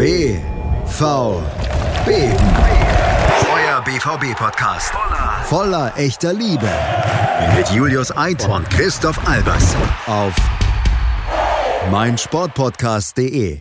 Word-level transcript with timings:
BVB. 0.00 0.40
Euer 3.52 3.84
BVB-Podcast. 3.84 4.94
Voller 5.44 5.92
echter 5.94 6.32
Liebe. 6.32 6.72
Mit 7.54 7.68
Julius 7.68 8.10
Eid 8.16 8.48
und 8.48 8.64
Christoph 8.70 9.18
Albers. 9.28 9.76
Auf 10.06 10.34
meinsportpodcast.de. 11.90 13.58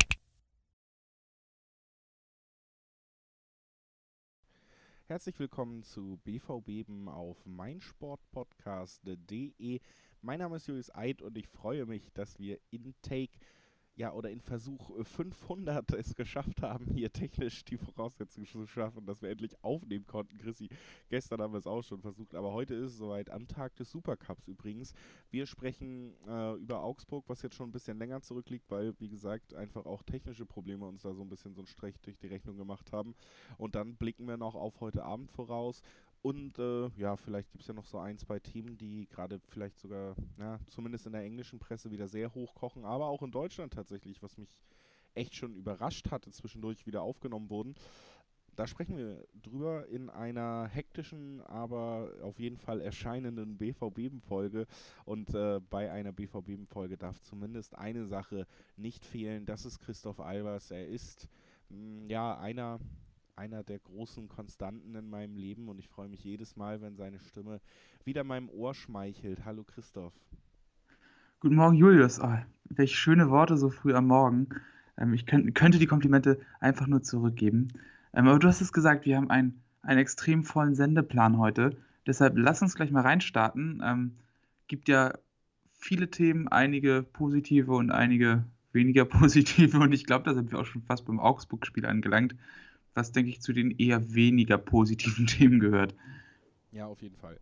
Herzlich 5.08 5.38
willkommen 5.40 5.84
zu 5.84 6.22
BVB 6.24 6.88
auf 7.08 7.46
meinsportpodcast.de. 7.46 9.82
Mein 10.22 10.40
Name 10.40 10.56
ist 10.56 10.68
Julius 10.68 10.96
Eid 10.96 11.22
und 11.22 11.38
ich 11.38 11.50
freue 11.50 11.86
mich, 11.86 12.14
dass 12.14 12.40
wir 12.40 12.60
in 12.72 12.96
Take 13.02 13.38
ja, 14.00 14.14
oder 14.14 14.30
in 14.30 14.40
Versuch 14.40 14.92
500 15.04 15.92
es 15.92 16.16
geschafft 16.16 16.62
haben, 16.62 16.86
hier 16.86 17.12
technisch 17.12 17.66
die 17.66 17.76
Voraussetzungen 17.76 18.48
zu 18.48 18.66
schaffen, 18.66 19.06
dass 19.06 19.22
wir 19.22 19.30
endlich 19.30 19.62
aufnehmen 19.62 20.08
konnten. 20.08 20.38
Chrissy, 20.38 20.70
gestern 21.10 21.42
haben 21.42 21.52
wir 21.52 21.58
es 21.58 21.68
auch 21.68 21.84
schon 21.84 22.00
versucht, 22.00 22.34
aber 22.34 22.54
heute 22.54 22.76
ist 22.76 22.94
es 22.94 22.98
soweit, 22.98 23.30
am 23.30 23.46
Tag 23.50 23.76
des 23.76 23.92
Supercups 23.92 24.48
übrigens. 24.48 24.94
Wir 25.32 25.46
sprechen 25.46 26.14
äh, 26.26 26.54
über 26.54 26.82
Augsburg, 26.82 27.26
was 27.28 27.42
jetzt 27.42 27.56
schon 27.56 27.68
ein 27.68 27.74
bisschen 27.74 28.00
länger 28.00 28.22
zurückliegt, 28.22 28.72
weil, 28.72 28.98
wie 29.02 29.10
gesagt, 29.10 29.54
einfach 29.54 29.86
auch 29.86 30.02
technische 30.04 30.46
Probleme 30.46 30.88
uns 30.88 31.02
da 31.02 31.14
so 31.14 31.22
ein 31.22 31.30
bisschen 31.30 31.54
so 31.54 31.60
einen 31.60 31.68
Strich 31.68 32.00
durch 32.00 32.18
die 32.18 32.28
Rechnung 32.28 32.56
gemacht 32.56 32.94
haben. 32.94 33.16
Und 33.58 33.76
dann 33.76 33.98
blicken 33.98 34.30
wir 34.30 34.38
noch 34.38 34.56
auf 34.56 34.80
heute 34.80 35.04
Abend 35.04 35.30
voraus 35.30 35.82
und 36.22 36.60
äh, 36.60 36.90
ja, 36.98 37.16
vielleicht 37.16 37.52
gibt 37.52 37.62
es 37.62 37.68
ja 37.68 37.74
noch 37.74 37.86
so 37.86 37.98
ein, 37.98 38.18
zwei 38.18 38.40
Themen, 38.40 38.78
die 38.78 39.08
gerade 39.08 39.40
vielleicht 39.48 39.80
sogar, 39.80 40.16
ja, 40.38 40.60
zumindest 40.70 41.06
in 41.06 41.14
der 41.14 41.24
englischen 41.24 41.60
Presse 41.60 41.92
wieder 41.92 42.08
sehr 42.08 42.34
hoch 42.34 42.56
kochen, 42.56 42.84
aber 42.84 43.08
auch 43.08 43.24
in 43.24 43.32
Deutschland 43.32 43.74
tatsächlich, 43.74 44.22
was 44.22 44.38
mich 44.38 44.60
echt 45.16 45.36
schon 45.36 45.56
überrascht 45.56 46.12
hatte, 46.12 46.32
zwischendurch 46.32 46.86
wieder 46.86 47.02
aufgenommen 47.02 47.50
wurden. 47.50 47.76
Da 48.56 48.68
sprechen 48.68 48.98
wir 48.98 49.26
drüber 49.42 49.88
in 49.88 50.10
einer 50.10 50.68
hektischen, 50.68 51.40
aber 51.46 52.12
auf 52.22 52.40
jeden 52.40 52.58
Fall 52.58 52.82
erscheinenden 52.82 53.58
BVB-Folge. 53.58 54.68
Und 55.06 55.34
äh, 55.34 55.62
bei 55.70 55.90
einer 55.90 56.12
BVB-Folge 56.12 56.98
darf 56.98 57.22
zumindest 57.22 57.78
eine 57.78 58.06
Sache 58.06 58.46
nicht 58.76 59.06
fehlen. 59.06 59.46
Das 59.46 59.66
ist 59.66 59.80
Christoph 59.80 60.20
Albers. 60.20 60.72
Er 60.72 60.86
ist 60.86 61.30
mh, 61.70 61.78
hm, 61.78 62.10
ja 62.10 62.38
einer 62.38 62.82
einer 63.40 63.64
der 63.64 63.80
großen 63.80 64.28
Konstanten 64.28 64.94
in 64.96 65.10
meinem 65.10 65.38
Leben 65.38 65.70
und 65.70 65.80
ich 65.80 65.88
freue 65.88 66.10
mich 66.10 66.22
jedes 66.26 66.58
Mal, 66.58 66.82
wenn 66.82 66.98
seine 66.98 67.20
Stimme 67.20 67.62
wieder 68.04 68.26
meinem 68.26 68.50
Ohr 68.50 68.76
schmeichelt. 68.76 69.46
Hallo 69.46 69.64
Christoph. 69.64 70.14
Guten 71.40 71.56
Morgen, 71.56 71.78
Julius. 71.78 72.20
Oh, 72.20 72.38
welche 72.66 72.98
schöne 72.98 73.30
Worte 73.30 73.56
so 73.56 73.70
früh 73.70 73.94
am 73.96 74.08
Morgen. 74.08 74.50
Ähm, 74.98 75.14
ich 75.14 75.26
könnt, 75.26 75.56
könnte 75.56 75.80
die 75.80 75.88
Komplimente 75.88 76.42
einfach 76.60 76.86
nur 76.86 77.02
zurückgeben. 77.02 77.70
Ähm, 78.14 78.28
aber 78.28 78.40
du 78.40 78.48
hast 78.50 78.60
es 78.60 78.74
gesagt, 78.74 79.06
wir 79.06 79.16
haben 79.16 79.30
einen, 79.30 79.64
einen 79.84 80.00
extrem 80.00 80.44
vollen 80.44 80.76
Sendeplan 80.76 81.38
heute. 81.38 81.78
Deshalb 82.06 82.38
lass 82.38 82.62
uns 82.62 82.76
gleich 82.76 82.92
mal 82.92 83.04
reinstarten. 83.04 83.82
Ähm, 83.82 84.18
gibt 84.68 84.90
ja 84.90 85.14
viele 85.72 86.12
Themen, 86.12 86.50
einige 86.50 87.04
positive 87.04 87.72
und 87.72 87.90
einige 87.90 88.44
weniger 88.74 89.06
positive. 89.06 89.80
Und 89.80 89.94
ich 89.94 90.06
glaube, 90.06 90.26
da 90.26 90.34
sind 90.34 90.52
wir 90.52 90.60
auch 90.60 90.66
schon 90.66 90.82
fast 90.82 91.06
beim 91.06 91.22
Augsburg-Spiel 91.22 91.86
angelangt 91.86 92.36
was, 93.00 93.12
denke 93.12 93.32
ich, 93.32 93.42
zu 93.42 93.54
den 93.54 93.72
eher 93.72 94.14
weniger 94.14 94.58
positiven 94.58 95.26
Themen 95.28 95.60
gehört. 95.60 95.96
Ja, 96.72 96.88
auf 96.88 97.02
jeden 97.02 97.16
Fall. 97.16 97.40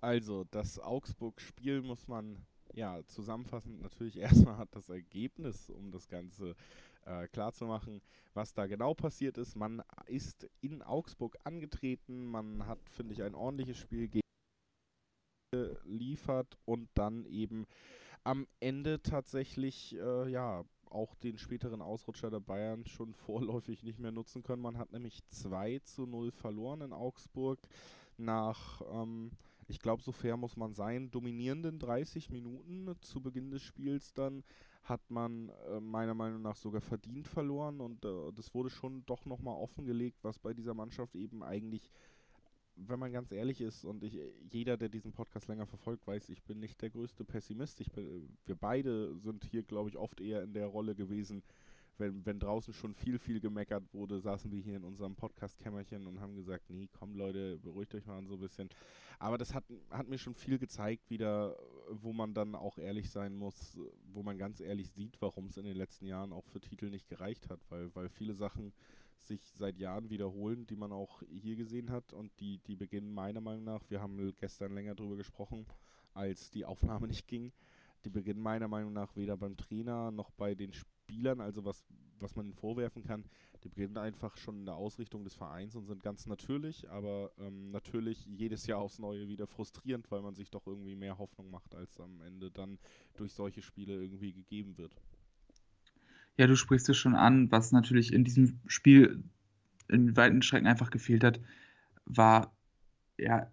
Also, 0.00 0.44
das 0.50 0.78
Augsburg-Spiel 0.78 1.82
muss 1.82 2.08
man 2.08 2.38
ja 2.74 3.04
zusammenfassend 3.06 3.82
natürlich 3.82 4.16
erstmal 4.18 4.56
hat 4.56 4.68
das 4.72 4.88
Ergebnis, 4.88 5.68
um 5.68 5.90
das 5.90 6.08
Ganze 6.08 6.54
äh, 7.04 7.26
klarzumachen, 7.28 8.00
was 8.34 8.54
da 8.54 8.66
genau 8.66 8.94
passiert 8.94 9.36
ist. 9.38 9.56
Man 9.56 9.82
ist 10.06 10.48
in 10.60 10.82
Augsburg 10.82 11.36
angetreten, 11.44 12.26
man 12.26 12.66
hat, 12.66 12.78
finde 12.90 13.14
ich, 13.14 13.22
ein 13.22 13.34
ordentliches 13.34 13.78
Spiel 13.78 14.08
geliefert 15.52 16.56
und 16.64 16.88
dann 16.94 17.26
eben 17.26 17.66
am 18.24 18.46
Ende 18.60 19.02
tatsächlich 19.02 19.96
äh, 19.96 20.30
ja 20.30 20.64
auch 20.92 21.14
den 21.16 21.38
späteren 21.38 21.82
Ausrutscher 21.82 22.30
der 22.30 22.40
Bayern 22.40 22.86
schon 22.86 23.14
vorläufig 23.26 23.82
nicht 23.82 23.98
mehr 23.98 24.12
nutzen 24.12 24.42
können. 24.42 24.62
Man 24.62 24.78
hat 24.78 24.92
nämlich 24.92 25.20
2 25.28 25.80
zu 25.80 26.06
0 26.06 26.30
verloren 26.30 26.82
in 26.82 26.92
Augsburg 26.92 27.58
nach, 28.16 28.82
ähm, 28.92 29.32
ich 29.68 29.80
glaube, 29.80 30.02
so 30.02 30.12
fair 30.12 30.36
muss 30.36 30.56
man 30.56 30.74
sein, 30.74 31.10
dominierenden 31.10 31.78
30 31.78 32.30
Minuten 32.30 32.94
zu 33.00 33.20
Beginn 33.20 33.50
des 33.50 33.62
Spiels 33.62 34.12
dann 34.12 34.44
hat 34.84 35.10
man 35.10 35.48
äh, 35.68 35.80
meiner 35.80 36.14
Meinung 36.14 36.42
nach 36.42 36.56
sogar 36.56 36.80
verdient 36.80 37.28
verloren 37.28 37.80
und 37.80 38.04
äh, 38.04 38.32
das 38.34 38.52
wurde 38.52 38.70
schon 38.70 39.06
doch 39.06 39.24
nochmal 39.26 39.54
offengelegt, 39.54 40.18
was 40.22 40.38
bei 40.38 40.54
dieser 40.54 40.74
Mannschaft 40.74 41.14
eben 41.14 41.42
eigentlich 41.44 41.88
wenn 42.76 42.98
man 42.98 43.12
ganz 43.12 43.32
ehrlich 43.32 43.60
ist 43.60 43.84
und 43.84 44.02
ich, 44.02 44.18
jeder, 44.50 44.76
der 44.76 44.88
diesen 44.88 45.12
Podcast 45.12 45.48
länger 45.48 45.66
verfolgt, 45.66 46.06
weiß, 46.06 46.28
ich 46.28 46.42
bin 46.42 46.60
nicht 46.60 46.80
der 46.82 46.90
größte 46.90 47.24
Pessimist. 47.24 47.80
Ich 47.80 47.90
bin, 47.92 48.36
wir 48.46 48.56
beide 48.56 49.16
sind 49.18 49.44
hier, 49.44 49.62
glaube 49.62 49.88
ich, 49.88 49.96
oft 49.96 50.20
eher 50.20 50.42
in 50.42 50.54
der 50.54 50.66
Rolle 50.66 50.94
gewesen, 50.94 51.42
wenn, 51.98 52.24
wenn 52.24 52.38
draußen 52.38 52.72
schon 52.72 52.94
viel, 52.94 53.18
viel 53.18 53.40
gemeckert 53.40 53.84
wurde, 53.92 54.20
saßen 54.20 54.50
wir 54.50 54.60
hier 54.60 54.76
in 54.76 54.84
unserem 54.84 55.14
Podcast-Kämmerchen 55.14 56.06
und 56.06 56.20
haben 56.20 56.34
gesagt, 56.34 56.70
nee, 56.70 56.88
komm 56.92 57.14
Leute, 57.14 57.58
beruhigt 57.58 57.94
euch 57.94 58.06
mal 58.06 58.24
so 58.26 58.34
ein 58.34 58.40
bisschen. 58.40 58.68
Aber 59.18 59.38
das 59.38 59.54
hat, 59.54 59.64
hat 59.90 60.08
mir 60.08 60.18
schon 60.18 60.34
viel 60.34 60.58
gezeigt, 60.58 61.10
wieder, 61.10 61.56
wo 61.90 62.12
man 62.12 62.34
dann 62.34 62.54
auch 62.54 62.78
ehrlich 62.78 63.10
sein 63.10 63.36
muss, 63.36 63.78
wo 64.12 64.22
man 64.22 64.38
ganz 64.38 64.60
ehrlich 64.60 64.90
sieht, 64.90 65.20
warum 65.20 65.46
es 65.46 65.56
in 65.56 65.64
den 65.64 65.76
letzten 65.76 66.06
Jahren 66.06 66.32
auch 66.32 66.46
für 66.46 66.60
Titel 66.60 66.90
nicht 66.90 67.08
gereicht 67.08 67.48
hat, 67.50 67.60
weil, 67.68 67.94
weil 67.94 68.08
viele 68.08 68.34
Sachen 68.34 68.72
sich 69.26 69.42
seit 69.52 69.78
Jahren 69.78 70.10
wiederholen, 70.10 70.66
die 70.66 70.76
man 70.76 70.92
auch 70.92 71.22
hier 71.28 71.56
gesehen 71.56 71.90
hat 71.90 72.12
und 72.12 72.32
die, 72.40 72.58
die 72.58 72.76
beginnen 72.76 73.12
meiner 73.12 73.40
Meinung 73.40 73.64
nach, 73.64 73.82
wir 73.88 74.00
haben 74.00 74.34
gestern 74.38 74.74
länger 74.74 74.94
drüber 74.94 75.16
gesprochen, 75.16 75.66
als 76.14 76.50
die 76.50 76.64
Aufnahme 76.64 77.06
nicht 77.08 77.26
ging, 77.28 77.52
die 78.04 78.10
beginnen 78.10 78.40
meiner 78.40 78.68
Meinung 78.68 78.92
nach 78.92 79.14
weder 79.16 79.36
beim 79.36 79.56
Trainer 79.56 80.10
noch 80.10 80.30
bei 80.30 80.54
den 80.54 80.72
Spielern, 80.72 81.40
also 81.40 81.64
was, 81.64 81.84
was 82.18 82.36
man 82.36 82.46
ihnen 82.46 82.54
vorwerfen 82.54 83.02
kann, 83.04 83.24
die 83.64 83.68
beginnen 83.68 83.98
einfach 83.98 84.36
schon 84.36 84.60
in 84.60 84.66
der 84.66 84.76
Ausrichtung 84.76 85.24
des 85.24 85.34
Vereins 85.34 85.76
und 85.76 85.86
sind 85.86 86.02
ganz 86.02 86.26
natürlich, 86.26 86.88
aber 86.90 87.30
ähm, 87.38 87.70
natürlich 87.70 88.26
jedes 88.26 88.66
Jahr 88.66 88.80
aufs 88.80 88.98
Neue 88.98 89.28
wieder 89.28 89.46
frustrierend, 89.46 90.10
weil 90.10 90.22
man 90.22 90.34
sich 90.34 90.50
doch 90.50 90.66
irgendwie 90.66 90.96
mehr 90.96 91.18
Hoffnung 91.18 91.50
macht, 91.50 91.74
als 91.74 92.00
am 92.00 92.20
Ende 92.22 92.50
dann 92.50 92.78
durch 93.14 93.32
solche 93.32 93.62
Spiele 93.62 93.94
irgendwie 93.94 94.32
gegeben 94.32 94.78
wird. 94.78 94.94
Ja, 96.36 96.46
du 96.46 96.56
sprichst 96.56 96.88
es 96.88 96.96
schon 96.96 97.14
an, 97.14 97.50
was 97.50 97.72
natürlich 97.72 98.12
in 98.12 98.24
diesem 98.24 98.60
Spiel 98.66 99.22
in 99.88 100.16
weiten 100.16 100.42
Strecken 100.42 100.66
einfach 100.66 100.90
gefehlt 100.90 101.24
hat, 101.24 101.40
war 102.06 102.54
ja 103.18 103.50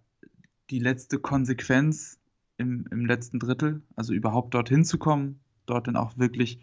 die 0.70 0.78
letzte 0.78 1.18
Konsequenz 1.18 2.18
im, 2.56 2.86
im 2.90 3.06
letzten 3.06 3.38
Drittel, 3.38 3.82
also 3.96 4.12
überhaupt 4.12 4.54
dorthin 4.54 4.84
zu 4.84 4.98
kommen, 4.98 5.40
dort 5.66 5.86
dann 5.86 5.96
auch 5.96 6.18
wirklich 6.18 6.60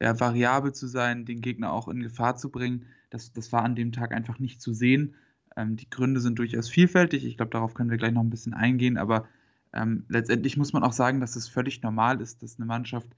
ja, 0.00 0.18
variabel 0.18 0.72
zu 0.72 0.86
sein, 0.86 1.24
den 1.24 1.40
Gegner 1.40 1.72
auch 1.72 1.88
in 1.88 2.00
Gefahr 2.00 2.36
zu 2.36 2.50
bringen. 2.50 2.86
Das, 3.10 3.32
das 3.32 3.52
war 3.52 3.62
an 3.62 3.76
dem 3.76 3.92
Tag 3.92 4.12
einfach 4.12 4.38
nicht 4.38 4.60
zu 4.60 4.72
sehen. 4.72 5.14
Ähm, 5.56 5.76
die 5.76 5.88
Gründe 5.88 6.20
sind 6.20 6.38
durchaus 6.38 6.68
vielfältig. 6.68 7.24
Ich 7.24 7.36
glaube, 7.36 7.50
darauf 7.50 7.74
können 7.74 7.90
wir 7.90 7.96
gleich 7.96 8.12
noch 8.12 8.22
ein 8.22 8.30
bisschen 8.30 8.54
eingehen. 8.54 8.98
Aber 8.98 9.28
ähm, 9.72 10.04
letztendlich 10.08 10.56
muss 10.56 10.72
man 10.72 10.82
auch 10.82 10.92
sagen, 10.92 11.20
dass 11.20 11.36
es 11.36 11.48
völlig 11.48 11.82
normal 11.82 12.20
ist, 12.20 12.42
dass 12.42 12.58
eine 12.58 12.66
Mannschaft 12.66 13.08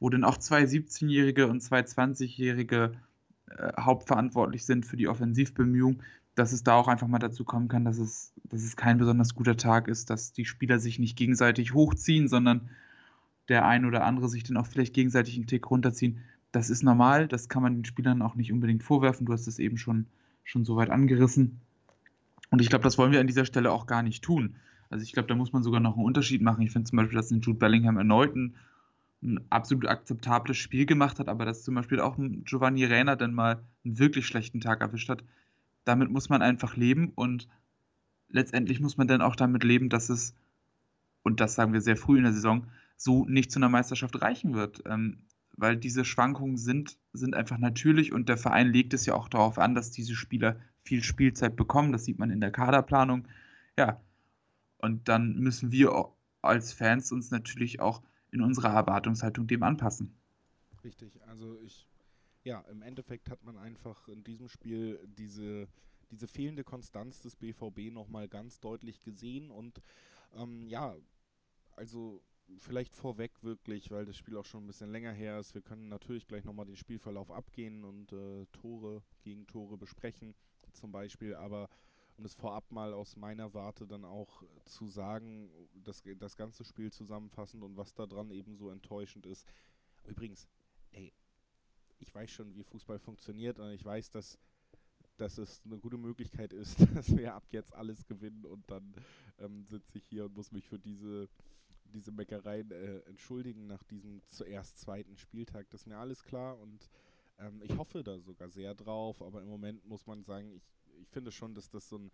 wo 0.00 0.10
dann 0.10 0.24
auch 0.24 0.36
zwei 0.36 0.62
17-Jährige 0.62 1.48
und 1.48 1.60
zwei 1.60 1.80
20-Jährige 1.80 2.92
äh, 3.50 3.72
hauptverantwortlich 3.80 4.64
sind 4.64 4.86
für 4.86 4.96
die 4.96 5.08
Offensivbemühungen, 5.08 6.02
dass 6.34 6.52
es 6.52 6.62
da 6.62 6.74
auch 6.74 6.88
einfach 6.88 7.06
mal 7.06 7.18
dazu 7.18 7.44
kommen 7.44 7.68
kann, 7.68 7.84
dass 7.84 7.98
es, 7.98 8.32
dass 8.44 8.62
es 8.62 8.76
kein 8.76 8.98
besonders 8.98 9.34
guter 9.34 9.56
Tag 9.56 9.88
ist, 9.88 10.10
dass 10.10 10.32
die 10.32 10.44
Spieler 10.44 10.78
sich 10.78 10.98
nicht 10.98 11.16
gegenseitig 11.16 11.72
hochziehen, 11.72 12.28
sondern 12.28 12.68
der 13.48 13.66
ein 13.66 13.84
oder 13.84 14.04
andere 14.04 14.28
sich 14.28 14.42
dann 14.44 14.56
auch 14.56 14.66
vielleicht 14.66 14.94
gegenseitig 14.94 15.36
einen 15.36 15.46
Tick 15.46 15.70
runterziehen. 15.70 16.18
Das 16.52 16.68
ist 16.68 16.82
normal, 16.82 17.28
das 17.28 17.48
kann 17.48 17.62
man 17.62 17.74
den 17.74 17.84
Spielern 17.84 18.22
auch 18.22 18.34
nicht 18.34 18.52
unbedingt 18.52 18.82
vorwerfen. 18.82 19.26
Du 19.26 19.32
hast 19.32 19.46
es 19.46 19.58
eben 19.58 19.78
schon, 19.78 20.06
schon 20.44 20.64
so 20.64 20.76
weit 20.76 20.90
angerissen. 20.90 21.60
Und 22.50 22.60
ich 22.60 22.68
glaube, 22.68 22.84
das 22.84 22.98
wollen 22.98 23.12
wir 23.12 23.20
an 23.20 23.26
dieser 23.26 23.44
Stelle 23.44 23.72
auch 23.72 23.86
gar 23.86 24.02
nicht 24.02 24.22
tun. 24.22 24.56
Also 24.90 25.02
ich 25.02 25.12
glaube, 25.12 25.28
da 25.28 25.34
muss 25.34 25.52
man 25.52 25.62
sogar 25.62 25.80
noch 25.80 25.96
einen 25.96 26.04
Unterschied 26.04 26.42
machen. 26.42 26.62
Ich 26.62 26.72
finde 26.72 26.88
zum 26.88 26.96
Beispiel, 26.96 27.16
dass 27.16 27.30
ein 27.30 27.40
Jude 27.40 27.58
Bellingham 27.58 27.96
erneut 27.96 28.34
ein 29.22 29.40
absolut 29.50 29.86
akzeptables 29.86 30.56
Spiel 30.56 30.86
gemacht 30.86 31.18
hat, 31.18 31.28
aber 31.28 31.44
dass 31.44 31.64
zum 31.64 31.74
Beispiel 31.74 32.00
auch 32.00 32.18
ein 32.18 32.44
Giovanni 32.44 32.84
Reina 32.84 33.16
dann 33.16 33.34
mal 33.34 33.64
einen 33.84 33.98
wirklich 33.98 34.26
schlechten 34.26 34.60
Tag 34.60 34.80
erwischt 34.80 35.08
hat, 35.08 35.24
damit 35.84 36.10
muss 36.10 36.28
man 36.28 36.42
einfach 36.42 36.76
leben 36.76 37.12
und 37.14 37.48
letztendlich 38.28 38.80
muss 38.80 38.96
man 38.96 39.08
dann 39.08 39.22
auch 39.22 39.36
damit 39.36 39.64
leben, 39.64 39.88
dass 39.88 40.08
es, 40.10 40.34
und 41.22 41.40
das 41.40 41.54
sagen 41.54 41.72
wir 41.72 41.80
sehr 41.80 41.96
früh 41.96 42.18
in 42.18 42.24
der 42.24 42.32
Saison, 42.32 42.66
so 42.96 43.24
nicht 43.26 43.50
zu 43.50 43.58
einer 43.58 43.68
Meisterschaft 43.68 44.20
reichen 44.20 44.54
wird. 44.54 44.82
Ähm, 44.86 45.18
weil 45.56 45.76
diese 45.76 46.04
Schwankungen 46.04 46.58
sind, 46.58 46.98
sind 47.12 47.34
einfach 47.34 47.58
natürlich 47.58 48.12
und 48.12 48.28
der 48.28 48.36
Verein 48.36 48.72
legt 48.72 48.92
es 48.94 49.06
ja 49.06 49.14
auch 49.14 49.28
darauf 49.28 49.58
an, 49.58 49.74
dass 49.74 49.90
diese 49.90 50.14
Spieler 50.14 50.56
viel 50.84 51.02
Spielzeit 51.02 51.56
bekommen. 51.56 51.92
Das 51.92 52.04
sieht 52.04 52.18
man 52.18 52.30
in 52.30 52.40
der 52.40 52.50
Kaderplanung. 52.50 53.26
Ja, 53.78 54.00
und 54.78 55.08
dann 55.08 55.38
müssen 55.38 55.72
wir 55.72 56.12
als 56.42 56.72
Fans 56.72 57.10
uns 57.10 57.30
natürlich 57.30 57.80
auch 57.80 58.02
in 58.36 58.42
unserer 58.42 58.72
Erwartungshaltung 58.72 59.46
dem 59.46 59.62
anpassen. 59.62 60.14
Richtig, 60.84 61.20
also 61.26 61.58
ich, 61.60 61.88
ja, 62.44 62.60
im 62.70 62.82
Endeffekt 62.82 63.30
hat 63.30 63.42
man 63.42 63.56
einfach 63.56 64.06
in 64.08 64.22
diesem 64.22 64.48
Spiel 64.48 65.00
diese, 65.08 65.68
diese 66.10 66.28
fehlende 66.28 66.62
Konstanz 66.62 67.20
des 67.22 67.34
BVB 67.34 67.92
nochmal 67.92 68.28
ganz 68.28 68.60
deutlich 68.60 69.00
gesehen 69.00 69.50
und 69.50 69.80
ähm, 70.34 70.68
ja, 70.68 70.94
also 71.76 72.22
vielleicht 72.58 72.94
vorweg 72.94 73.32
wirklich, 73.42 73.90
weil 73.90 74.04
das 74.04 74.16
Spiel 74.16 74.36
auch 74.36 74.44
schon 74.44 74.64
ein 74.64 74.66
bisschen 74.66 74.92
länger 74.92 75.12
her 75.12 75.40
ist. 75.40 75.54
Wir 75.54 75.62
können 75.62 75.88
natürlich 75.88 76.28
gleich 76.28 76.44
nochmal 76.44 76.66
den 76.66 76.76
Spielverlauf 76.76 77.30
abgehen 77.30 77.84
und 77.84 78.12
äh, 78.12 78.46
Tore, 78.52 79.02
Gegentore 79.22 79.76
besprechen 79.76 80.34
zum 80.72 80.92
Beispiel, 80.92 81.34
aber 81.34 81.68
um 82.16 82.24
es 82.24 82.34
vorab 82.34 82.70
mal 82.70 82.92
aus 82.92 83.16
meiner 83.16 83.52
Warte 83.54 83.86
dann 83.86 84.04
auch 84.04 84.42
zu 84.64 84.88
sagen, 84.88 85.50
das, 85.74 86.02
das 86.18 86.36
ganze 86.36 86.64
Spiel 86.64 86.92
zusammenfassend 86.92 87.62
und 87.62 87.76
was 87.76 87.94
da 87.94 88.06
dran 88.06 88.30
eben 88.30 88.56
so 88.56 88.70
enttäuschend 88.70 89.26
ist. 89.26 89.46
Übrigens, 90.06 90.48
ey, 90.92 91.12
ich 91.98 92.14
weiß 92.14 92.30
schon, 92.30 92.54
wie 92.54 92.62
Fußball 92.62 92.98
funktioniert 92.98 93.58
und 93.58 93.70
ich 93.70 93.84
weiß, 93.84 94.10
dass, 94.10 94.38
dass 95.16 95.38
es 95.38 95.62
eine 95.64 95.78
gute 95.78 95.98
Möglichkeit 95.98 96.52
ist, 96.52 96.78
dass 96.94 97.14
wir 97.16 97.34
ab 97.34 97.44
jetzt 97.50 97.74
alles 97.74 98.06
gewinnen 98.06 98.46
und 98.46 98.70
dann 98.70 98.94
ähm, 99.38 99.64
sitze 99.66 99.98
ich 99.98 100.04
hier 100.06 100.24
und 100.24 100.34
muss 100.34 100.52
mich 100.52 100.66
für 100.66 100.78
diese, 100.78 101.28
diese 101.84 102.12
Meckereien 102.12 102.70
äh, 102.70 102.98
entschuldigen 103.00 103.66
nach 103.66 103.82
diesem 103.84 104.22
zuerst 104.26 104.78
zweiten 104.78 105.16
Spieltag. 105.16 105.68
Das 105.70 105.82
ist 105.82 105.86
mir 105.86 105.98
alles 105.98 106.22
klar 106.22 106.58
und 106.58 106.88
ähm, 107.38 107.60
ich 107.62 107.76
hoffe 107.76 108.02
da 108.02 108.18
sogar 108.18 108.48
sehr 108.48 108.74
drauf, 108.74 109.20
aber 109.22 109.42
im 109.42 109.48
Moment 109.48 109.84
muss 109.84 110.06
man 110.06 110.22
sagen, 110.22 110.50
ich, 110.52 110.62
ich 110.98 111.08
finde 111.08 111.32
schon, 111.32 111.54
dass 111.54 111.68
das 111.68 111.88
so 111.88 111.98
ein, 111.98 112.10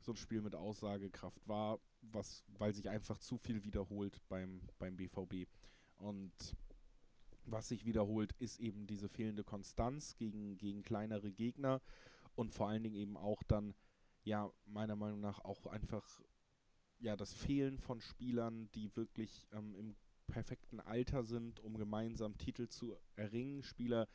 so 0.00 0.12
ein 0.12 0.16
Spiel 0.16 0.40
mit 0.40 0.54
Aussagekraft 0.54 1.46
war, 1.48 1.80
was, 2.00 2.44
weil 2.58 2.72
sich 2.72 2.88
einfach 2.88 3.18
zu 3.18 3.38
viel 3.38 3.62
wiederholt 3.64 4.20
beim, 4.28 4.60
beim 4.78 4.96
BVB. 4.96 5.48
Und 5.96 6.32
was 7.44 7.68
sich 7.68 7.84
wiederholt, 7.84 8.32
ist 8.38 8.60
eben 8.60 8.86
diese 8.86 9.08
fehlende 9.08 9.44
Konstanz 9.44 10.16
gegen, 10.16 10.58
gegen 10.58 10.82
kleinere 10.82 11.32
Gegner 11.32 11.80
und 12.34 12.52
vor 12.52 12.68
allen 12.68 12.82
Dingen 12.82 12.96
eben 12.96 13.16
auch 13.16 13.42
dann, 13.42 13.74
ja, 14.24 14.50
meiner 14.64 14.96
Meinung 14.96 15.20
nach 15.20 15.40
auch 15.40 15.66
einfach, 15.66 16.20
ja, 16.98 17.16
das 17.16 17.32
Fehlen 17.32 17.78
von 17.78 18.00
Spielern, 18.00 18.70
die 18.72 18.94
wirklich 18.96 19.46
ähm, 19.52 19.74
im 19.74 19.96
perfekten 20.28 20.80
Alter 20.80 21.24
sind, 21.24 21.60
um 21.60 21.76
gemeinsam 21.76 22.38
Titel 22.38 22.68
zu 22.68 22.96
erringen. 23.16 23.62
Spieler, 23.62 24.08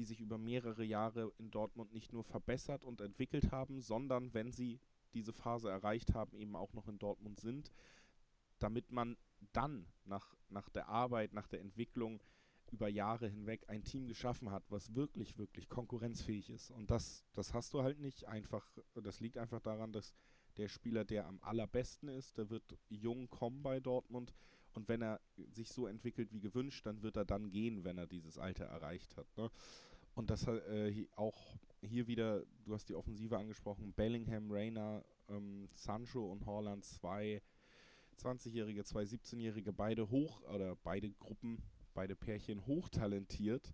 die 0.00 0.06
sich 0.06 0.20
über 0.20 0.38
mehrere 0.38 0.82
Jahre 0.82 1.30
in 1.36 1.50
Dortmund 1.50 1.92
nicht 1.92 2.10
nur 2.10 2.24
verbessert 2.24 2.86
und 2.86 3.02
entwickelt 3.02 3.52
haben, 3.52 3.82
sondern 3.82 4.32
wenn 4.32 4.50
sie 4.50 4.80
diese 5.12 5.34
Phase 5.34 5.68
erreicht 5.68 6.14
haben, 6.14 6.34
eben 6.34 6.56
auch 6.56 6.72
noch 6.72 6.88
in 6.88 6.98
Dortmund 6.98 7.38
sind, 7.38 7.70
damit 8.58 8.90
man 8.90 9.18
dann 9.52 9.86
nach, 10.06 10.34
nach 10.48 10.70
der 10.70 10.88
Arbeit, 10.88 11.34
nach 11.34 11.48
der 11.48 11.60
Entwicklung 11.60 12.22
über 12.70 12.88
Jahre 12.88 13.28
hinweg 13.28 13.68
ein 13.68 13.84
Team 13.84 14.06
geschaffen 14.06 14.50
hat, 14.50 14.64
was 14.70 14.94
wirklich, 14.94 15.36
wirklich 15.36 15.68
konkurrenzfähig 15.68 16.48
ist. 16.48 16.70
Und 16.70 16.90
das, 16.90 17.26
das 17.34 17.52
hast 17.52 17.74
du 17.74 17.82
halt 17.82 17.98
nicht 17.98 18.24
einfach, 18.24 18.66
das 18.94 19.20
liegt 19.20 19.36
einfach 19.36 19.60
daran, 19.60 19.92
dass 19.92 20.14
der 20.56 20.68
Spieler, 20.68 21.04
der 21.04 21.26
am 21.26 21.40
allerbesten 21.42 22.08
ist, 22.08 22.38
der 22.38 22.48
wird 22.48 22.78
jung 22.88 23.28
kommen 23.28 23.62
bei 23.62 23.80
Dortmund 23.80 24.32
und 24.74 24.88
wenn 24.88 25.02
er 25.02 25.20
sich 25.50 25.68
so 25.68 25.86
entwickelt 25.86 26.32
wie 26.32 26.40
gewünscht, 26.40 26.86
dann 26.86 27.02
wird 27.02 27.16
er 27.16 27.24
dann 27.24 27.50
gehen, 27.50 27.84
wenn 27.84 27.98
er 27.98 28.06
dieses 28.06 28.38
Alter 28.38 28.66
erreicht 28.66 29.16
hat. 29.16 29.26
Ne? 29.36 29.50
Und 30.14 30.30
das 30.30 30.46
äh, 30.46 31.06
auch 31.16 31.56
hier 31.80 32.06
wieder, 32.06 32.44
du 32.64 32.74
hast 32.74 32.88
die 32.88 32.94
Offensive 32.94 33.38
angesprochen, 33.38 33.92
Bellingham, 33.92 34.50
Rayner, 34.50 35.04
ähm, 35.28 35.68
Sancho 35.74 36.30
und 36.30 36.44
Horland, 36.46 36.84
zwei 36.84 37.42
20-Jährige, 38.18 38.84
zwei 38.84 39.02
17-Jährige, 39.04 39.72
beide 39.72 40.10
hoch 40.10 40.42
oder 40.42 40.76
beide 40.76 41.10
Gruppen 41.12 41.62
beide 41.94 42.16
Pärchen 42.16 42.66
hochtalentiert, 42.66 43.72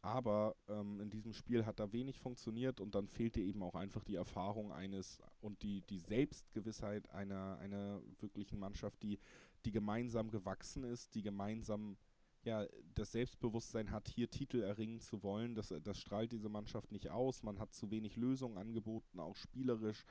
aber 0.00 0.56
ähm, 0.68 1.00
in 1.00 1.10
diesem 1.10 1.32
Spiel 1.32 1.66
hat 1.66 1.80
da 1.80 1.92
wenig 1.92 2.18
funktioniert 2.18 2.80
und 2.80 2.94
dann 2.94 3.08
fehlte 3.08 3.40
eben 3.40 3.62
auch 3.62 3.74
einfach 3.74 4.04
die 4.04 4.14
Erfahrung 4.14 4.72
eines 4.72 5.20
und 5.40 5.62
die, 5.62 5.82
die 5.82 5.98
Selbstgewissheit 5.98 7.10
einer, 7.10 7.58
einer 7.58 8.00
wirklichen 8.20 8.58
Mannschaft, 8.58 9.02
die, 9.02 9.18
die 9.64 9.72
gemeinsam 9.72 10.30
gewachsen 10.30 10.84
ist, 10.84 11.14
die 11.14 11.22
gemeinsam 11.22 11.96
ja, 12.48 12.66
das 12.94 13.12
Selbstbewusstsein 13.12 13.90
hat, 13.90 14.08
hier 14.08 14.30
Titel 14.30 14.62
erringen 14.62 15.00
zu 15.00 15.22
wollen. 15.22 15.54
Das, 15.54 15.72
das 15.84 15.98
strahlt 15.98 16.32
diese 16.32 16.48
Mannschaft 16.48 16.90
nicht 16.90 17.10
aus. 17.10 17.42
Man 17.42 17.58
hat 17.58 17.74
zu 17.74 17.90
wenig 17.90 18.16
Lösungen 18.16 18.56
angeboten, 18.56 19.20
auch 19.20 19.36
spielerisch. 19.36 20.06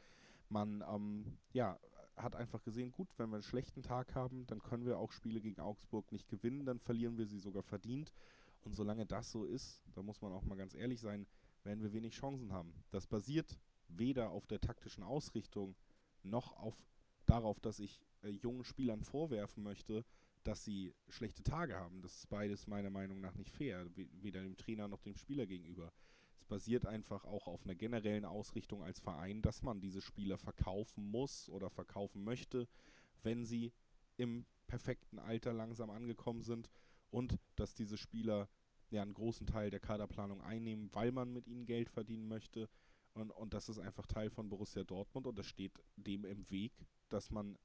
Man 0.48 0.84
ähm, 0.88 1.38
ja, 1.52 1.80
hat 2.16 2.36
einfach 2.36 2.64
gesehen, 2.64 2.92
gut, 2.92 3.10
wenn 3.18 3.30
wir 3.30 3.38
einen 3.38 3.44
schlechten 3.44 3.82
Tag 3.82 4.14
haben, 4.14 4.46
dann 4.46 4.62
können 4.62 4.86
wir 4.86 5.00
auch 5.00 5.12
Spiele 5.12 5.42
gegen 5.42 5.60
Augsburg 5.60 6.12
nicht 6.12 6.30
gewinnen, 6.30 6.66
dann 6.66 6.80
verlieren 6.80 7.18
wir 7.18 7.26
sie 7.26 7.40
sogar 7.40 7.64
verdient. 7.64 8.14
Und 8.64 8.76
solange 8.76 9.08
das 9.08 9.32
so 9.32 9.44
ist, 9.44 9.82
da 9.96 10.04
muss 10.04 10.22
man 10.22 10.32
auch 10.32 10.46
mal 10.46 10.58
ganz 10.58 10.76
ehrlich 10.76 11.00
sein, 11.00 11.26
werden 11.64 11.82
wir 11.82 11.92
wenig 11.92 12.14
Chancen 12.14 12.54
haben. 12.54 12.72
Das 12.92 13.08
basiert 13.08 13.60
weder 13.88 14.30
auf 14.30 14.46
der 14.46 14.62
taktischen 14.62 15.04
Ausrichtung 15.04 15.76
noch 16.22 16.56
auf 16.58 16.76
darauf, 17.26 17.60
dass 17.60 17.80
ich 17.80 18.00
äh, 18.22 18.30
jungen 18.30 18.64
Spielern 18.64 19.04
vorwerfen 19.04 19.64
möchte, 19.64 20.06
dass 20.48 20.64
sie 20.64 20.94
schlechte 21.10 21.44
Tage 21.44 21.76
haben. 21.76 22.02
Das 22.02 22.16
ist 22.16 22.30
beides 22.30 22.68
meiner 22.68 22.90
Meinung 22.90 23.20
nach 23.20 23.36
nicht 23.36 23.52
fair, 23.52 23.86
weder 23.96 24.42
dem 24.42 24.58
Trainer 24.58 24.88
noch 24.88 25.02
dem 25.02 25.16
Spieler 25.16 25.46
gegenüber 25.46 25.92
basiert 26.48 26.86
einfach 26.86 27.26
auch 27.26 27.48
auf 27.48 27.64
einer 27.64 27.76
generellen 27.76 28.26
Ausrichtung 28.26 28.84
als 28.84 29.00
Verein, 29.00 29.42
dass 29.42 29.64
man 29.64 29.80
diese 29.80 30.02
Spieler 30.02 30.38
verkaufen 30.38 31.06
muss 31.10 31.50
oder 31.50 31.70
verkaufen 31.70 32.24
möchte, 32.24 32.68
wenn 33.24 33.46
sie 33.46 33.74
im 34.18 34.46
perfekten 34.68 35.20
Alter 35.20 35.54
langsam 35.54 35.90
angekommen 35.90 36.44
sind 36.44 36.70
und 37.10 37.38
dass 37.56 37.74
diese 37.74 37.98
Spieler 37.98 38.50
ja 38.90 39.02
einen 39.02 39.14
großen 39.14 39.48
Teil 39.48 39.70
der 39.70 39.80
Kaderplanung 39.80 40.42
einnehmen, 40.42 40.90
weil 40.94 41.12
man 41.12 41.34
mit 41.34 41.48
ihnen 41.48 41.66
Geld 41.66 41.90
verdienen 41.90 42.28
möchte. 42.28 42.70
Und, 43.14 43.32
und 43.32 43.54
das 43.54 43.70
ist 43.70 43.80
einfach 43.80 44.06
Teil 44.06 44.30
von 44.30 44.50
Borussia 44.50 44.84
Dortmund 44.84 45.28
und 45.28 45.38
das 45.38 45.46
steht 45.46 45.74
dem 45.96 46.24
im 46.26 46.50
Weg, 46.50 46.74
dass 47.10 47.32
man 47.32 47.58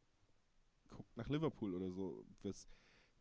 guckt 0.93 1.17
nach 1.17 1.29
Liverpool 1.29 1.75
oder 1.75 1.91
so. 1.91 2.25
Das, 2.43 2.69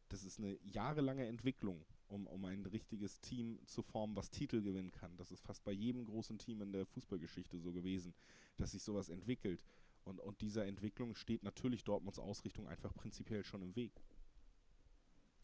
das 0.09 0.23
ist 0.23 0.39
eine 0.39 0.57
jahrelange 0.63 1.25
Entwicklung 1.25 1.85
um, 2.11 2.27
um 2.27 2.45
ein 2.45 2.65
richtiges 2.65 3.19
Team 3.21 3.59
zu 3.65 3.81
formen, 3.81 4.15
was 4.15 4.29
Titel 4.29 4.61
gewinnen 4.61 4.91
kann. 4.91 5.15
Das 5.17 5.31
ist 5.31 5.43
fast 5.43 5.63
bei 5.63 5.71
jedem 5.71 6.05
großen 6.05 6.37
Team 6.37 6.61
in 6.61 6.71
der 6.71 6.85
Fußballgeschichte 6.85 7.57
so 7.57 7.71
gewesen, 7.71 8.13
dass 8.57 8.71
sich 8.71 8.83
sowas 8.83 9.09
entwickelt. 9.09 9.63
Und, 10.03 10.19
und 10.19 10.41
dieser 10.41 10.65
Entwicklung 10.65 11.15
steht 11.15 11.43
natürlich 11.43 11.83
Dortmunds 11.83 12.19
Ausrichtung 12.19 12.67
einfach 12.67 12.93
prinzipiell 12.93 13.43
schon 13.43 13.61
im 13.61 13.75
Weg. 13.75 13.91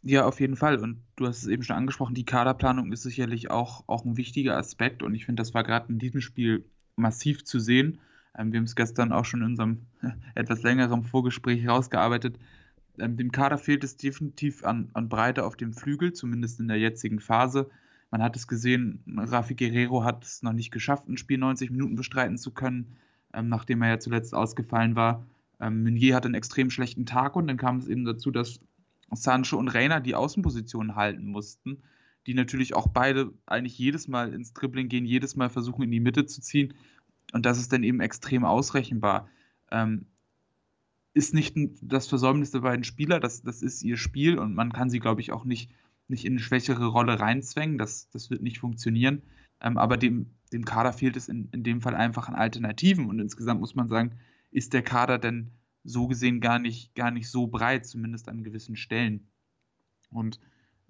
Ja, 0.02 0.26
auf 0.26 0.40
jeden 0.40 0.56
Fall. 0.56 0.80
Und 0.80 1.02
du 1.16 1.28
hast 1.28 1.44
es 1.44 1.48
eben 1.48 1.64
schon 1.64 1.76
angesprochen, 1.76 2.16
die 2.16 2.26
Kaderplanung 2.26 2.92
ist 2.92 3.04
sicherlich 3.04 3.50
auch, 3.50 3.84
auch 3.88 4.06
ein 4.06 4.18
wichtiger 4.18 4.58
Aspekt. 4.58 5.04
Und 5.04 5.16
ich 5.16 5.26
finde, 5.26 5.42
das 5.42 5.54
war 5.54 5.64
gerade 5.64 5.92
in 5.92 6.00
diesem 6.00 6.22
Spiel 6.22 6.70
massiv 6.96 7.46
zu 7.46 7.60
sehen. 7.60 8.00
Ähm, 8.38 8.52
wir 8.52 8.60
haben 8.60 8.66
es 8.66 8.76
gestern 8.76 9.12
auch 9.12 9.26
schon 9.26 9.42
in 9.42 9.48
unserem 9.48 9.80
etwas 10.36 10.64
längeren 10.64 11.04
Vorgespräch 11.04 11.68
rausgearbeitet 11.68 12.38
ähm, 13.00 13.18
dem 13.18 13.32
Kader 13.32 13.58
fehlt 13.58 13.84
es 13.84 13.98
definitiv 13.98 14.64
an, 14.64 14.90
an 14.94 15.10
Breite 15.10 15.46
auf 15.46 15.56
dem 15.56 15.74
Flügel, 15.74 16.14
zumindest 16.14 16.60
in 16.60 16.68
der 16.68 16.78
jetzigen 16.78 17.20
Phase. 17.20 17.70
Man 18.12 18.24
hat 18.24 18.36
es 18.36 18.48
gesehen, 18.48 19.04
Rafi 19.18 19.56
Guerrero 19.56 20.04
hat 20.04 20.24
es 20.24 20.42
noch 20.42 20.54
nicht 20.54 20.72
geschafft, 20.72 21.08
ein 21.08 21.18
Spiel 21.18 21.38
90 21.38 21.72
Minuten 21.72 21.96
bestreiten 21.96 22.38
zu 22.38 22.52
können, 22.52 22.98
ähm, 23.34 23.50
nachdem 23.50 23.82
er 23.82 23.90
ja 23.90 24.00
zuletzt 24.00 24.34
ausgefallen 24.34 24.96
war. 24.96 25.26
Ähm, 25.60 25.84
Meunier 25.84 26.16
hatte 26.16 26.28
einen 26.28 26.36
extrem 26.36 26.70
schlechten 26.70 27.06
Tag 27.06 27.36
und 27.36 27.48
dann 27.48 27.58
kam 27.58 27.78
es 27.78 27.88
eben 27.88 28.06
dazu, 28.06 28.32
dass 28.32 28.60
Sancho 29.12 29.58
und 29.58 29.70
Reiner 29.70 30.00
die 30.00 30.16
Außenpositionen 30.16 30.96
halten 30.96 31.26
mussten, 31.26 31.78
die 32.26 32.34
natürlich 32.34 32.76
auch 32.76 32.88
beide 32.88 33.32
eigentlich 33.46 33.78
jedes 33.78 34.08
Mal 34.08 34.34
ins 34.34 34.54
Dribbling 34.54 34.90
gehen, 34.90 35.06
jedes 35.06 35.36
Mal 35.36 35.50
versuchen 35.50 35.84
in 35.84 35.92
die 35.92 36.00
Mitte 36.00 36.26
zu 36.26 36.42
ziehen. 36.42 36.74
Und 37.34 37.46
das 37.46 37.58
ist 37.58 37.74
dann 37.74 37.84
eben 37.84 38.00
extrem 38.00 38.46
ausrechenbar. 38.46 39.28
Ähm, 39.72 40.06
ist 41.14 41.34
nicht 41.34 41.56
das 41.82 42.08
Versäumnis 42.08 42.52
der 42.52 42.60
beiden 42.60 42.84
Spieler, 42.84 43.20
das, 43.20 43.42
das 43.42 43.62
ist 43.62 43.82
ihr 43.84 43.98
Spiel 43.98 44.38
und 44.38 44.54
man 44.54 44.72
kann 44.72 44.90
sie, 44.90 45.00
glaube 45.00 45.22
ich, 45.22 45.32
auch 45.32 45.46
nicht, 45.46 45.72
nicht 46.08 46.26
in 46.26 46.34
eine 46.34 46.40
schwächere 46.40 46.88
Rolle 46.88 47.20
reinzwängen. 47.20 47.78
Das, 47.78 48.10
das 48.10 48.30
wird 48.30 48.44
nicht 48.44 48.60
funktionieren. 48.60 49.24
Ähm, 49.60 49.78
aber 49.78 49.98
dem, 49.98 50.28
dem 50.54 50.64
Kader 50.64 50.94
fehlt 50.94 51.18
es 51.18 51.28
in, 51.28 51.50
in 51.52 51.64
dem 51.64 51.82
Fall 51.82 51.96
einfach 51.96 52.28
an 52.28 52.36
Alternativen 52.36 53.10
und 53.10 53.20
insgesamt 53.20 53.60
muss 53.60 53.76
man 53.76 53.88
sagen, 53.88 54.12
ist 54.52 54.74
der 54.74 54.84
Kader 54.84 55.18
denn 55.18 55.52
so 55.84 56.08
gesehen 56.08 56.40
gar 56.40 56.60
nicht, 56.60 56.94
gar 56.96 57.12
nicht 57.12 57.30
so 57.30 57.48
breit, 57.48 57.86
zumindest 57.86 58.30
an 58.30 58.44
gewissen 58.44 58.76
Stellen. 58.76 59.28
Und 60.12 60.40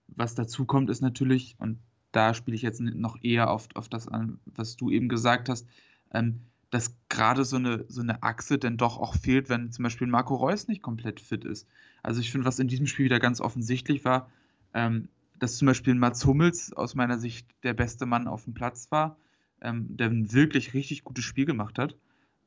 was 0.07 0.35
dazu 0.35 0.65
kommt, 0.65 0.89
ist 0.89 1.01
natürlich, 1.01 1.55
und 1.59 1.79
da 2.11 2.33
spiele 2.33 2.55
ich 2.55 2.61
jetzt 2.61 2.81
noch 2.81 3.17
eher 3.21 3.49
auf, 3.49 3.67
auf 3.75 3.89
das 3.89 4.07
an, 4.07 4.39
was 4.45 4.75
du 4.75 4.89
eben 4.89 5.07
gesagt 5.07 5.49
hast, 5.49 5.67
ähm, 6.13 6.41
dass 6.69 6.95
gerade 7.09 7.45
so 7.45 7.55
eine, 7.55 7.85
so 7.87 8.01
eine 8.01 8.23
Achse 8.23 8.57
denn 8.57 8.77
doch 8.77 8.97
auch 8.97 9.15
fehlt, 9.15 9.49
wenn 9.49 9.71
zum 9.71 9.83
Beispiel 9.83 10.07
Marco 10.07 10.35
Reus 10.35 10.67
nicht 10.67 10.81
komplett 10.81 11.19
fit 11.19 11.45
ist. 11.45 11.67
Also 12.03 12.19
ich 12.19 12.31
finde, 12.31 12.45
was 12.45 12.59
in 12.59 12.67
diesem 12.67 12.87
Spiel 12.87 13.05
wieder 13.05 13.19
ganz 13.19 13.39
offensichtlich 13.41 14.03
war, 14.05 14.29
ähm, 14.73 15.07
dass 15.39 15.57
zum 15.57 15.65
Beispiel 15.67 15.95
Mats 15.95 16.25
Hummels 16.25 16.73
aus 16.73 16.95
meiner 16.95 17.19
Sicht 17.19 17.47
der 17.63 17.73
beste 17.73 18.05
Mann 18.05 18.27
auf 18.27 18.43
dem 18.43 18.53
Platz 18.53 18.91
war, 18.91 19.17
ähm, 19.61 19.85
der 19.95 20.09
ein 20.09 20.33
wirklich 20.33 20.73
richtig 20.73 21.03
gutes 21.03 21.23
Spiel 21.23 21.45
gemacht 21.45 21.79
hat. 21.79 21.95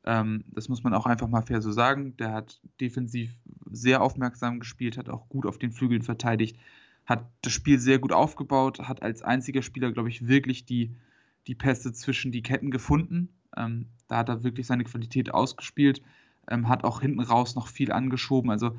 Ähm, 0.05 0.45
das 0.49 0.69
muss 0.69 0.83
man 0.83 0.95
auch 0.95 1.07
einfach 1.07 1.29
mal 1.29 1.43
fair 1.43 1.63
so 1.63 1.73
sagen. 1.73 2.17
Der 2.17 2.33
hat 2.33 2.61
defensiv 2.81 3.31
sehr 3.71 4.03
aufmerksam 4.03 4.61
gespielt, 4.61 4.97
hat 4.97 5.09
auch 5.09 5.29
gut 5.29 5.47
auf 5.47 5.59
den 5.59 5.73
Flügeln 5.73 6.03
verteidigt. 6.03 6.59
hat 7.07 7.27
das 7.43 7.53
Spiel 7.53 7.79
sehr 7.81 7.99
gut 7.99 8.13
aufgebaut, 8.13 8.81
hat 8.81 9.03
als 9.03 9.23
einziger 9.23 9.63
Spieler, 9.63 9.91
glaube 9.91 10.09
ich, 10.11 10.29
wirklich 10.29 10.65
die, 10.65 10.95
die 11.47 11.55
Pässe 11.57 11.93
zwischen 11.93 12.31
die 12.31 12.43
Ketten 12.43 12.71
gefunden. 12.71 13.31
Ähm, 13.57 13.87
da 14.09 14.19
hat 14.19 14.29
er 14.29 14.45
wirklich 14.45 14.67
seine 14.67 14.85
Qualität 14.85 15.33
ausgespielt, 15.33 16.03
ähm, 16.49 16.69
hat 16.69 16.85
auch 16.85 17.01
hinten 17.01 17.21
raus 17.21 17.55
noch 17.55 17.69
viel 17.69 17.93
angeschoben. 17.93 18.51
Also 18.51 18.77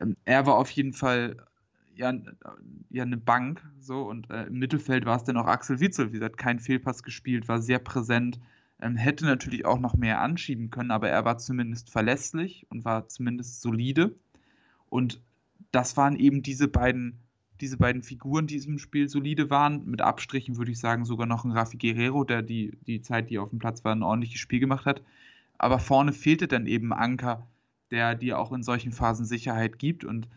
ähm, 0.00 0.16
er 0.24 0.46
war 0.46 0.56
auf 0.56 0.70
jeden 0.70 0.92
Fall 0.92 1.36
ja, 1.94 2.12
ja 2.90 3.02
eine 3.02 3.16
Bank 3.16 3.62
so. 3.78 4.02
Und 4.02 4.30
äh, 4.30 4.44
im 4.44 4.58
Mittelfeld 4.58 5.04
war 5.04 5.16
es 5.16 5.24
dann 5.24 5.36
auch 5.36 5.46
Axel 5.46 5.80
Witzel, 5.80 6.08
wie 6.08 6.14
gesagt, 6.14 6.36
kein 6.36 6.58
Fehlpass 6.58 7.02
gespielt, 7.02 7.48
war 7.48 7.60
sehr 7.60 7.78
präsent, 7.78 8.40
ähm, 8.80 8.96
hätte 8.96 9.24
natürlich 9.24 9.64
auch 9.64 9.78
noch 9.78 9.94
mehr 9.94 10.20
anschieben 10.20 10.70
können, 10.70 10.90
aber 10.90 11.08
er 11.08 11.24
war 11.24 11.38
zumindest 11.38 11.90
verlässlich 11.90 12.66
und 12.70 12.84
war 12.84 13.08
zumindest 13.08 13.62
solide. 13.62 14.14
Und 14.88 15.22
das 15.70 15.96
waren 15.96 16.16
eben 16.16 16.42
diese 16.42 16.68
beiden 16.68 17.20
diese 17.62 17.78
beiden 17.78 18.02
Figuren, 18.02 18.48
die 18.48 18.56
im 18.56 18.78
Spiel 18.78 19.08
solide 19.08 19.48
waren. 19.48 19.86
Mit 19.86 20.02
Abstrichen 20.02 20.58
würde 20.58 20.72
ich 20.72 20.80
sagen, 20.80 21.04
sogar 21.04 21.26
noch 21.26 21.44
ein 21.44 21.52
Rafi 21.52 21.78
Guerrero, 21.78 22.24
der 22.24 22.42
die, 22.42 22.76
die 22.86 23.00
Zeit, 23.00 23.30
die 23.30 23.38
auf 23.38 23.50
dem 23.50 23.60
Platz 23.60 23.84
war, 23.84 23.94
ein 23.94 24.02
ordentliches 24.02 24.40
Spiel 24.40 24.58
gemacht 24.58 24.84
hat. 24.84 25.02
Aber 25.58 25.78
vorne 25.78 26.12
fehlte 26.12 26.48
dann 26.48 26.66
eben 26.66 26.92
Anker, 26.92 27.46
der 27.92 28.16
dir 28.16 28.40
auch 28.40 28.52
in 28.52 28.64
solchen 28.64 28.90
Phasen 28.90 29.24
Sicherheit 29.24 29.78
gibt. 29.78 30.04
Und 30.04 30.28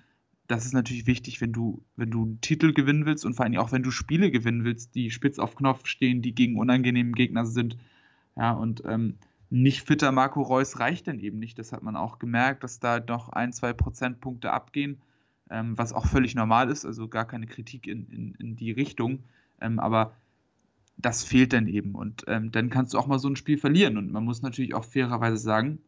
das 0.47 0.67
ist 0.67 0.73
natürlich 0.73 1.07
wichtig, 1.07 1.41
wenn 1.41 1.51
du, 1.51 1.83
wenn 1.95 2.11
du 2.11 2.21
einen 2.23 2.41
Titel 2.41 2.73
gewinnen 2.73 3.07
willst 3.07 3.25
und 3.25 3.33
vor 3.33 3.45
allem 3.45 3.57
auch, 3.57 3.71
wenn 3.71 3.81
du 3.83 3.89
Spiele 3.89 4.29
gewinnen 4.29 4.63
willst, 4.63 4.93
die 4.93 5.09
spitz 5.09 5.39
auf 5.39 5.55
Knopf 5.55 5.87
stehen, 5.87 6.21
die 6.21 6.35
gegen 6.35 6.59
unangenehme 6.59 7.13
Gegner 7.13 7.47
sind. 7.47 7.75
Ja, 8.37 8.51
und 8.51 8.83
ähm, 8.85 9.15
nicht 9.49 9.81
fitter 9.81 10.11
Marco 10.11 10.43
Reus 10.43 10.79
reicht 10.79 11.07
dann 11.07 11.19
eben 11.19 11.39
nicht. 11.39 11.57
Das 11.57 11.71
hat 11.71 11.81
man 11.81 11.95
auch 11.95 12.19
gemerkt, 12.19 12.63
dass 12.63 12.79
da 12.79 12.99
noch 12.99 13.29
ein, 13.29 13.51
zwei 13.51 13.73
Prozentpunkte 13.73 14.53
abgehen 14.53 15.01
ähm, 15.49 15.77
was 15.77 15.93
auch 15.93 16.05
völlig 16.05 16.35
normal 16.35 16.69
ist, 16.69 16.85
also 16.85 17.07
gar 17.07 17.25
keine 17.25 17.47
Kritik 17.47 17.87
in, 17.87 18.07
in, 18.09 18.35
in 18.35 18.55
die 18.55 18.71
Richtung. 18.71 19.23
Ähm, 19.61 19.79
aber 19.79 20.15
das 20.97 21.23
fehlt 21.23 21.53
dann 21.53 21.67
eben. 21.67 21.95
Und 21.95 22.23
ähm, 22.27 22.51
dann 22.51 22.69
kannst 22.69 22.93
du 22.93 22.97
auch 22.97 23.07
mal 23.07 23.19
so 23.19 23.27
ein 23.27 23.35
Spiel 23.35 23.57
verlieren. 23.57 23.97
Und 23.97 24.11
man 24.11 24.23
muss 24.23 24.41
natürlich 24.41 24.73
auch 24.73 24.85
fairerweise 24.85 25.37
sagen, 25.37 25.79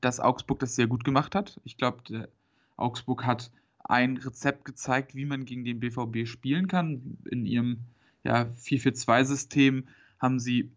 dass 0.00 0.20
Augsburg 0.20 0.58
das 0.58 0.74
sehr 0.74 0.86
gut 0.86 1.04
gemacht 1.04 1.34
hat. 1.34 1.60
Ich 1.64 1.76
glaube, 1.76 2.28
Augsburg 2.76 3.24
hat 3.24 3.50
ein 3.84 4.16
Rezept 4.16 4.64
gezeigt, 4.64 5.14
wie 5.14 5.24
man 5.24 5.44
gegen 5.44 5.64
den 5.64 5.80
BVB 5.80 6.26
spielen 6.26 6.68
kann. 6.68 7.18
In 7.30 7.46
ihrem 7.46 7.78
ja, 8.22 8.42
4-4-2-System 8.42 9.88
haben 10.18 10.38
sie 10.38 10.70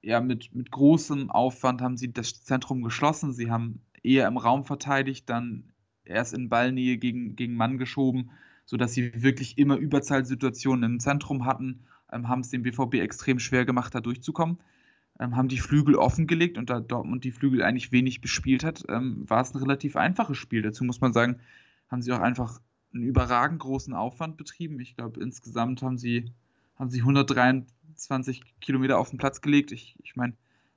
ja 0.00 0.20
mit, 0.20 0.54
mit 0.54 0.70
großem 0.70 1.30
Aufwand 1.30 1.82
haben 1.82 1.96
sie 1.96 2.12
das 2.12 2.44
Zentrum 2.44 2.82
geschlossen. 2.82 3.32
Sie 3.32 3.50
haben 3.50 3.80
eher 4.02 4.26
im 4.28 4.36
Raum 4.36 4.64
verteidigt, 4.64 5.28
dann 5.28 5.64
erst 6.08 6.34
in 6.34 6.48
Ballnähe 6.48 6.98
gegen, 6.98 7.36
gegen 7.36 7.54
Mann 7.54 7.78
geschoben, 7.78 8.30
sodass 8.64 8.94
sie 8.94 9.22
wirklich 9.22 9.58
immer 9.58 9.76
Überzahlsituationen 9.76 10.92
im 10.92 11.00
Zentrum 11.00 11.44
hatten, 11.44 11.80
ähm, 12.12 12.28
haben 12.28 12.40
es 12.40 12.50
dem 12.50 12.62
BVB 12.62 12.94
extrem 12.94 13.38
schwer 13.38 13.64
gemacht, 13.64 13.94
da 13.94 14.00
durchzukommen. 14.00 14.58
Ähm, 15.20 15.36
haben 15.36 15.48
die 15.48 15.58
Flügel 15.58 15.96
offengelegt 15.96 16.58
und 16.58 16.70
da 16.70 16.80
Dortmund 16.80 17.24
die 17.24 17.32
Flügel 17.32 17.62
eigentlich 17.62 17.90
wenig 17.92 18.20
bespielt 18.20 18.62
hat, 18.62 18.84
ähm, 18.88 19.28
war 19.28 19.42
es 19.42 19.52
ein 19.52 19.58
relativ 19.58 19.96
einfaches 19.96 20.38
Spiel. 20.38 20.62
Dazu 20.62 20.84
muss 20.84 21.00
man 21.00 21.12
sagen, 21.12 21.40
haben 21.88 22.02
sie 22.02 22.12
auch 22.12 22.20
einfach 22.20 22.60
einen 22.94 23.02
überragend 23.02 23.58
großen 23.60 23.94
Aufwand 23.94 24.36
betrieben. 24.36 24.80
Ich 24.80 24.96
glaube, 24.96 25.20
insgesamt 25.20 25.82
haben 25.82 25.98
sie, 25.98 26.32
haben 26.76 26.90
sie 26.90 27.00
123 27.00 28.42
Kilometer 28.60 28.98
auf 28.98 29.10
den 29.10 29.18
Platz 29.18 29.40
gelegt. 29.40 29.72
Ich, 29.72 29.96
ich 30.02 30.14
meine, 30.14 30.34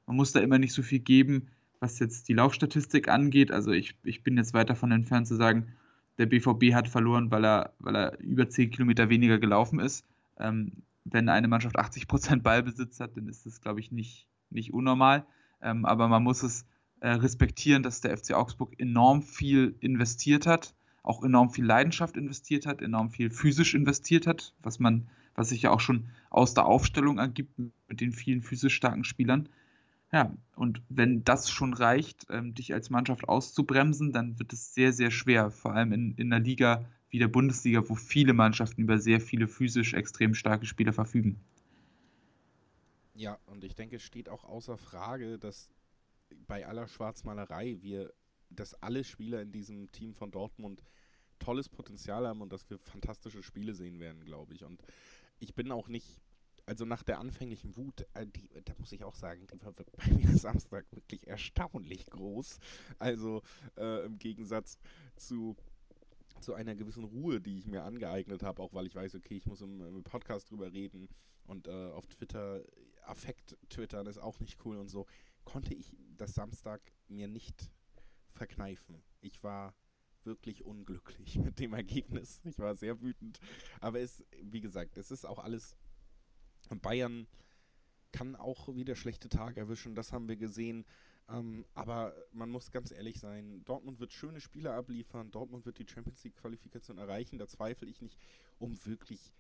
man 0.08 0.16
muss 0.16 0.32
da 0.32 0.40
immer 0.40 0.58
nicht 0.58 0.74
so 0.74 0.82
viel 0.82 1.00
geben 1.00 1.48
was 1.82 2.00
jetzt 2.00 2.30
die 2.30 2.34
Laufstatistik 2.34 3.10
angeht. 3.10 3.52
Also 3.52 3.72
ich, 3.72 3.98
ich 4.04 4.24
bin 4.24 4.38
jetzt 4.38 4.54
weit 4.54 4.70
davon 4.70 4.92
entfernt 4.92 5.28
zu 5.28 5.36
sagen, 5.36 5.74
der 6.18 6.28
BVB 6.28 6.74
hat 6.74 6.88
verloren, 6.88 7.32
weil 7.32 7.44
er, 7.44 7.74
weil 7.80 7.96
er 7.96 8.20
über 8.20 8.48
10 8.48 8.70
Kilometer 8.70 9.10
weniger 9.10 9.40
gelaufen 9.40 9.80
ist. 9.80 10.06
Ähm, 10.40 10.84
wenn 11.04 11.28
eine 11.28 11.48
Mannschaft 11.48 11.78
80 11.78 12.08
Prozent 12.08 12.44
Ballbesitz 12.44 13.00
hat, 13.00 13.18
dann 13.18 13.28
ist 13.28 13.46
das, 13.46 13.62
glaube 13.62 13.80
ich, 13.80 13.92
nicht, 13.92 14.28
nicht 14.52 14.74
unnormal. 14.74 15.26
Ähm, 15.62 15.86
aber 15.86 16.08
man 16.08 16.24
muss 16.24 16.44
es 16.44 16.66
äh, 17.00 17.10
respektieren, 17.10 17.82
dass 17.82 18.02
der 18.02 18.16
FC 18.16 18.34
Augsburg 18.34 18.80
enorm 18.80 19.24
viel 19.24 19.76
investiert 19.80 20.46
hat, 20.46 20.76
auch 21.02 21.24
enorm 21.24 21.50
viel 21.50 21.66
Leidenschaft 21.66 22.16
investiert 22.16 22.68
hat, 22.68 22.84
enorm 22.84 23.10
viel 23.10 23.32
physisch 23.32 23.74
investiert 23.74 24.28
hat, 24.28 24.54
was 24.62 24.78
man, 24.78 25.08
was 25.34 25.50
sich 25.50 25.64
ja 25.64 25.72
auch 25.72 25.80
schon 25.80 26.10
aus 26.30 26.54
der 26.54 26.68
Aufstellung 26.68 27.18
ergibt 27.18 27.58
mit 27.58 28.02
den 28.02 28.12
vielen 28.12 28.44
physisch 28.44 28.76
starken 28.76 29.04
Spielern. 29.04 29.50
Ja, 30.12 30.36
und 30.56 30.82
wenn 30.90 31.24
das 31.24 31.50
schon 31.50 31.74
reicht, 31.74 32.28
ähm, 32.30 32.54
dich 32.54 32.74
als 32.74 32.90
Mannschaft 32.90 33.30
auszubremsen, 33.30 34.12
dann 34.12 34.38
wird 34.40 34.52
es 34.52 34.74
sehr, 34.74 34.92
sehr 34.92 35.10
schwer, 35.10 35.52
vor 35.52 35.74
allem 35.74 35.94
in, 35.94 36.16
in 36.16 36.34
einer 36.34 36.44
Liga 36.44 36.86
wie 37.10 37.20
der 37.20 37.30
Bundesliga, 37.30 37.88
wo 37.88 37.96
viele 37.96 38.34
Mannschaften 38.34 38.82
über 38.82 39.00
sehr 39.00 39.22
viele 39.22 39.48
physisch 39.48 39.94
extrem 39.94 40.34
starke 40.34 40.66
Spieler 40.66 40.92
verfügen. 40.94 41.40
Ja, 43.14 43.38
und 43.46 43.64
ich 43.64 43.76
denke, 43.76 43.98
es 43.98 44.04
steht 44.04 44.30
auch 44.30 44.44
außer 44.44 44.78
Frage, 44.78 45.38
dass 45.38 45.70
bei 46.48 46.66
aller 46.66 46.88
Schwarzmalerei 46.88 47.78
wir, 47.82 48.14
dass 48.50 48.74
alle 48.82 49.04
Spieler 49.04 49.42
in 49.42 49.52
diesem 49.52 49.92
Team 49.92 50.14
von 50.14 50.32
Dortmund 50.32 50.84
tolles 51.40 51.70
Potenzial 51.70 52.28
haben 52.28 52.42
und 52.42 52.52
dass 52.52 52.70
wir 52.70 52.80
fantastische 52.80 53.44
Spiele 53.44 53.74
sehen 53.74 54.00
werden, 54.00 54.24
glaube 54.24 54.54
ich. 54.54 54.64
Und 54.64 54.82
ich 55.40 55.56
bin 55.56 55.72
auch 55.72 55.88
nicht 55.88 56.22
also 56.66 56.86
nach 56.86 57.04
der 57.04 57.20
anfänglichen 57.20 57.76
Wut, 57.76 58.06
äh, 58.14 58.26
die, 58.28 58.50
da 58.66 58.74
muss 58.78 58.92
ich 58.92 59.04
auch 59.04 59.16
sagen, 59.16 59.48
die 59.48 59.62
war 59.62 59.74
bei 59.74 60.14
mir 60.14 60.38
Samstag 60.38 60.86
wirklich 60.92 61.28
erstaunlich 61.28 62.06
groß. 62.08 62.60
Also 63.00 63.42
äh, 63.78 64.06
im 64.06 64.18
Gegensatz 64.18 64.78
zu 65.16 65.56
zu 66.40 66.56
einer 66.56 66.74
gewissen 66.74 67.04
Ruhe, 67.04 67.40
die 67.40 67.60
ich 67.60 67.68
mir 67.68 67.84
angeeignet 67.84 68.42
habe, 68.42 68.64
auch 68.64 68.74
weil 68.74 68.88
ich 68.88 68.96
weiß, 68.96 69.14
okay, 69.14 69.36
ich 69.36 69.46
muss 69.46 69.62
im, 69.62 69.80
im 69.80 70.04
Podcast 70.04 70.50
drüber 70.50 70.74
reden 70.74 71.08
und 71.46 71.68
äh, 71.68 71.92
auf 71.92 72.08
Twitter 72.08 72.64
Affekt 73.04 73.58
twittern 73.70 74.08
ist 74.08 74.18
auch 74.18 74.40
nicht 74.40 74.64
cool 74.66 74.78
und 74.78 74.90
so, 74.90 75.06
konnte 75.44 75.74
ich 75.74 75.96
das 76.18 76.34
Samstag 76.34 76.82
mir 77.08 77.28
nicht 77.28 77.72
verkneifen. 78.34 79.04
Ich 79.22 79.44
war 79.44 79.76
wirklich 80.24 80.64
unglücklich 80.66 81.38
mit 81.44 81.60
dem 81.60 81.74
Ergebnis. 81.74 82.40
Ich 82.44 82.58
war 82.60 82.76
sehr 82.76 83.02
wütend. 83.02 83.40
Aber 83.80 84.00
es, 84.00 84.24
wie 84.42 84.62
gesagt, 84.62 84.98
es 84.98 85.12
ist 85.12 85.26
auch 85.26 85.40
alles 85.40 85.76
Bayern 86.80 87.28
kann 88.12 88.36
auch 88.36 88.74
wieder 88.76 88.96
schlechte 88.96 89.30
Tage 89.30 89.60
erwischen, 89.60 89.96
das 89.96 90.12
haben 90.12 90.28
wir 90.28 90.38
gesehen. 90.38 90.86
Ähm, 91.30 91.66
aber 91.74 92.14
man 92.32 92.50
muss 92.50 92.72
ganz 92.72 92.92
ehrlich 92.92 93.20
sein, 93.20 93.64
Dortmund 93.66 94.00
wird 94.00 94.12
schöne 94.12 94.42
Spiele 94.42 94.74
abliefern, 94.74 95.32
Dortmund 95.32 95.66
wird 95.66 95.78
die 95.80 95.88
Champions 95.88 96.24
League-Qualifikation 96.24 96.98
erreichen, 96.98 97.38
da 97.38 97.48
zweifle 97.48 97.88
ich 97.88 98.02
nicht, 98.02 98.18
um 98.60 98.86
wirklich 98.86 99.34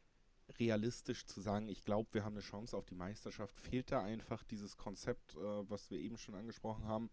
realistisch 0.59 1.25
zu 1.25 1.41
sagen, 1.41 1.69
ich 1.69 1.83
glaube, 1.83 2.13
wir 2.13 2.23
haben 2.23 2.33
eine 2.33 2.41
Chance 2.41 2.75
auf 2.75 2.85
die 2.85 2.95
Meisterschaft, 2.95 3.59
fehlt 3.59 3.91
da 3.91 4.03
einfach 4.03 4.43
dieses 4.43 4.77
Konzept, 4.77 5.35
äh, 5.35 5.69
was 5.69 5.89
wir 5.89 5.99
eben 5.99 6.17
schon 6.17 6.35
angesprochen 6.35 6.85
haben. 6.85 7.09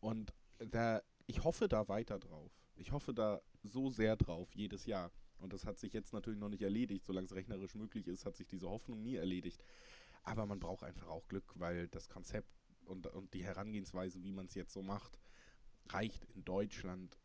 Und 0.00 0.32
da, 0.58 1.02
ich 1.26 1.44
hoffe 1.44 1.68
da 1.68 1.88
weiter 1.88 2.18
drauf. 2.18 2.52
Ich 2.76 2.92
hoffe 2.92 3.14
da 3.14 3.40
so 3.62 3.90
sehr 3.90 4.16
drauf, 4.16 4.54
jedes 4.54 4.86
Jahr. 4.86 5.10
Und 5.44 5.52
das 5.52 5.66
hat 5.66 5.78
sich 5.78 5.92
jetzt 5.92 6.14
natürlich 6.14 6.40
noch 6.40 6.48
nicht 6.48 6.62
erledigt. 6.62 7.04
Solange 7.04 7.26
es 7.26 7.34
rechnerisch 7.34 7.74
möglich 7.74 8.08
ist, 8.08 8.24
hat 8.24 8.34
sich 8.34 8.46
diese 8.46 8.66
Hoffnung 8.70 9.02
nie 9.02 9.16
erledigt. 9.16 9.62
Aber 10.22 10.46
man 10.46 10.58
braucht 10.58 10.82
einfach 10.82 11.06
auch 11.08 11.28
Glück, 11.28 11.52
weil 11.56 11.86
das 11.88 12.08
Konzept 12.08 12.48
und, 12.86 13.06
und 13.08 13.34
die 13.34 13.44
Herangehensweise, 13.44 14.24
wie 14.24 14.32
man 14.32 14.46
es 14.46 14.54
jetzt 14.54 14.72
so 14.72 14.82
macht, 14.82 15.20
reicht 15.90 16.24
in 16.34 16.46
Deutschland 16.46 17.18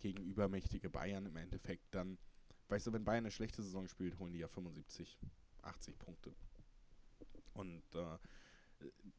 gegen 0.00 0.24
übermächtige 0.24 0.90
Bayern 0.90 1.24
im 1.24 1.36
Endeffekt 1.36 1.94
dann. 1.94 2.18
Weißt 2.66 2.88
du, 2.88 2.92
wenn 2.92 3.04
Bayern 3.04 3.24
eine 3.24 3.30
schlechte 3.30 3.62
Saison 3.62 3.86
spielt, 3.86 4.18
holen 4.18 4.32
die 4.32 4.40
ja 4.40 4.48
75, 4.48 5.20
80 5.62 5.98
Punkte. 6.00 6.34
Und 7.54 7.84
äh, 7.94 8.18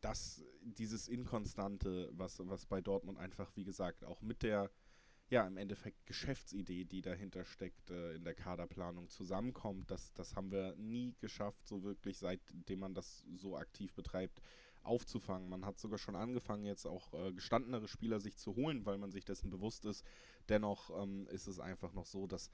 das, 0.01 0.43
dieses 0.63 1.07
Inkonstante, 1.07 2.09
was, 2.12 2.39
was 2.45 2.65
bei 2.65 2.81
Dortmund 2.81 3.19
einfach, 3.19 3.55
wie 3.55 3.63
gesagt, 3.63 4.03
auch 4.03 4.21
mit 4.21 4.43
der 4.43 4.69
ja, 5.33 5.47
im 5.47 5.57
Endeffekt 5.57 6.05
Geschäftsidee, 6.05 6.85
die 6.85 7.01
dahinter 7.01 7.43
steckt, 7.43 7.89
äh, 7.89 8.13
in 8.13 8.23
der 8.23 8.35
Kaderplanung 8.35 9.09
zusammenkommt. 9.09 9.89
Das, 9.89 10.13
das 10.13 10.35
haben 10.35 10.51
wir 10.51 10.75
nie 10.75 11.15
geschafft, 11.19 11.67
so 11.67 11.81
wirklich, 11.81 12.19
seitdem 12.19 12.79
man 12.79 12.93
das 12.93 13.25
so 13.33 13.57
aktiv 13.57 13.95
betreibt, 13.95 14.43
aufzufangen. 14.83 15.49
Man 15.49 15.65
hat 15.65 15.79
sogar 15.79 15.97
schon 15.97 16.15
angefangen, 16.15 16.65
jetzt 16.65 16.85
auch 16.85 17.11
äh, 17.15 17.33
gestandenere 17.33 17.87
Spieler 17.87 18.19
sich 18.19 18.37
zu 18.37 18.55
holen, 18.55 18.85
weil 18.85 18.99
man 18.99 19.09
sich 19.09 19.25
dessen 19.25 19.49
bewusst 19.49 19.85
ist. 19.85 20.05
Dennoch 20.49 20.91
ähm, 21.01 21.25
ist 21.31 21.47
es 21.47 21.59
einfach 21.59 21.93
noch 21.93 22.05
so, 22.05 22.27
dass 22.27 22.51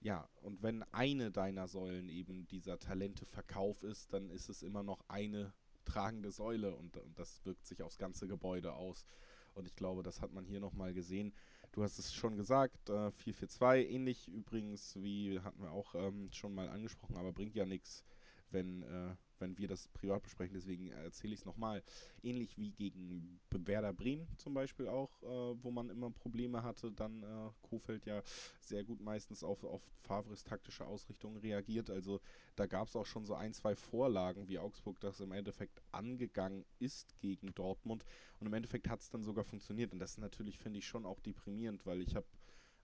ja, 0.00 0.28
und 0.40 0.64
wenn 0.64 0.82
eine 0.92 1.30
deiner 1.30 1.68
Säulen 1.68 2.08
eben 2.08 2.48
dieser 2.48 2.80
Talenteverkauf 2.80 3.84
ist, 3.84 4.12
dann 4.12 4.30
ist 4.30 4.48
es 4.48 4.64
immer 4.64 4.82
noch 4.82 5.04
eine 5.06 5.52
tragende 5.84 6.32
Säule 6.32 6.74
und, 6.74 6.96
und 6.96 7.16
das 7.16 7.44
wirkt 7.44 7.66
sich 7.66 7.84
aufs 7.84 7.98
ganze 7.98 8.26
Gebäude 8.26 8.72
aus. 8.72 9.06
Und 9.54 9.66
ich 9.66 9.76
glaube, 9.76 10.02
das 10.02 10.20
hat 10.20 10.32
man 10.32 10.44
hier 10.44 10.60
nochmal 10.60 10.94
gesehen. 10.94 11.32
Du 11.72 11.82
hast 11.84 11.98
es 11.98 12.12
schon 12.12 12.36
gesagt, 12.36 12.90
äh, 12.90 13.12
4-4-2, 13.12 13.86
ähnlich 13.88 14.28
übrigens 14.28 14.96
wie 14.96 15.38
hatten 15.40 15.62
wir 15.62 15.70
auch 15.70 15.94
ähm, 15.94 16.28
schon 16.32 16.54
mal 16.54 16.68
angesprochen, 16.68 17.16
aber 17.16 17.32
bringt 17.32 17.54
ja 17.54 17.64
nichts, 17.64 18.04
wenn, 18.50 18.82
äh, 18.82 19.14
wenn 19.40 19.58
wir 19.58 19.68
das 19.68 19.88
privat 19.88 20.22
besprechen, 20.22 20.54
deswegen 20.54 20.88
erzähle 20.88 21.34
ich 21.34 21.40
es 21.40 21.46
nochmal. 21.46 21.82
Ähnlich 22.22 22.56
wie 22.56 22.72
gegen 22.72 23.40
Werder 23.50 23.92
Bremen 23.92 24.26
zum 24.36 24.54
Beispiel 24.54 24.88
auch, 24.88 25.10
äh, 25.22 25.62
wo 25.62 25.70
man 25.70 25.90
immer 25.90 26.10
Probleme 26.10 26.62
hatte, 26.62 26.92
dann 26.92 27.22
äh, 27.22 27.50
Kofeld 27.62 28.06
ja 28.06 28.22
sehr 28.60 28.84
gut 28.84 29.00
meistens 29.00 29.44
auf, 29.44 29.64
auf 29.64 29.82
Favres 30.02 30.44
taktische 30.44 30.86
Ausrichtung 30.86 31.36
reagiert. 31.36 31.90
Also 31.90 32.20
da 32.56 32.66
gab 32.66 32.88
es 32.88 32.96
auch 32.96 33.06
schon 33.06 33.26
so 33.26 33.34
ein, 33.34 33.52
zwei 33.52 33.74
Vorlagen, 33.74 34.48
wie 34.48 34.58
Augsburg 34.58 35.00
das 35.00 35.20
im 35.20 35.32
Endeffekt 35.32 35.80
angegangen 35.92 36.64
ist 36.78 37.18
gegen 37.20 37.54
Dortmund. 37.54 38.04
Und 38.38 38.46
im 38.46 38.54
Endeffekt 38.54 38.88
hat 38.88 39.00
es 39.00 39.10
dann 39.10 39.22
sogar 39.22 39.44
funktioniert. 39.44 39.92
Und 39.92 39.98
das 39.98 40.12
ist 40.12 40.18
natürlich, 40.18 40.58
finde 40.58 40.78
ich, 40.78 40.86
schon 40.86 41.06
auch 41.06 41.20
deprimierend, 41.20 41.86
weil 41.86 42.02
ich 42.02 42.16
habe 42.16 42.26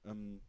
ähm, 0.04 0.40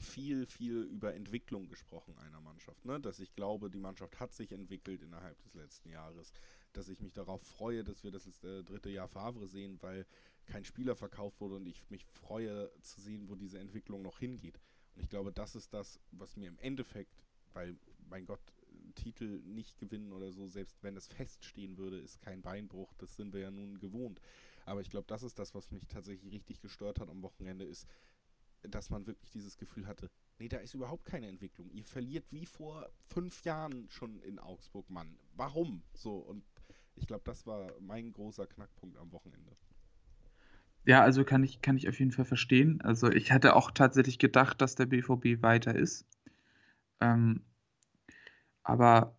viel, 0.00 0.46
viel 0.46 0.82
über 0.82 1.14
Entwicklung 1.14 1.68
gesprochen 1.68 2.16
einer 2.18 2.40
Mannschaft. 2.40 2.84
Ne? 2.84 3.00
Dass 3.00 3.20
ich 3.20 3.34
glaube, 3.34 3.70
die 3.70 3.78
Mannschaft 3.78 4.20
hat 4.20 4.32
sich 4.32 4.52
entwickelt 4.52 5.02
innerhalb 5.02 5.40
des 5.42 5.54
letzten 5.54 5.90
Jahres. 5.90 6.32
Dass 6.72 6.88
ich 6.88 7.00
mich 7.00 7.12
darauf 7.12 7.42
freue, 7.42 7.84
dass 7.84 8.04
wir 8.04 8.10
das 8.10 8.26
äh, 8.44 8.62
dritte 8.62 8.90
Jahr 8.90 9.08
Favre 9.08 9.46
sehen, 9.46 9.78
weil 9.80 10.06
kein 10.46 10.64
Spieler 10.64 10.94
verkauft 10.94 11.40
wurde 11.40 11.56
und 11.56 11.66
ich 11.66 11.82
mich 11.90 12.04
freue 12.04 12.70
zu 12.80 13.00
sehen, 13.00 13.28
wo 13.28 13.34
diese 13.34 13.58
Entwicklung 13.58 14.02
noch 14.02 14.18
hingeht. 14.18 14.60
Und 14.94 15.02
ich 15.02 15.08
glaube, 15.08 15.32
das 15.32 15.54
ist 15.54 15.74
das, 15.74 16.00
was 16.10 16.36
mir 16.36 16.48
im 16.48 16.58
Endeffekt, 16.58 17.22
weil, 17.52 17.76
mein 18.08 18.26
Gott, 18.26 18.40
Titel 18.94 19.40
nicht 19.44 19.78
gewinnen 19.78 20.12
oder 20.12 20.32
so, 20.32 20.48
selbst 20.48 20.82
wenn 20.82 20.96
es 20.96 21.06
feststehen 21.06 21.76
würde, 21.76 21.98
ist 21.98 22.20
kein 22.20 22.42
Beinbruch. 22.42 22.92
Das 22.98 23.16
sind 23.16 23.32
wir 23.32 23.40
ja 23.40 23.50
nun 23.50 23.78
gewohnt. 23.78 24.20
Aber 24.64 24.80
ich 24.80 24.90
glaube, 24.90 25.06
das 25.06 25.22
ist 25.22 25.38
das, 25.38 25.54
was 25.54 25.70
mich 25.70 25.86
tatsächlich 25.86 26.32
richtig 26.32 26.60
gestört 26.60 26.98
hat 26.98 27.08
am 27.08 27.22
Wochenende, 27.22 27.64
ist, 27.64 27.86
dass 28.68 28.90
man 28.90 29.06
wirklich 29.06 29.30
dieses 29.30 29.56
Gefühl 29.56 29.86
hatte, 29.86 30.10
nee, 30.38 30.48
da 30.48 30.58
ist 30.58 30.74
überhaupt 30.74 31.04
keine 31.04 31.28
Entwicklung. 31.28 31.70
Ihr 31.70 31.84
verliert 31.84 32.24
wie 32.30 32.46
vor 32.46 32.90
fünf 33.08 33.44
Jahren 33.44 33.88
schon 33.90 34.20
in 34.20 34.38
Augsburg, 34.38 34.88
Mann. 34.90 35.18
Warum? 35.34 35.82
So, 35.94 36.16
und 36.16 36.44
ich 36.94 37.06
glaube, 37.06 37.22
das 37.24 37.46
war 37.46 37.72
mein 37.80 38.12
großer 38.12 38.46
Knackpunkt 38.46 38.96
am 38.98 39.12
Wochenende. 39.12 39.56
Ja, 40.84 41.02
also 41.02 41.24
kann 41.24 41.42
ich, 41.42 41.60
kann 41.62 41.76
ich 41.76 41.88
auf 41.88 41.98
jeden 41.98 42.12
Fall 42.12 42.24
verstehen. 42.24 42.80
Also 42.80 43.10
ich 43.10 43.32
hatte 43.32 43.56
auch 43.56 43.72
tatsächlich 43.72 44.18
gedacht, 44.18 44.60
dass 44.60 44.76
der 44.76 44.86
BVB 44.86 45.42
weiter 45.42 45.74
ist. 45.74 46.06
Ähm, 47.00 47.42
aber 48.62 49.16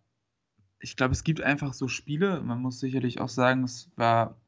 ich 0.80 0.96
glaube, 0.96 1.12
es 1.12 1.24
gibt 1.24 1.42
einfach 1.42 1.74
so 1.74 1.88
Spiele. 1.88 2.40
Man 2.42 2.60
muss 2.60 2.80
sicherlich 2.80 3.20
auch 3.20 3.28
sagen, 3.28 3.64
es 3.64 3.90
war, 3.96 4.40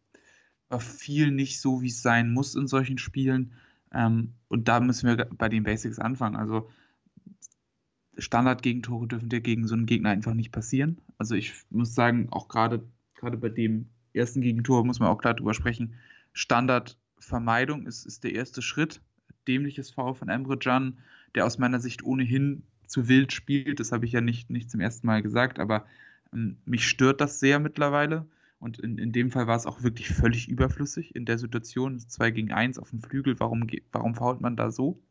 war 0.69 0.80
viel 0.80 1.30
nicht 1.30 1.61
so, 1.61 1.83
wie 1.83 1.88
es 1.88 2.02
sein 2.02 2.33
muss 2.33 2.54
in 2.54 2.66
solchen 2.66 2.99
Spielen. 2.99 3.52
Ähm, 3.92 4.35
und 4.49 4.68
da 4.68 4.80
müssen 4.80 5.09
wir 5.09 5.25
bei 5.25 5.49
den 5.49 5.64
Basics 5.64 5.99
anfangen. 5.99 6.37
Also 6.37 6.70
Standard-Gegentore 8.18 9.09
dürfen 9.09 9.28
dir 9.28 9.40
gegen 9.40 9.66
so 9.66 9.75
einen 9.75 9.87
Gegner 9.87 10.11
einfach 10.11 10.35
nicht 10.35 10.52
passieren. 10.52 11.00
Also 11.18 11.35
ich 11.35 11.54
muss 11.70 11.94
sagen, 11.94 12.28
auch 12.30 12.49
gerade 12.49 12.82
bei 13.20 13.49
dem 13.49 13.88
ersten 14.12 14.40
Gegentor 14.40 14.85
muss 14.85 15.00
man 15.00 15.09
auch 15.09 15.18
klar 15.18 15.35
drüber 15.35 15.54
sprechen. 15.54 15.94
Standardvermeidung 16.32 17.87
ist, 17.87 18.04
ist 18.06 18.25
der 18.25 18.35
erste 18.35 18.62
Schritt. 18.62 19.00
Dämliches 19.49 19.90
Foul 19.90 20.14
von 20.14 20.28
Emre 20.28 20.59
Can, 20.59 20.99
der 21.35 21.47
aus 21.47 21.59
meiner 21.59 21.80
Sicht 21.80 22.02
ohnehin 22.04 22.62
zu 22.87 23.09
wild 23.09 23.32
spielt. 23.32 23.80
Das 23.80 23.92
habe 23.92 24.04
ich 24.04 24.12
ja 24.12 24.20
nicht, 24.20 24.50
nicht 24.50 24.70
zum 24.70 24.80
ersten 24.80 25.06
Mal 25.06 25.23
gesagt, 25.23 25.59
aber 25.59 25.87
ähm, 26.32 26.59
mich 26.64 26.88
stört 26.88 27.20
das 27.20 27.40
sehr 27.40 27.59
mittlerweile. 27.59 28.26
Und 28.61 28.79
in, 28.79 28.99
in 28.99 29.11
dem 29.11 29.31
Fall 29.31 29.47
war 29.47 29.57
es 29.57 29.67
auch 29.67 29.83
wirklich 29.83 30.11
völlig 30.11 30.49
überflüssig 30.49 31.17
in 31.17 31.25
der 31.25 31.38
Situation. 31.38 31.99
2 31.99 32.31
gegen 32.31 32.52
1 32.52 32.79
auf 32.79 32.90
dem 32.90 33.00
Flügel, 33.00 33.40
warum, 33.40 33.67
warum 33.90 34.14
fault 34.14 34.40
man 34.40 34.57
da 34.57 34.71
so? 34.71 35.02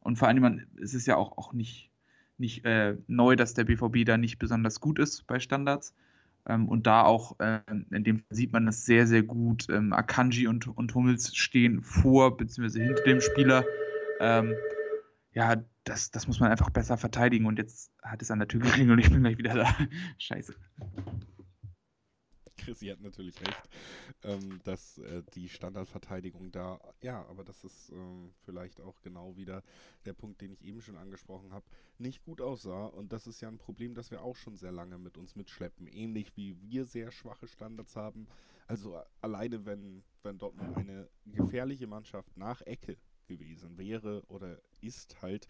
Und 0.00 0.16
vor 0.16 0.26
allem, 0.26 0.62
es 0.82 0.94
ist 0.94 1.06
ja 1.06 1.16
auch, 1.16 1.36
auch 1.36 1.52
nicht, 1.52 1.90
nicht 2.38 2.64
äh, 2.64 2.96
neu, 3.06 3.36
dass 3.36 3.52
der 3.52 3.64
BVB 3.64 4.06
da 4.06 4.16
nicht 4.16 4.38
besonders 4.38 4.80
gut 4.80 4.98
ist 4.98 5.26
bei 5.26 5.38
Standards. 5.38 5.94
Ähm, 6.46 6.66
und 6.66 6.86
da 6.86 7.02
auch, 7.02 7.38
äh, 7.40 7.60
in 7.90 8.04
dem 8.04 8.22
sieht 8.30 8.52
man 8.52 8.64
das 8.64 8.86
sehr, 8.86 9.06
sehr 9.06 9.22
gut. 9.22 9.66
Ähm, 9.68 9.92
Akanji 9.92 10.46
und, 10.46 10.66
und 10.66 10.94
Hummels 10.94 11.36
stehen 11.36 11.82
vor 11.82 12.38
bzw. 12.38 12.82
hinter 12.82 13.02
dem 13.02 13.20
Spieler. 13.20 13.64
Ähm, 14.18 14.54
ja, 15.34 15.56
das, 15.84 16.10
das 16.10 16.26
muss 16.26 16.40
man 16.40 16.50
einfach 16.50 16.70
besser 16.70 16.96
verteidigen. 16.96 17.44
Und 17.44 17.58
jetzt 17.58 17.92
hat 18.02 18.22
es 18.22 18.30
an 18.30 18.38
der 18.38 18.48
Tür 18.48 18.60
geklingelt 18.60 18.98
und 18.98 19.04
ich 19.04 19.10
bin 19.10 19.20
gleich 19.20 19.36
wieder 19.36 19.54
da. 19.54 19.76
Scheiße. 20.18 20.54
Chrissy 22.78 22.88
hat 22.88 23.00
natürlich 23.00 23.40
recht, 23.40 23.70
ähm, 24.24 24.60
dass 24.64 24.98
äh, 24.98 25.22
die 25.34 25.48
Standardverteidigung 25.48 26.52
da, 26.52 26.78
ja, 27.02 27.24
aber 27.26 27.42
das 27.44 27.64
ist 27.64 27.90
ähm, 27.90 28.30
vielleicht 28.44 28.80
auch 28.80 29.00
genau 29.00 29.36
wieder 29.36 29.62
der 30.04 30.12
Punkt, 30.12 30.40
den 30.42 30.52
ich 30.52 30.62
eben 30.64 30.82
schon 30.82 30.96
angesprochen 30.96 31.52
habe, 31.52 31.64
nicht 31.98 32.22
gut 32.24 32.40
aussah. 32.42 32.86
Und 32.86 33.12
das 33.12 33.26
ist 33.26 33.40
ja 33.40 33.48
ein 33.48 33.58
Problem, 33.58 33.94
das 33.94 34.10
wir 34.10 34.22
auch 34.22 34.36
schon 34.36 34.56
sehr 34.56 34.72
lange 34.72 34.98
mit 34.98 35.16
uns 35.16 35.34
mitschleppen. 35.34 35.86
Ähnlich 35.86 36.36
wie 36.36 36.60
wir 36.60 36.84
sehr 36.84 37.10
schwache 37.10 37.46
Standards 37.48 37.96
haben. 37.96 38.26
Also 38.66 39.00
alleine, 39.22 39.64
wenn, 39.64 40.02
wenn 40.22 40.36
Dortmund 40.36 40.76
eine 40.76 41.08
gefährliche 41.24 41.86
Mannschaft 41.86 42.36
nach 42.36 42.60
Ecke 42.62 42.98
gewesen 43.28 43.78
wäre 43.78 44.22
oder 44.28 44.60
ist 44.82 45.22
halt, 45.22 45.48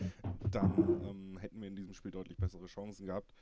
dann 0.51 1.03
ähm, 1.05 1.39
hätten 1.39 1.61
wir 1.61 1.69
in 1.69 1.77
diesem 1.77 1.95
Spiel 1.95 2.13
deutlich 2.13 2.39
bessere 2.39 2.67
Chancen 2.67 3.07
gehabt. 3.07 3.35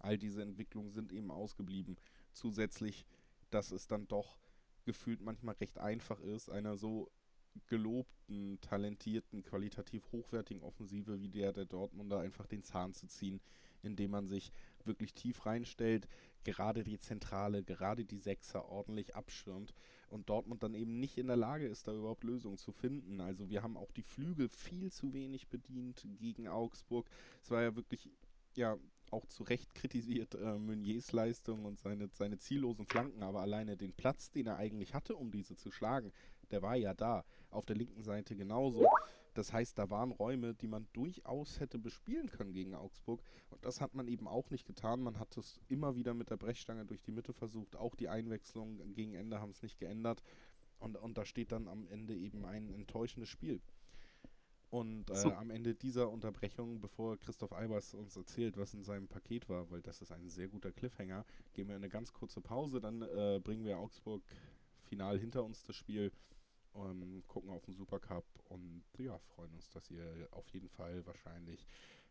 All 0.00 0.18
diese 0.18 0.42
Entwicklungen 0.42 0.90
sind 0.90 1.12
eben 1.12 1.30
ausgeblieben 1.30 1.96
zusätzlich, 2.32 3.06
dass 3.50 3.70
es 3.70 3.86
dann 3.86 4.08
doch 4.08 4.38
gefühlt 4.84 5.20
manchmal 5.20 5.56
recht 5.56 5.78
einfach 5.78 6.20
ist, 6.20 6.50
einer 6.50 6.76
so 6.76 7.10
gelobten, 7.66 8.60
talentierten, 8.60 9.42
qualitativ 9.42 10.10
hochwertigen 10.12 10.62
Offensive 10.62 11.20
wie 11.20 11.28
der 11.28 11.52
der 11.52 11.64
Dortmunder 11.64 12.20
einfach 12.20 12.46
den 12.46 12.62
Zahn 12.62 12.94
zu 12.94 13.06
ziehen, 13.08 13.40
indem 13.82 14.12
man 14.12 14.26
sich 14.26 14.52
wirklich 14.84 15.14
tief 15.14 15.46
reinstellt, 15.46 16.06
gerade 16.44 16.84
die 16.84 16.98
Zentrale, 16.98 17.62
gerade 17.62 18.04
die 18.04 18.18
Sechser 18.18 18.68
ordentlich 18.68 19.14
abschirmt 19.14 19.74
und 20.10 20.28
Dortmund 20.28 20.62
dann 20.62 20.74
eben 20.74 21.00
nicht 21.00 21.18
in 21.18 21.26
der 21.26 21.36
Lage 21.36 21.66
ist, 21.66 21.88
da 21.88 21.92
überhaupt 21.92 22.24
Lösungen 22.24 22.58
zu 22.58 22.72
finden. 22.72 23.20
Also 23.20 23.50
wir 23.50 23.62
haben 23.62 23.76
auch 23.76 23.92
die 23.92 24.02
Flügel 24.02 24.48
viel 24.48 24.90
zu 24.90 25.12
wenig 25.12 25.48
bedient 25.48 26.06
gegen 26.18 26.48
Augsburg. 26.48 27.08
Es 27.42 27.50
war 27.50 27.62
ja 27.62 27.76
wirklich 27.76 28.08
ja, 28.54 28.76
auch 29.10 29.26
zu 29.26 29.42
Recht 29.42 29.74
kritisiert 29.74 30.34
äh, 30.34 30.58
Meuniers 30.58 31.12
Leistung 31.12 31.64
und 31.64 31.78
seine, 31.78 32.08
seine 32.12 32.38
ziellosen 32.38 32.86
Flanken, 32.86 33.22
aber 33.22 33.40
alleine 33.40 33.76
den 33.76 33.92
Platz, 33.92 34.30
den 34.30 34.46
er 34.46 34.56
eigentlich 34.56 34.94
hatte, 34.94 35.16
um 35.16 35.30
diese 35.30 35.56
zu 35.56 35.70
schlagen, 35.70 36.12
der 36.50 36.62
war 36.62 36.76
ja 36.76 36.94
da. 36.94 37.24
Auf 37.50 37.66
der 37.66 37.76
linken 37.76 38.02
Seite 38.02 38.36
genauso. 38.36 38.86
Das 39.34 39.52
heißt, 39.52 39.78
da 39.78 39.90
waren 39.90 40.10
Räume, 40.10 40.54
die 40.54 40.66
man 40.66 40.88
durchaus 40.92 41.60
hätte 41.60 41.78
bespielen 41.78 42.30
können 42.30 42.52
gegen 42.52 42.74
Augsburg. 42.74 43.22
Und 43.50 43.64
das 43.64 43.80
hat 43.80 43.94
man 43.94 44.08
eben 44.08 44.26
auch 44.26 44.50
nicht 44.50 44.66
getan. 44.66 45.00
Man 45.00 45.18
hat 45.18 45.36
es 45.36 45.60
immer 45.68 45.94
wieder 45.94 46.14
mit 46.14 46.30
der 46.30 46.36
Brechstange 46.36 46.84
durch 46.84 47.02
die 47.02 47.12
Mitte 47.12 47.32
versucht. 47.32 47.76
Auch 47.76 47.94
die 47.94 48.08
Einwechslungen 48.08 48.94
gegen 48.94 49.14
Ende 49.14 49.40
haben 49.40 49.50
es 49.50 49.62
nicht 49.62 49.78
geändert. 49.78 50.22
Und, 50.78 50.96
und 50.96 51.16
da 51.18 51.24
steht 51.24 51.52
dann 51.52 51.68
am 51.68 51.86
Ende 51.88 52.16
eben 52.16 52.44
ein 52.44 52.70
enttäuschendes 52.70 53.28
Spiel. 53.28 53.60
Und 54.70 55.10
äh, 55.10 55.16
so. 55.16 55.32
am 55.32 55.50
Ende 55.50 55.74
dieser 55.74 56.08
Unterbrechung, 56.10 56.80
bevor 56.80 57.18
Christoph 57.18 57.52
Albers 57.52 57.92
uns 57.92 58.16
erzählt, 58.16 58.56
was 58.56 58.72
in 58.72 58.84
seinem 58.84 59.08
Paket 59.08 59.48
war, 59.48 59.68
weil 59.70 59.82
das 59.82 60.00
ist 60.00 60.12
ein 60.12 60.28
sehr 60.28 60.46
guter 60.46 60.70
Cliffhanger, 60.70 61.24
gehen 61.52 61.66
wir 61.66 61.74
in 61.74 61.82
eine 61.82 61.88
ganz 61.88 62.12
kurze 62.12 62.40
Pause, 62.40 62.80
dann 62.80 63.02
äh, 63.02 63.40
bringen 63.42 63.64
wir 63.64 63.78
Augsburg 63.78 64.22
final 64.84 65.18
hinter 65.18 65.44
uns 65.44 65.64
das 65.64 65.74
Spiel, 65.74 66.12
ähm, 66.76 67.24
gucken 67.26 67.50
auf 67.50 67.64
den 67.64 67.74
Supercup 67.74 68.24
und 68.48 68.84
ja, 68.98 69.18
freuen 69.34 69.52
uns, 69.54 69.70
dass 69.70 69.90
ihr 69.90 70.28
auf 70.30 70.48
jeden 70.50 70.68
Fall 70.68 71.04
wahrscheinlich, 71.04 71.66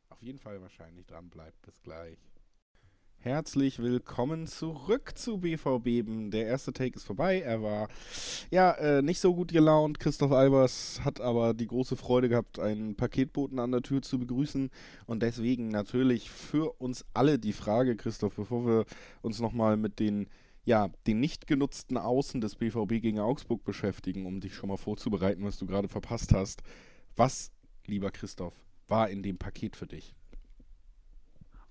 auf 0.10 0.22
jeden 0.22 0.39
Fall 0.39 0.62
wahrscheinlich 0.62 1.06
dran 1.06 1.30
bleibt. 1.30 1.62
Bis 1.62 1.82
gleich. 1.82 2.19
Herzlich 3.21 3.79
willkommen 3.79 4.47
zurück 4.47 5.12
zu 5.17 5.39
BVB. 5.39 6.29
Der 6.32 6.45
erste 6.45 6.71
Take 6.71 6.95
ist 6.95 7.03
vorbei. 7.03 7.41
Er 7.41 7.62
war 7.62 7.89
ja 8.49 8.71
äh, 8.75 9.01
nicht 9.01 9.19
so 9.19 9.36
gut 9.36 9.51
gelaunt. 9.51 9.99
Christoph 9.99 10.32
Albers 10.32 11.01
hat 11.03 11.19
aber 11.19 11.53
die 11.53 11.67
große 11.67 11.97
Freude 11.97 12.29
gehabt, 12.29 12.60
einen 12.60 12.95
Paketboten 12.95 13.60
an 13.60 13.73
der 13.73 13.82
Tür 13.82 14.01
zu 14.01 14.19
begrüßen. 14.19 14.69
Und 15.05 15.21
deswegen 15.21 15.67
natürlich 15.67 16.32
für 16.32 16.71
uns 16.79 17.03
alle 17.13 17.39
die 17.39 17.51
Frage, 17.51 17.97
Christoph, 17.97 18.38
bevor 18.38 18.65
wir 18.65 18.86
uns 19.21 19.41
nochmal 19.41 19.75
mit 19.75 19.99
den 19.99 20.29
ja, 20.63 20.89
den 21.05 21.19
nicht 21.19 21.45
genutzten 21.45 21.97
Außen 21.97 22.39
des 22.39 22.55
BVB 22.55 23.01
gegen 23.01 23.19
Augsburg 23.19 23.65
beschäftigen, 23.65 24.25
um 24.27 24.39
dich 24.39 24.55
schon 24.55 24.69
mal 24.69 24.77
vorzubereiten, 24.77 25.43
was 25.43 25.58
du 25.58 25.65
gerade 25.65 25.89
verpasst 25.89 26.34
hast. 26.34 26.63
Was, 27.17 27.51
lieber 27.86 28.12
Christoph, 28.12 28.53
war 28.88 29.10
in 29.10 29.23
dem 29.23 29.38
Paket 29.38 29.75
für 29.75 29.88
dich? 29.88 30.15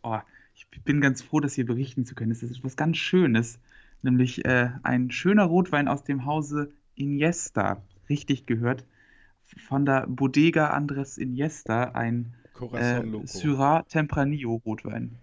Oh, 0.02 0.18
ich 0.58 0.82
bin 0.84 1.00
ganz 1.00 1.22
froh, 1.22 1.40
das 1.40 1.54
hier 1.54 1.66
berichten 1.66 2.04
zu 2.04 2.14
können. 2.14 2.32
Es 2.32 2.42
ist 2.42 2.58
etwas 2.58 2.76
ganz 2.76 2.96
Schönes, 2.96 3.58
nämlich 4.02 4.44
äh, 4.44 4.70
ein 4.82 5.10
schöner 5.10 5.44
Rotwein 5.44 5.88
aus 5.88 6.04
dem 6.04 6.24
Hause 6.24 6.72
Iniesta, 6.94 7.82
richtig 8.08 8.46
gehört, 8.46 8.84
von 9.68 9.86
der 9.86 10.06
Bodega 10.06 10.70
Andres 10.70 11.18
Iniesta, 11.18 11.84
ein 11.92 12.34
äh, 12.72 13.02
Syrah 13.24 13.82
Tempranillo 13.82 14.60
Rotwein. 14.64 15.18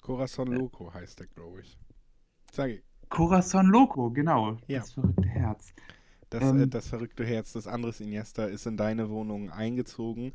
Corazon 0.00 0.52
äh, 0.52 0.56
Loco 0.56 0.92
heißt 0.92 1.20
der, 1.20 1.26
glaube 1.28 1.60
ich. 1.62 1.78
Sag 2.52 2.70
ich. 2.70 2.82
Corazon 3.08 3.66
Loco, 3.66 4.10
genau. 4.10 4.58
Ja. 4.66 4.80
Das 4.80 4.92
verrückte 4.92 5.28
Herz. 5.28 5.72
Das, 6.30 6.42
äh, 6.42 6.48
ähm, 6.48 6.70
das 6.70 6.88
verrückte 6.88 7.24
Herz 7.24 7.52
des 7.52 7.66
Andres 7.66 8.00
Iniesta 8.00 8.44
ist 8.46 8.66
in 8.66 8.76
deine 8.76 9.10
Wohnung 9.10 9.50
eingezogen 9.50 10.32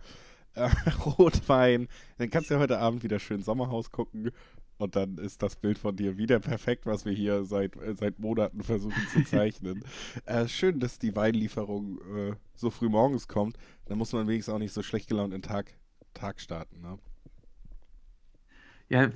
äh, 0.58 0.70
Rotwein. 1.06 1.88
Dann 2.17 2.30
kannst 2.30 2.50
du 2.50 2.56
ja 2.56 2.60
heute 2.60 2.80
Abend 2.80 3.04
wieder 3.04 3.20
schön 3.20 3.41
Sommerhaus 3.41 3.91
gucken. 3.91 4.32
Und 4.80 4.96
dann 4.96 5.17
ist 5.17 5.41
das 5.41 5.56
Bild 5.56 5.80
von 5.80 5.96
dir 5.96 6.17
wieder 6.17 6.39
perfekt, 6.39 6.86
was 6.86 7.06
wir 7.06 7.13
hier 7.13 7.43
seit, 7.46 7.76
äh, 7.78 7.96
seit 7.96 8.20
Monaten 8.20 8.62
versuchen 8.62 9.02
zu 9.12 9.24
zeichnen. 9.26 9.84
äh, 10.26 10.48
schön, 10.48 10.80
dass 10.80 11.00
die 11.00 11.15
Weinlieferung 11.15 12.00
äh, 12.15 12.36
so 12.54 12.70
früh 12.70 12.89
morgens 12.89 13.28
kommt. 13.28 13.58
Dann 13.86 13.98
muss 13.98 14.13
man 14.13 14.28
wenigstens 14.28 14.54
auch 14.54 14.60
nicht 14.60 14.74
so 14.74 14.84
schlecht 14.84 15.10
gelaunt 15.10 15.34
in 15.34 15.41
den 15.41 15.48
Tag, 15.48 15.74
Tag 16.13 16.39
starten. 16.39 16.82
Ne? 16.82 17.00
Ja, 18.89 19.10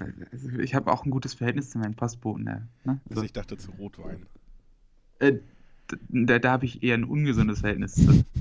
ich 0.59 0.75
habe 0.75 0.91
auch 0.91 1.05
ein 1.05 1.11
gutes 1.11 1.33
Verhältnis 1.33 1.69
zu 1.69 1.77
meinen 1.77 1.95
Postboten. 1.95 2.43
Ne? 2.43 2.99
Also 3.09 3.21
so. 3.21 3.23
ich 3.23 3.31
dachte 3.31 3.57
zu 3.57 3.71
Rotwein. 3.71 4.25
Äh, 5.19 5.33
da, 6.09 6.39
da 6.39 6.51
habe 6.51 6.65
ich 6.65 6.83
eher 6.83 6.95
ein 6.95 7.03
ungesundes 7.03 7.59
Verhältnis 7.59 7.95
zu. 7.95 8.23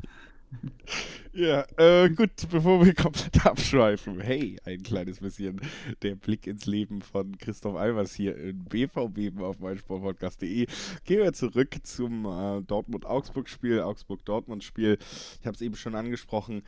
Ja, 1.32 1.64
äh, 1.76 2.10
gut, 2.10 2.32
bevor 2.50 2.84
wir 2.84 2.92
komplett 2.92 3.46
abschweifen. 3.46 4.20
Hey, 4.20 4.58
ein 4.64 4.82
kleines 4.82 5.20
bisschen 5.20 5.60
der 6.02 6.16
Blick 6.16 6.48
ins 6.48 6.66
Leben 6.66 7.02
von 7.02 7.38
Christoph 7.38 7.76
Albers 7.76 8.14
hier 8.14 8.36
in 8.36 8.64
BVB 8.64 9.40
auf 9.40 9.60
meinsportpodcast.de. 9.60 10.66
Gehen 11.04 11.22
wir 11.22 11.32
zurück 11.32 11.76
zum 11.84 12.24
äh, 12.26 12.62
Dortmund-Augsburg-Spiel, 12.62 13.80
Augsburg-Dortmund-Spiel. 13.80 14.98
Ich 15.40 15.46
habe 15.46 15.54
es 15.54 15.60
eben 15.60 15.76
schon 15.76 15.94
angesprochen. 15.94 16.64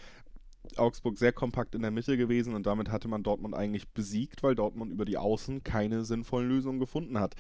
Augsburg 0.77 1.19
sehr 1.19 1.33
kompakt 1.33 1.75
in 1.75 1.83
der 1.83 1.91
Mitte 1.91 2.17
gewesen 2.17 2.55
und 2.55 2.67
damit 2.67 2.91
hatte 2.91 3.09
man 3.09 3.25
Dortmund 3.25 3.55
eigentlich 3.55 3.89
besiegt, 3.89 4.45
weil 4.45 4.55
Dortmund 4.55 4.93
über 4.93 5.05
die 5.05 5.19
Außen 5.19 5.65
keine 5.65 6.05
sinnvollen 6.05 6.49
Lösungen 6.49 6.79
gefunden 6.79 7.19
hat. 7.19 7.35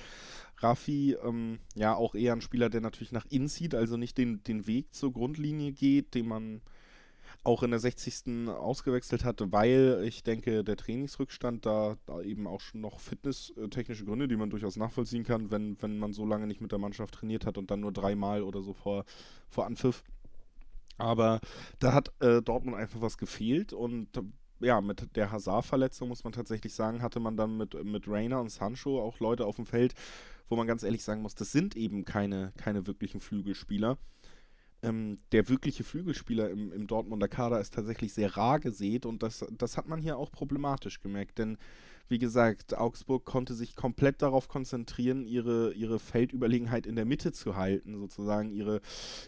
Raffi, 0.62 1.16
ähm, 1.24 1.58
ja, 1.74 1.94
auch 1.94 2.14
eher 2.14 2.32
ein 2.32 2.40
Spieler, 2.40 2.70
der 2.70 2.80
natürlich 2.80 3.12
nach 3.12 3.26
innen 3.30 3.48
zieht, 3.48 3.74
also 3.74 3.96
nicht 3.96 4.18
den, 4.18 4.42
den 4.44 4.66
Weg 4.66 4.94
zur 4.94 5.12
Grundlinie 5.12 5.72
geht, 5.72 6.14
den 6.14 6.26
man 6.26 6.62
auch 7.44 7.62
in 7.62 7.70
der 7.70 7.80
60. 7.80 8.48
ausgewechselt 8.48 9.24
hat, 9.24 9.42
weil 9.52 10.04
ich 10.06 10.22
denke, 10.22 10.62
der 10.62 10.76
Trainingsrückstand 10.76 11.66
da, 11.66 11.96
da 12.06 12.20
eben 12.20 12.46
auch 12.46 12.60
schon 12.60 12.80
noch 12.80 13.00
fitnesstechnische 13.00 14.04
Gründe, 14.04 14.28
die 14.28 14.36
man 14.36 14.50
durchaus 14.50 14.76
nachvollziehen 14.76 15.24
kann, 15.24 15.50
wenn, 15.50 15.80
wenn 15.80 15.98
man 15.98 16.12
so 16.12 16.24
lange 16.24 16.46
nicht 16.46 16.60
mit 16.60 16.70
der 16.70 16.78
Mannschaft 16.78 17.14
trainiert 17.14 17.44
hat 17.46 17.58
und 17.58 17.70
dann 17.70 17.80
nur 17.80 17.92
dreimal 17.92 18.42
oder 18.42 18.62
so 18.62 18.74
vor, 18.74 19.04
vor 19.48 19.66
Anpfiff. 19.66 20.04
Aber 20.98 21.40
da 21.80 21.94
hat 21.94 22.12
äh, 22.20 22.42
Dortmund 22.42 22.76
einfach 22.76 23.00
was 23.00 23.18
gefehlt 23.18 23.72
und 23.72 24.08
ja, 24.62 24.80
mit 24.80 25.16
der 25.16 25.30
Hazard-Verletzung 25.30 26.08
muss 26.08 26.24
man 26.24 26.32
tatsächlich 26.32 26.74
sagen, 26.74 27.02
hatte 27.02 27.20
man 27.20 27.36
dann 27.36 27.56
mit, 27.56 27.74
mit 27.84 28.08
Rainer 28.08 28.40
und 28.40 28.50
Sancho 28.50 29.00
auch 29.00 29.20
Leute 29.20 29.46
auf 29.46 29.56
dem 29.56 29.66
Feld, 29.66 29.94
wo 30.48 30.56
man 30.56 30.66
ganz 30.66 30.82
ehrlich 30.82 31.02
sagen 31.02 31.22
muss, 31.22 31.34
das 31.34 31.52
sind 31.52 31.76
eben 31.76 32.04
keine, 32.04 32.52
keine 32.56 32.86
wirklichen 32.86 33.20
Flügelspieler. 33.20 33.98
Ähm, 34.82 35.18
der 35.30 35.48
wirkliche 35.48 35.84
Flügelspieler 35.84 36.50
im, 36.50 36.72
im 36.72 36.86
Dortmunder 36.86 37.28
Kader 37.28 37.60
ist 37.60 37.74
tatsächlich 37.74 38.12
sehr 38.12 38.36
rar 38.36 38.58
gesät 38.58 39.06
und 39.06 39.22
das, 39.22 39.44
das 39.56 39.76
hat 39.76 39.86
man 39.86 40.00
hier 40.00 40.18
auch 40.18 40.32
problematisch 40.32 41.00
gemerkt, 41.00 41.38
denn 41.38 41.56
wie 42.08 42.18
gesagt, 42.18 42.76
Augsburg 42.76 43.24
konnte 43.24 43.54
sich 43.54 43.74
komplett 43.74 44.20
darauf 44.20 44.46
konzentrieren, 44.48 45.24
ihre, 45.24 45.72
ihre 45.72 45.98
Feldüberlegenheit 45.98 46.86
in 46.86 46.94
der 46.94 47.06
Mitte 47.06 47.32
zu 47.32 47.56
halten, 47.56 47.96
sozusagen 47.96 48.50
ihre, 48.50 48.82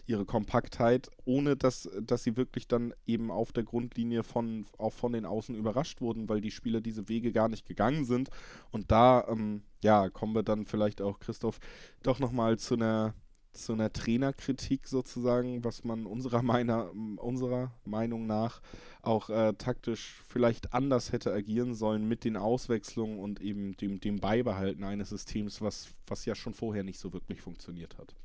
ihre 0.05 0.25
Kompaktheit, 0.25 1.09
ohne 1.25 1.55
dass, 1.55 1.89
dass 1.99 2.23
sie 2.23 2.37
wirklich 2.37 2.67
dann 2.67 2.93
eben 3.07 3.31
auf 3.31 3.51
der 3.51 3.63
Grundlinie 3.63 4.21
von, 4.21 4.67
auch 4.77 4.93
von 4.93 5.13
den 5.13 5.25
Außen 5.25 5.55
überrascht 5.55 5.99
wurden, 5.99 6.29
weil 6.29 6.41
die 6.41 6.51
Spieler 6.51 6.79
diese 6.79 7.09
Wege 7.09 7.31
gar 7.31 7.49
nicht 7.49 7.65
gegangen 7.65 8.05
sind. 8.05 8.29
Und 8.69 8.91
da, 8.91 9.25
ähm, 9.29 9.63
ja, 9.83 10.09
kommen 10.09 10.35
wir 10.35 10.43
dann 10.43 10.65
vielleicht 10.65 11.01
auch, 11.01 11.19
Christoph, 11.19 11.59
doch 12.03 12.19
nochmal 12.19 12.59
zu 12.59 12.75
einer 12.75 13.15
zu 13.55 13.73
einer 13.73 13.91
Trainerkritik 13.91 14.87
sozusagen, 14.87 15.63
was 15.63 15.83
man 15.83 16.05
unserer, 16.05 16.41
meiner, 16.41 16.91
unserer 17.17 17.71
Meinung 17.85 18.27
nach 18.27 18.61
auch 19.01 19.29
äh, 19.29 19.53
taktisch 19.53 20.21
vielleicht 20.27 20.73
anders 20.73 21.11
hätte 21.11 21.31
agieren 21.31 21.73
sollen 21.73 22.07
mit 22.07 22.23
den 22.23 22.37
Auswechslungen 22.37 23.19
und 23.19 23.41
eben 23.41 23.77
dem, 23.77 23.99
dem 23.99 24.19
Beibehalten 24.19 24.83
eines 24.83 25.09
Systems, 25.09 25.61
was, 25.61 25.89
was 26.07 26.25
ja 26.25 26.35
schon 26.35 26.53
vorher 26.53 26.83
nicht 26.83 26.99
so 26.99 27.13
wirklich 27.13 27.41
funktioniert 27.41 27.97
hat. 27.97 28.15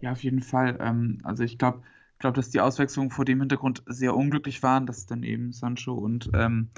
Ja, 0.00 0.12
auf 0.12 0.22
jeden 0.22 0.42
Fall. 0.42 0.78
Ähm, 0.80 1.18
also 1.24 1.44
ich 1.44 1.58
glaube, 1.58 1.82
glaube, 2.20 2.36
dass 2.36 2.50
die 2.50 2.60
Auswechslungen 2.60 3.10
vor 3.10 3.24
dem 3.24 3.40
Hintergrund 3.40 3.82
sehr 3.86 4.14
unglücklich 4.14 4.62
waren, 4.62 4.86
dass 4.86 5.06
dann 5.06 5.24
eben 5.24 5.52
Sancho 5.52 5.94
und 5.94 6.30
ähm, 6.34 6.68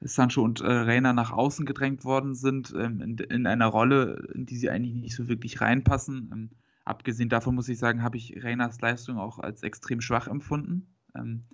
Sancho 0.00 0.42
und 0.42 0.60
äh, 0.60 0.70
Reina 0.70 1.12
nach 1.12 1.32
außen 1.32 1.64
gedrängt 1.64 2.04
worden 2.04 2.34
sind, 2.34 2.74
ähm, 2.76 3.00
in, 3.00 3.16
in, 3.16 3.46
einer 3.46 3.66
Rolle, 3.66 4.28
in 4.34 4.46
die 4.46 4.56
sie 4.56 4.70
eigentlich 4.70 4.94
nicht 4.94 5.14
so 5.14 5.28
wirklich 5.28 5.60
reinpassen. 5.60 6.30
Ähm, 6.32 6.50
abgesehen 6.84 7.28
davon 7.28 7.54
muss 7.54 7.68
ich 7.68 7.78
sagen, 7.78 8.02
habe 8.02 8.16
ich 8.16 8.42
Reinas 8.42 8.80
Leistung 8.80 9.18
auch 9.18 9.38
als 9.38 9.62
extrem 9.62 10.00
schwach 10.00 10.28
empfunden. 10.28 10.86
Ähm, 11.14 11.44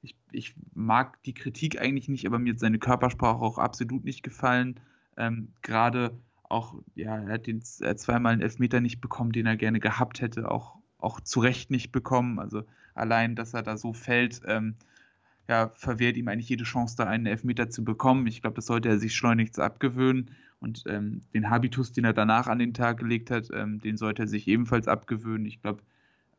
ich, 0.00 0.16
ich, 0.32 0.54
mag 0.74 1.22
die 1.22 1.34
Kritik 1.34 1.80
eigentlich 1.80 2.08
nicht, 2.08 2.26
aber 2.26 2.38
mir 2.38 2.54
hat 2.54 2.60
seine 2.60 2.78
Körpersprache 2.78 3.40
auch 3.40 3.58
absolut 3.58 4.04
nicht 4.04 4.22
gefallen. 4.22 4.80
Ähm, 5.16 5.52
gerade 5.62 6.18
auch, 6.48 6.74
ja, 6.94 7.18
er 7.18 7.34
hat 7.34 7.46
den, 7.46 7.62
er 7.80 7.96
zweimal 7.96 8.32
einen 8.32 8.42
Elfmeter 8.42 8.80
nicht 8.80 9.00
bekommen, 9.00 9.32
den 9.32 9.46
er 9.46 9.56
gerne 9.56 9.80
gehabt 9.80 10.20
hätte, 10.20 10.50
auch, 10.50 10.76
auch 10.98 11.20
zu 11.20 11.40
Recht 11.40 11.70
nicht 11.70 11.92
bekommen. 11.92 12.38
Also 12.38 12.64
allein, 12.94 13.36
dass 13.36 13.54
er 13.54 13.62
da 13.62 13.76
so 13.76 13.92
fällt, 13.92 14.40
ähm, 14.46 14.76
ja, 15.52 15.68
verwehrt 15.74 16.16
ihm 16.16 16.28
eigentlich 16.28 16.48
jede 16.48 16.64
Chance, 16.64 16.96
da 16.96 17.04
einen 17.04 17.26
Elfmeter 17.26 17.68
zu 17.68 17.84
bekommen. 17.84 18.26
Ich 18.26 18.40
glaube, 18.40 18.56
das 18.56 18.64
sollte 18.64 18.88
er 18.88 18.98
sich 18.98 19.14
schleunigst 19.14 19.60
abgewöhnen. 19.60 20.30
Und 20.60 20.84
ähm, 20.86 21.20
den 21.34 21.50
Habitus, 21.50 21.92
den 21.92 22.04
er 22.04 22.14
danach 22.14 22.46
an 22.46 22.58
den 22.58 22.72
Tag 22.72 23.00
gelegt 23.00 23.30
hat, 23.30 23.50
ähm, 23.52 23.78
den 23.78 23.98
sollte 23.98 24.22
er 24.22 24.28
sich 24.28 24.48
ebenfalls 24.48 24.88
abgewöhnen. 24.88 25.44
Ich 25.44 25.60
glaube, 25.60 25.82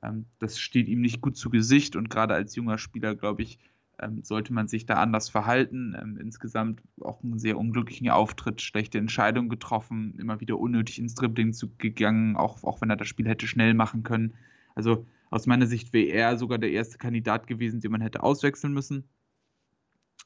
ähm, 0.02 0.26
das 0.40 0.58
steht 0.58 0.88
ihm 0.88 1.02
nicht 1.02 1.22
gut 1.22 1.38
zu 1.38 1.52
Gesicht. 1.52 1.96
Und 1.96 2.10
gerade 2.10 2.34
als 2.34 2.56
junger 2.56 2.80
Spieler, 2.80 3.14
glaube 3.14 3.44
ich, 3.44 3.60
ähm, 4.00 4.24
sollte 4.24 4.52
man 4.52 4.68
sich 4.68 4.88
da 4.88 4.96
anders 4.96 5.30
verhalten. 5.30 5.96
Ähm, 6.02 6.18
insgesamt 6.20 6.82
auch 7.00 7.24
einen 7.24 7.38
sehr 7.38 7.60
unglücklichen 7.60 8.10
Auftritt, 8.10 8.64
schlechte 8.64 8.98
Entscheidungen 8.98 9.50
getroffen, 9.50 10.16
immer 10.18 10.40
wieder 10.40 10.58
unnötig 10.58 10.98
ins 10.98 11.14
Dribbling 11.14 11.56
gegangen, 11.78 12.36
auch, 12.36 12.64
auch 12.64 12.82
wenn 12.82 12.90
er 12.90 12.98
das 12.98 13.08
Spiel 13.08 13.28
hätte 13.28 13.46
schnell 13.46 13.76
machen 13.76 14.02
können. 14.02 14.34
Also 14.74 15.06
aus 15.34 15.48
meiner 15.48 15.66
Sicht 15.66 15.94
wäre 15.94 16.16
er 16.16 16.38
sogar 16.38 16.60
der 16.60 16.72
erste 16.72 17.00
Kandidat 17.00 17.48
gewesen, 17.48 17.82
den 17.82 17.92
man 17.92 18.02
hätte 18.02 18.22
auswechseln 18.22 18.72
müssen. 18.72 19.10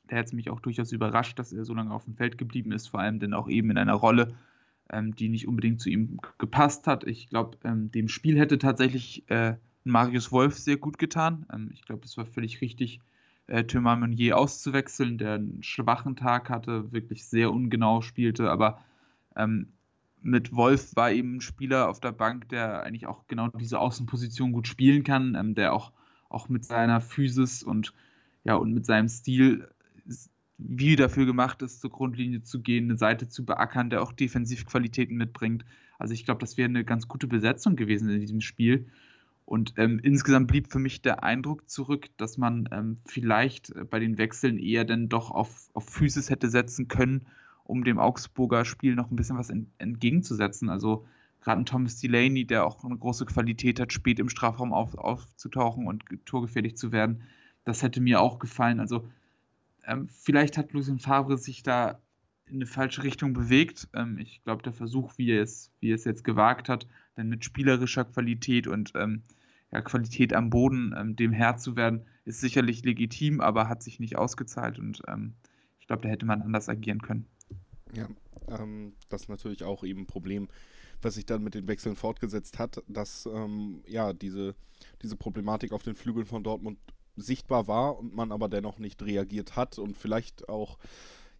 Hätte 0.09 0.25
es 0.25 0.33
mich 0.33 0.49
auch 0.49 0.59
durchaus 0.59 0.91
überrascht, 0.91 1.39
dass 1.39 1.53
er 1.53 1.63
so 1.63 1.73
lange 1.73 1.93
auf 1.93 2.03
dem 2.03 2.15
Feld 2.15 2.37
geblieben 2.37 2.73
ist, 2.73 2.87
vor 2.87 2.99
allem 2.99 3.19
denn 3.19 3.33
auch 3.33 3.47
eben 3.47 3.71
in 3.71 3.77
einer 3.77 3.93
Rolle, 3.93 4.35
ähm, 4.89 5.15
die 5.15 5.29
nicht 5.29 5.47
unbedingt 5.47 5.79
zu 5.79 5.89
ihm 5.89 6.19
gepasst 6.37 6.87
hat. 6.87 7.05
Ich 7.05 7.29
glaube, 7.29 7.57
ähm, 7.63 7.89
dem 7.89 8.09
Spiel 8.09 8.37
hätte 8.37 8.57
tatsächlich 8.57 9.23
äh, 9.29 9.55
Marius 9.85 10.33
Wolf 10.33 10.57
sehr 10.57 10.75
gut 10.75 10.97
getan. 10.97 11.45
Ähm, 11.53 11.69
ich 11.73 11.83
glaube, 11.83 12.03
es 12.03 12.17
war 12.17 12.25
völlig 12.25 12.59
richtig, 12.59 12.99
äh, 13.47 13.63
Thomas 13.63 13.97
Meunier 13.97 14.37
auszuwechseln, 14.37 15.17
der 15.17 15.35
einen 15.35 15.63
schwachen 15.63 16.17
Tag 16.17 16.49
hatte, 16.49 16.91
wirklich 16.91 17.23
sehr 17.23 17.53
ungenau 17.53 18.01
spielte, 18.01 18.51
aber 18.51 18.83
ähm, 19.37 19.71
mit 20.21 20.55
Wolf 20.55 20.95
war 20.95 21.11
eben 21.11 21.37
ein 21.37 21.41
Spieler 21.41 21.89
auf 21.89 21.99
der 21.99 22.11
Bank, 22.11 22.49
der 22.49 22.83
eigentlich 22.83 23.07
auch 23.07 23.27
genau 23.27 23.49
diese 23.49 23.79
Außenposition 23.79 24.51
gut 24.51 24.67
spielen 24.67 25.03
kann, 25.03 25.35
ähm, 25.35 25.55
der 25.55 25.73
auch, 25.73 25.91
auch 26.29 26.49
mit 26.49 26.65
seiner 26.65 27.01
Physis 27.01 27.63
und, 27.63 27.93
ja, 28.43 28.55
und 28.55 28.73
mit 28.73 28.85
seinem 28.85 29.09
Stil 29.09 29.67
wie 30.57 30.95
dafür 30.95 31.25
gemacht 31.25 31.61
ist, 31.61 31.81
zur 31.81 31.91
Grundlinie 31.91 32.41
zu 32.41 32.61
gehen, 32.61 32.85
eine 32.85 32.97
Seite 32.97 33.27
zu 33.27 33.45
beackern, 33.45 33.91
der 33.91 34.01
auch 34.01 34.11
Defensivqualitäten 34.11 35.15
mitbringt. 35.15 35.65
Also 35.99 36.13
ich 36.13 36.25
glaube, 36.25 36.41
das 36.41 36.57
wäre 36.57 36.67
eine 36.67 36.83
ganz 36.83 37.07
gute 37.07 37.27
Besetzung 37.27 37.75
gewesen 37.75 38.09
in 38.09 38.19
diesem 38.19 38.41
Spiel. 38.41 38.87
Und 39.45 39.75
ähm, 39.77 39.99
insgesamt 40.01 40.47
blieb 40.47 40.71
für 40.71 40.79
mich 40.79 41.01
der 41.01 41.23
Eindruck 41.23 41.69
zurück, 41.69 42.07
dass 42.17 42.37
man 42.37 42.67
ähm, 42.71 42.97
vielleicht 43.05 43.71
bei 43.89 43.99
den 43.99 44.17
Wechseln 44.17 44.57
eher 44.57 44.83
dann 44.83 45.09
doch 45.09 45.31
auf, 45.31 45.69
auf 45.73 45.87
Physis 45.87 46.29
hätte 46.29 46.49
setzen 46.49 46.87
können 46.87 47.27
um 47.67 47.83
dem 47.83 47.99
Augsburger 47.99 48.65
Spiel 48.65 48.95
noch 48.95 49.11
ein 49.11 49.15
bisschen 49.15 49.37
was 49.37 49.49
entgegenzusetzen. 49.49 50.69
Also 50.69 51.05
gerade 51.41 51.61
ein 51.61 51.65
Thomas 51.65 51.99
Delaney, 51.99 52.45
der 52.45 52.65
auch 52.65 52.83
eine 52.83 52.97
große 52.97 53.25
Qualität 53.25 53.79
hat, 53.79 53.93
spät 53.93 54.19
im 54.19 54.29
Strafraum 54.29 54.73
auf, 54.73 54.95
aufzutauchen 54.95 55.87
und 55.87 56.03
torgefährlich 56.25 56.77
zu 56.77 56.91
werden, 56.91 57.23
das 57.65 57.83
hätte 57.83 58.01
mir 58.01 58.21
auch 58.21 58.39
gefallen. 58.39 58.79
Also 58.79 59.07
ähm, 59.85 60.07
vielleicht 60.07 60.57
hat 60.57 60.73
Lucien 60.73 60.99
Favre 60.99 61.37
sich 61.37 61.63
da 61.63 61.99
in 62.45 62.55
eine 62.55 62.65
falsche 62.65 63.03
Richtung 63.03 63.33
bewegt. 63.33 63.89
Ähm, 63.93 64.17
ich 64.17 64.43
glaube, 64.43 64.63
der 64.63 64.73
Versuch, 64.73 65.17
wie 65.17 65.31
er, 65.31 65.43
es, 65.43 65.71
wie 65.79 65.91
er 65.91 65.95
es 65.95 66.05
jetzt 66.05 66.23
gewagt 66.23 66.69
hat, 66.69 66.87
dann 67.15 67.29
mit 67.29 67.43
spielerischer 67.43 68.05
Qualität 68.05 68.67
und 68.67 68.93
ähm, 68.95 69.23
ja, 69.71 69.81
Qualität 69.81 70.33
am 70.33 70.49
Boden 70.49 70.95
ähm, 70.97 71.15
dem 71.15 71.33
Herr 71.33 71.57
zu 71.57 71.75
werden, 71.75 72.05
ist 72.23 72.39
sicherlich 72.39 72.83
legitim, 72.83 73.41
aber 73.41 73.67
hat 73.67 73.83
sich 73.83 73.99
nicht 73.99 74.17
ausgezahlt 74.17 74.79
und 74.79 75.01
ähm, 75.07 75.33
ich 75.79 75.87
glaube, 75.87 76.03
da 76.03 76.09
hätte 76.09 76.25
man 76.25 76.41
anders 76.41 76.69
agieren 76.69 77.01
können. 77.01 77.25
Ja, 77.93 78.07
ähm, 78.49 78.93
das 79.09 79.23
ist 79.23 79.29
natürlich 79.29 79.63
auch 79.63 79.83
eben 79.83 80.01
ein 80.01 80.07
Problem, 80.07 80.47
was 81.01 81.15
sich 81.15 81.25
dann 81.25 81.43
mit 81.43 81.53
den 81.53 81.67
Wechseln 81.67 81.95
fortgesetzt 81.95 82.59
hat, 82.59 82.83
dass 82.87 83.27
ähm, 83.27 83.83
ja 83.87 84.13
diese, 84.13 84.55
diese 85.01 85.15
Problematik 85.15 85.71
auf 85.71 85.83
den 85.83 85.95
Flügeln 85.95 86.25
von 86.25 86.43
Dortmund 86.43 86.79
sichtbar 87.15 87.67
war 87.67 87.97
und 87.97 88.15
man 88.15 88.31
aber 88.31 88.47
dennoch 88.47 88.79
nicht 88.79 89.01
reagiert 89.03 89.55
hat 89.55 89.79
und 89.79 89.97
vielleicht 89.97 90.49
auch, 90.49 90.77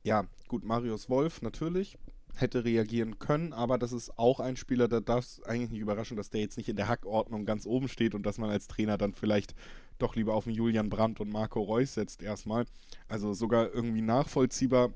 ja, 0.04 0.26
gut, 0.48 0.64
Marius 0.64 1.10
Wolf 1.10 1.42
natürlich 1.42 1.98
hätte 2.36 2.66
reagieren 2.66 3.20
können, 3.20 3.54
aber 3.54 3.78
das 3.78 3.92
ist 3.92 4.18
auch 4.18 4.40
ein 4.40 4.58
Spieler, 4.58 4.88
da 4.88 5.00
darf 5.00 5.26
es 5.26 5.44
eigentlich 5.44 5.72
nicht 5.72 5.82
überraschen, 5.82 6.18
dass 6.18 6.30
der 6.30 6.42
jetzt 6.42 6.58
nicht 6.58 6.70
in 6.70 6.76
der 6.76 6.88
Hackordnung 6.88 7.46
ganz 7.46 7.66
oben 7.66 7.88
steht 7.88 8.14
und 8.14 8.26
dass 8.26 8.38
man 8.38 8.50
als 8.50 8.68
Trainer 8.68 8.98
dann 8.98 9.14
vielleicht 9.14 9.56
doch 9.98 10.16
lieber 10.16 10.36
auf 10.36 10.44
den 10.44 10.54
Julian 10.54 10.90
Brandt 10.90 11.20
und 11.20 11.32
Marco 11.32 11.62
Reus 11.62 11.96
setzt 11.96 12.22
erstmal. 12.22 12.66
Also 13.08 13.34
sogar 13.34 13.74
irgendwie 13.74 14.02
nachvollziehbar, 14.02 14.94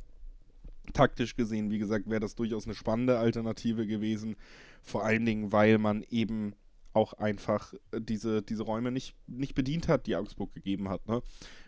taktisch 0.93 1.35
gesehen, 1.35 1.71
wie 1.71 1.79
gesagt, 1.79 2.09
wäre 2.09 2.19
das 2.19 2.35
durchaus 2.35 2.65
eine 2.65 2.75
spannende 2.75 3.17
Alternative 3.17 3.85
gewesen. 3.85 4.35
Vor 4.81 5.03
allen 5.03 5.25
Dingen, 5.25 5.51
weil 5.51 5.77
man 5.77 6.03
eben 6.09 6.53
auch 6.93 7.13
einfach 7.13 7.73
diese, 7.97 8.41
diese 8.41 8.63
Räume 8.63 8.91
nicht, 8.91 9.15
nicht 9.27 9.55
bedient 9.55 9.87
hat, 9.87 10.07
die 10.07 10.15
Augsburg 10.15 10.53
gegeben 10.53 10.89
hat. 10.89 11.07
Ne? 11.07 11.21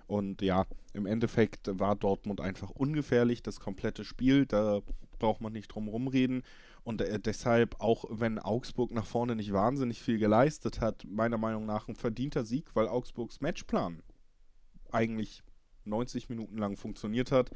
Und 0.08 0.42
ja, 0.42 0.66
im 0.94 1.06
Endeffekt 1.06 1.70
war 1.80 1.96
Dortmund 1.96 2.42
einfach 2.42 2.70
ungefährlich, 2.70 3.42
das 3.42 3.60
komplette 3.60 4.04
Spiel. 4.04 4.46
Da 4.46 4.82
braucht 5.20 5.42
man 5.42 5.54
nicht 5.54 5.70
drum 5.70 5.88
rumreden. 5.88 6.44
Und 6.84 7.02
äh, 7.02 7.20
deshalb, 7.20 7.80
auch 7.80 8.06
wenn 8.10 8.40
Augsburg 8.40 8.92
nach 8.92 9.06
vorne 9.06 9.36
nicht 9.36 9.54
wahnsinnig 9.54 10.02
viel 10.02 10.18
geleistet 10.18 10.82
hat, 10.82 11.06
meiner 11.06 11.38
Meinung 11.38 11.66
nach 11.66 11.88
ein 11.88 11.96
verdienter 11.96 12.44
Sieg, 12.44 12.76
weil 12.76 12.88
Augsburgs 12.88 13.40
Matchplan 13.40 14.04
eigentlich 14.92 15.44
90 15.86 16.30
Minuten 16.30 16.58
lang 16.58 16.76
funktioniert 16.76 17.32
hat. 17.32 17.52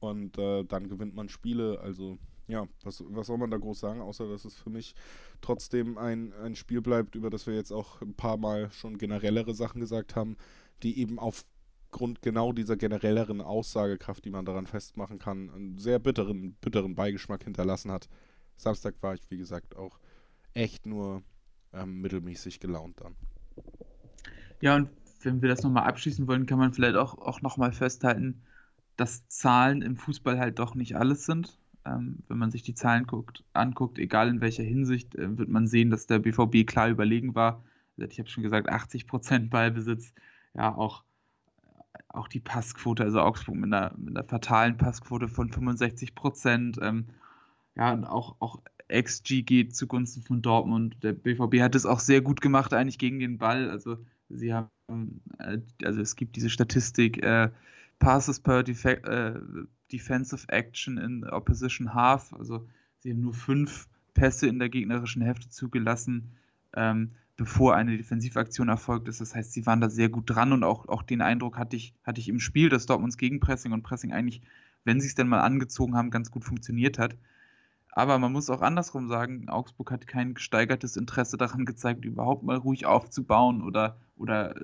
Und 0.00 0.38
äh, 0.38 0.64
dann 0.64 0.88
gewinnt 0.88 1.14
man 1.14 1.28
Spiele. 1.28 1.80
Also 1.80 2.18
ja, 2.48 2.66
was, 2.82 3.04
was 3.08 3.26
soll 3.26 3.38
man 3.38 3.50
da 3.50 3.58
groß 3.58 3.78
sagen, 3.78 4.00
außer 4.00 4.28
dass 4.28 4.44
es 4.44 4.54
für 4.54 4.70
mich 4.70 4.94
trotzdem 5.40 5.98
ein, 5.98 6.32
ein 6.32 6.56
Spiel 6.56 6.80
bleibt, 6.80 7.14
über 7.14 7.30
das 7.30 7.46
wir 7.46 7.54
jetzt 7.54 7.72
auch 7.72 8.00
ein 8.00 8.14
paar 8.14 8.38
Mal 8.38 8.70
schon 8.72 8.96
generellere 8.98 9.54
Sachen 9.54 9.80
gesagt 9.80 10.16
haben, 10.16 10.36
die 10.82 10.98
eben 10.98 11.18
aufgrund 11.18 12.22
genau 12.22 12.52
dieser 12.52 12.76
generelleren 12.76 13.42
Aussagekraft, 13.42 14.24
die 14.24 14.30
man 14.30 14.46
daran 14.46 14.66
festmachen 14.66 15.18
kann, 15.18 15.50
einen 15.50 15.78
sehr 15.78 15.98
bitteren, 15.98 16.54
bitteren 16.60 16.94
Beigeschmack 16.94 17.44
hinterlassen 17.44 17.92
hat. 17.92 18.08
Samstag 18.56 18.94
war 19.02 19.14
ich, 19.14 19.30
wie 19.30 19.38
gesagt, 19.38 19.76
auch 19.76 19.98
echt 20.54 20.86
nur 20.86 21.22
ähm, 21.72 22.00
mittelmäßig 22.00 22.60
gelaunt 22.60 23.00
dann. 23.00 23.14
Ja, 24.60 24.74
und 24.76 24.88
wenn 25.22 25.42
wir 25.42 25.48
das 25.48 25.62
nochmal 25.62 25.84
abschließen 25.84 26.26
wollen, 26.26 26.46
kann 26.46 26.58
man 26.58 26.72
vielleicht 26.72 26.96
auch, 26.96 27.18
auch 27.18 27.42
nochmal 27.42 27.72
festhalten, 27.72 28.42
dass 28.98 29.26
Zahlen 29.28 29.80
im 29.80 29.96
Fußball 29.96 30.38
halt 30.38 30.58
doch 30.58 30.74
nicht 30.74 30.96
alles 30.96 31.24
sind. 31.24 31.56
Ähm, 31.86 32.18
wenn 32.28 32.36
man 32.36 32.50
sich 32.50 32.62
die 32.62 32.74
Zahlen 32.74 33.06
guckt, 33.06 33.44
anguckt, 33.54 33.98
egal 33.98 34.28
in 34.28 34.40
welcher 34.40 34.64
Hinsicht, 34.64 35.14
äh, 35.14 35.38
wird 35.38 35.48
man 35.48 35.66
sehen, 35.66 35.90
dass 35.90 36.06
der 36.06 36.18
BVB 36.18 36.66
klar 36.66 36.88
überlegen 36.90 37.34
war. 37.34 37.64
Ich 37.96 38.18
habe 38.18 38.28
schon 38.28 38.42
gesagt, 38.42 38.70
80% 38.70 39.50
Ballbesitz, 39.50 40.12
ja, 40.54 40.74
auch, 40.74 41.04
auch 42.08 42.28
die 42.28 42.40
Passquote, 42.40 43.04
also 43.04 43.20
Augsburg 43.20 43.56
mit 43.56 43.72
einer, 43.72 43.94
mit 43.96 44.16
einer 44.16 44.26
fatalen 44.26 44.76
Passquote 44.76 45.28
von 45.28 45.50
65%. 45.50 46.82
Ähm, 46.82 47.06
ja, 47.76 47.92
und 47.92 48.04
auch, 48.04 48.36
auch 48.40 48.60
XG 48.92 49.42
geht 49.42 49.76
zugunsten 49.76 50.22
von 50.22 50.42
Dortmund. 50.42 50.96
Der 51.02 51.12
BVB 51.12 51.60
hat 51.60 51.76
es 51.76 51.86
auch 51.86 52.00
sehr 52.00 52.20
gut 52.20 52.40
gemacht, 52.40 52.74
eigentlich 52.74 52.98
gegen 52.98 53.20
den 53.20 53.38
Ball. 53.38 53.70
Also, 53.70 53.98
sie 54.28 54.52
haben, 54.52 55.22
äh, 55.38 55.58
also 55.84 56.00
es 56.00 56.16
gibt 56.16 56.34
diese 56.34 56.50
Statistik, 56.50 57.22
äh, 57.22 57.50
Passes 57.98 58.40
per 58.40 58.62
Defe 58.62 59.02
äh, 59.04 59.40
Defensive 59.92 60.48
Action 60.48 60.98
in 60.98 61.24
Opposition 61.24 61.94
Half. 61.94 62.32
Also 62.32 62.66
sie 62.98 63.10
haben 63.10 63.20
nur 63.20 63.34
fünf 63.34 63.88
Pässe 64.14 64.46
in 64.46 64.58
der 64.58 64.68
gegnerischen 64.68 65.22
Hälfte 65.22 65.48
zugelassen, 65.48 66.32
ähm, 66.74 67.12
bevor 67.36 67.76
eine 67.76 67.96
Defensivaktion 67.96 68.68
erfolgt 68.68 69.08
ist. 69.08 69.20
Das 69.20 69.34
heißt, 69.34 69.52
sie 69.52 69.64
waren 69.66 69.80
da 69.80 69.88
sehr 69.88 70.08
gut 70.08 70.24
dran 70.26 70.52
und 70.52 70.64
auch, 70.64 70.88
auch 70.88 71.02
den 71.02 71.22
Eindruck 71.22 71.56
hatte 71.56 71.76
ich, 71.76 71.94
hatte 72.02 72.20
ich 72.20 72.28
im 72.28 72.40
Spiel, 72.40 72.68
dass 72.68 72.86
Dortmunds 72.86 73.16
Gegenpressing 73.16 73.72
und 73.72 73.82
Pressing 73.82 74.12
eigentlich, 74.12 74.42
wenn 74.84 75.00
sie 75.00 75.06
es 75.06 75.14
denn 75.14 75.28
mal 75.28 75.40
angezogen 75.40 75.96
haben, 75.96 76.10
ganz 76.10 76.30
gut 76.30 76.44
funktioniert 76.44 76.98
hat. 76.98 77.16
Aber 77.98 78.20
man 78.20 78.30
muss 78.30 78.48
auch 78.48 78.62
andersrum 78.62 79.08
sagen, 79.08 79.48
Augsburg 79.48 79.90
hat 79.90 80.06
kein 80.06 80.34
gesteigertes 80.34 80.96
Interesse 80.96 81.36
daran 81.36 81.64
gezeigt, 81.64 82.04
überhaupt 82.04 82.44
mal 82.44 82.56
ruhig 82.56 82.86
aufzubauen 82.86 83.60
oder, 83.60 83.96
oder 84.16 84.54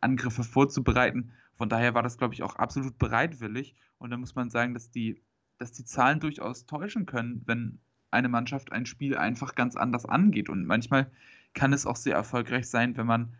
Angriffe 0.00 0.42
vorzubereiten. 0.42 1.30
Von 1.54 1.68
daher 1.68 1.94
war 1.94 2.02
das, 2.02 2.18
glaube 2.18 2.34
ich, 2.34 2.42
auch 2.42 2.56
absolut 2.56 2.98
bereitwillig. 2.98 3.76
Und 3.98 4.10
da 4.10 4.16
muss 4.16 4.34
man 4.34 4.50
sagen, 4.50 4.74
dass 4.74 4.90
die, 4.90 5.22
dass 5.58 5.70
die 5.70 5.84
Zahlen 5.84 6.18
durchaus 6.18 6.66
täuschen 6.66 7.06
können, 7.06 7.42
wenn 7.46 7.78
eine 8.10 8.28
Mannschaft 8.28 8.72
ein 8.72 8.86
Spiel 8.86 9.16
einfach 9.16 9.54
ganz 9.54 9.76
anders 9.76 10.04
angeht. 10.04 10.48
Und 10.48 10.66
manchmal 10.66 11.12
kann 11.54 11.72
es 11.72 11.86
auch 11.86 11.94
sehr 11.94 12.16
erfolgreich 12.16 12.68
sein, 12.68 12.96
wenn 12.96 13.06
man 13.06 13.34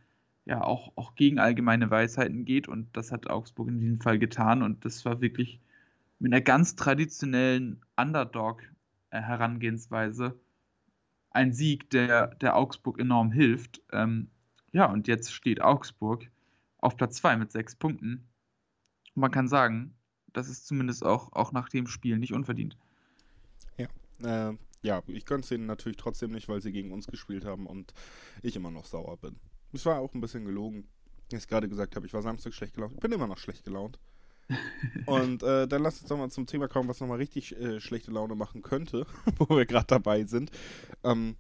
ja 0.45 0.63
auch, 0.63 0.93
auch 0.95 1.17
gegen 1.17 1.41
allgemeine 1.41 1.91
Weisheiten 1.91 2.45
geht. 2.45 2.69
Und 2.69 2.97
das 2.97 3.11
hat 3.11 3.29
Augsburg 3.29 3.67
in 3.67 3.81
diesem 3.81 4.01
Fall 4.01 4.21
getan. 4.21 4.63
Und 4.63 4.85
das 4.85 5.05
war 5.05 5.21
wirklich 5.21 5.59
mit 6.21 6.33
einer 6.33 6.41
ganz 6.41 6.77
traditionellen 6.77 7.83
Underdog-Herangehensweise 9.11 10.39
ein 11.33 11.53
Sieg, 11.53 11.91
der, 11.91 12.29
der 12.37 12.57
Augsburg 12.57 12.99
enorm 12.99 13.31
hilft. 13.31 13.83
Ähm, 13.93 14.31
ja, 14.73 14.87
und 14.87 15.07
jetzt 15.09 15.33
steht 15.33 15.61
Augsburg 15.61 16.29
auf 16.79 16.97
Platz 16.97 17.17
2 17.17 17.37
mit 17.37 17.53
sechs 17.53 17.77
Punkten. 17.77 18.29
Und 19.15 19.21
man 19.21 19.31
kann 19.31 19.49
sagen, 19.49 19.95
das 20.33 20.49
ist 20.49 20.67
zumindest 20.67 21.05
auch, 21.05 21.33
auch 21.33 21.53
nach 21.53 21.69
dem 21.69 21.87
Spiel 21.87 22.19
nicht 22.19 22.33
unverdient. 22.33 22.77
Ja, 23.77 24.51
äh, 24.51 24.57
ja, 24.83 25.03
ich 25.07 25.27
gönne 25.27 25.43
es 25.43 25.49
denen 25.49 25.67
natürlich 25.67 25.99
trotzdem 25.99 26.33
nicht, 26.33 26.49
weil 26.49 26.61
sie 26.61 26.73
gegen 26.73 26.93
uns 26.93 27.07
gespielt 27.07 27.45
haben 27.45 27.67
und 27.67 27.93
ich 28.43 28.57
immer 28.57 28.71
noch 28.71 28.87
sauer 28.87 29.17
bin. 29.19 29.37
Es 29.73 29.87
war 29.87 30.01
auch 30.01 30.15
ein 30.15 30.21
bisschen 30.21 30.45
gelogen. 30.45 30.89
Wie 31.31 31.37
ich 31.37 31.47
gerade 31.47 31.69
gesagt 31.69 31.95
habe, 31.95 32.07
ich 32.07 32.13
war 32.13 32.23
Samstag 32.23 32.55
schlecht 32.55 32.75
gelaunt. 32.75 32.95
Ich 32.95 33.01
bin 33.01 33.13
immer 33.13 33.29
noch 33.29 33.39
schlecht 33.39 33.65
gelaunt. 33.65 34.01
Und 35.07 35.43
äh, 35.43 35.67
dann 35.67 35.83
lass 35.83 36.01
uns 36.01 36.09
doch 36.09 36.19
mal 36.19 36.31
zum 36.31 36.47
Thema 36.47 36.69
kommen, 36.69 36.89
was 36.89 37.01
nochmal 37.01 37.19
richtig 37.19 37.57
äh, 37.57 37.81
schlechte 37.81 38.11
Laune 38.11 38.35
machen 38.35 38.63
könnte, 38.63 39.07
wo 39.39 39.57
wir 39.57 39.67
gerade 39.67 39.87
dabei 39.87 40.25
sind. 40.25 40.51
Ähm, 41.05 41.37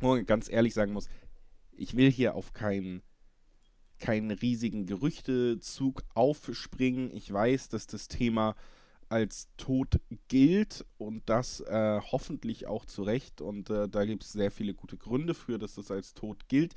wo 0.00 0.08
man 0.08 0.26
ganz 0.26 0.48
ehrlich 0.50 0.74
sagen 0.74 0.92
muss, 0.92 1.08
ich 1.72 1.96
will 1.96 2.10
hier 2.10 2.34
auf 2.34 2.52
keinen 2.52 3.02
keinen 3.98 4.30
riesigen 4.30 4.86
Gerüchtezug 4.86 6.04
aufspringen. 6.14 7.10
Ich 7.12 7.32
weiß, 7.32 7.68
dass 7.68 7.88
das 7.88 8.06
Thema 8.06 8.54
als 9.08 9.48
tot 9.56 10.00
gilt 10.28 10.84
und 10.98 11.22
das 11.26 11.60
äh, 11.60 12.00
hoffentlich 12.00 12.66
auch 12.66 12.84
zu 12.84 13.02
Recht. 13.02 13.40
Und 13.40 13.70
äh, 13.70 13.88
da 13.88 14.04
gibt 14.04 14.24
es 14.24 14.32
sehr 14.32 14.50
viele 14.50 14.74
gute 14.74 14.96
Gründe 14.96 15.34
für, 15.34 15.58
dass 15.58 15.74
das 15.74 15.90
als 15.90 16.14
tot 16.14 16.48
gilt. 16.48 16.74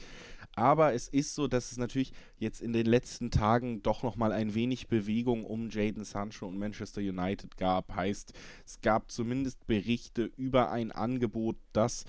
Aber 0.56 0.94
es 0.94 1.08
ist 1.08 1.36
so, 1.36 1.48
dass 1.48 1.72
es 1.72 1.78
natürlich 1.78 2.14
jetzt 2.38 2.62
in 2.62 2.74
den 2.74 2.86
letzten 2.86 3.32
Tagen 3.32 3.82
doch 3.84 4.04
nochmal 4.04 4.32
ein 4.32 4.54
wenig 4.54 4.88
Bewegung 4.88 5.46
um 5.46 5.70
Jaden 5.70 6.04
Sancho 6.04 6.48
und 6.48 6.58
Manchester 6.58 7.02
United 7.02 7.58
gab. 7.58 7.96
Heißt, 7.96 8.34
es 8.66 8.82
gab 8.82 9.12
zumindest 9.12 9.66
Berichte 9.68 10.32
über 10.38 10.72
ein 10.72 10.92
Angebot, 10.92 11.58
das 11.74 12.06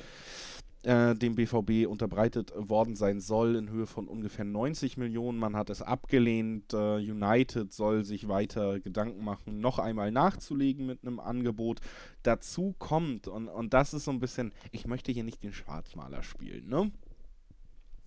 äh, 0.82 1.14
dem 1.14 1.34
BVB 1.34 1.86
unterbreitet 1.86 2.52
worden 2.56 2.96
sein 2.96 3.20
soll 3.20 3.56
in 3.56 3.70
Höhe 3.70 3.86
von 3.86 4.08
ungefähr 4.08 4.44
90 4.44 4.96
Millionen. 4.96 5.38
Man 5.38 5.56
hat 5.56 5.70
es 5.70 5.82
abgelehnt. 5.82 6.72
Äh, 6.72 6.96
United 6.96 7.72
soll 7.72 8.04
sich 8.04 8.28
weiter 8.28 8.80
Gedanken 8.80 9.24
machen, 9.24 9.60
noch 9.60 9.78
einmal 9.78 10.10
nachzulegen 10.10 10.86
mit 10.86 11.04
einem 11.04 11.20
Angebot. 11.20 11.80
Dazu 12.22 12.74
kommt, 12.78 13.28
und, 13.28 13.48
und 13.48 13.74
das 13.74 13.94
ist 13.94 14.04
so 14.04 14.10
ein 14.10 14.20
bisschen, 14.20 14.52
ich 14.70 14.86
möchte 14.86 15.12
hier 15.12 15.24
nicht 15.24 15.42
den 15.42 15.52
Schwarzmaler 15.52 16.22
spielen, 16.22 16.68
ne? 16.68 16.90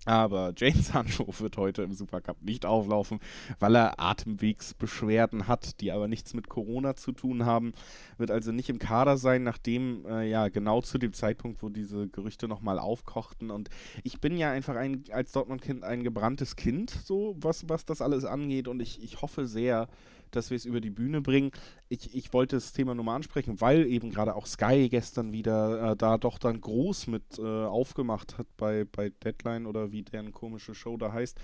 Aber 0.06 0.54
Jane 0.56 0.80
Sancho 0.80 1.26
wird 1.38 1.58
heute 1.58 1.82
im 1.82 1.92
Supercup 1.92 2.40
nicht 2.42 2.64
auflaufen, 2.64 3.20
weil 3.58 3.76
er 3.76 4.00
Atemwegsbeschwerden 4.00 5.48
hat, 5.48 5.80
die 5.82 5.92
aber 5.92 6.08
nichts 6.08 6.32
mit 6.32 6.48
Corona 6.48 6.96
zu 6.96 7.12
tun 7.12 7.44
haben. 7.44 7.74
Wird 8.16 8.30
also 8.30 8.52
nicht 8.52 8.70
im 8.70 8.78
Kader 8.78 9.18
sein, 9.18 9.42
nachdem, 9.42 10.06
äh, 10.06 10.28
ja, 10.28 10.48
genau 10.48 10.80
zu 10.80 10.96
dem 10.96 11.12
Zeitpunkt, 11.12 11.62
wo 11.62 11.68
diese 11.68 12.08
Gerüchte 12.08 12.48
nochmal 12.48 12.78
aufkochten. 12.78 13.50
Und 13.50 13.68
ich 14.04 14.20
bin 14.20 14.38
ja 14.38 14.50
einfach 14.50 14.76
ein, 14.76 15.04
als 15.10 15.32
Dortmund-Kind 15.32 15.84
ein 15.84 16.02
gebranntes 16.02 16.56
Kind, 16.56 16.90
so 16.90 17.36
was, 17.38 17.68
was 17.68 17.84
das 17.84 18.00
alles 18.00 18.24
angeht. 18.24 18.68
Und 18.68 18.80
ich, 18.80 19.02
ich 19.02 19.20
hoffe 19.20 19.46
sehr, 19.46 19.88
dass 20.36 20.50
wir 20.50 20.56
es 20.56 20.64
über 20.64 20.80
die 20.80 20.90
Bühne 20.90 21.20
bringen. 21.20 21.50
Ich, 21.88 22.14
ich 22.14 22.32
wollte 22.32 22.56
das 22.56 22.72
Thema 22.72 22.94
nur 22.94 23.04
mal 23.04 23.16
ansprechen, 23.16 23.60
weil 23.60 23.86
eben 23.86 24.10
gerade 24.10 24.34
auch 24.34 24.46
Sky 24.46 24.88
gestern 24.88 25.32
wieder 25.32 25.92
äh, 25.92 25.96
da 25.96 26.18
doch 26.18 26.38
dann 26.38 26.60
groß 26.60 27.06
mit 27.08 27.38
äh, 27.38 27.42
aufgemacht 27.42 28.38
hat 28.38 28.46
bei, 28.56 28.84
bei 28.84 29.10
Deadline 29.10 29.66
oder 29.66 29.92
wie 29.92 30.02
deren 30.02 30.32
komische 30.32 30.74
Show 30.74 30.96
da 30.96 31.12
heißt. 31.12 31.38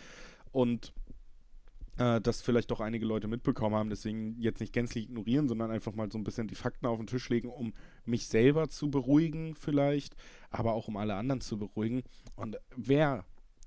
Und 0.53 0.93
äh, 1.99 2.21
das 2.21 2.43
vielleicht 2.43 2.71
doch 2.71 2.81
einige 2.81 3.05
Leute 3.05 3.29
mitbekommen 3.29 3.77
haben, 3.77 3.91
deswegen 3.91 4.41
jetzt 4.41 4.61
nicht 4.61 4.73
gänzlich 4.73 5.05
ignorieren, 5.05 5.49
sondern 5.49 5.71
einfach 5.71 5.95
mal 5.95 6.11
so 6.11 6.19
ein 6.19 6.25
bisschen 6.25 6.49
die 6.49 6.55
Fakten 6.55 6.87
auf 6.87 6.99
den 6.99 7.07
Tisch 7.07 7.29
legen, 7.29 7.49
um 7.49 7.75
mich 8.05 8.29
selber 8.29 8.69
zu 8.69 8.91
beruhigen 8.91 9.55
vielleicht, 9.55 10.17
aber 10.51 10.73
auch 10.73 10.89
um 10.89 10.97
alle 10.97 11.15
anderen 11.15 11.41
zu 11.41 11.59
beruhigen. 11.59 12.03
Und 12.35 12.59
wer, 12.75 13.25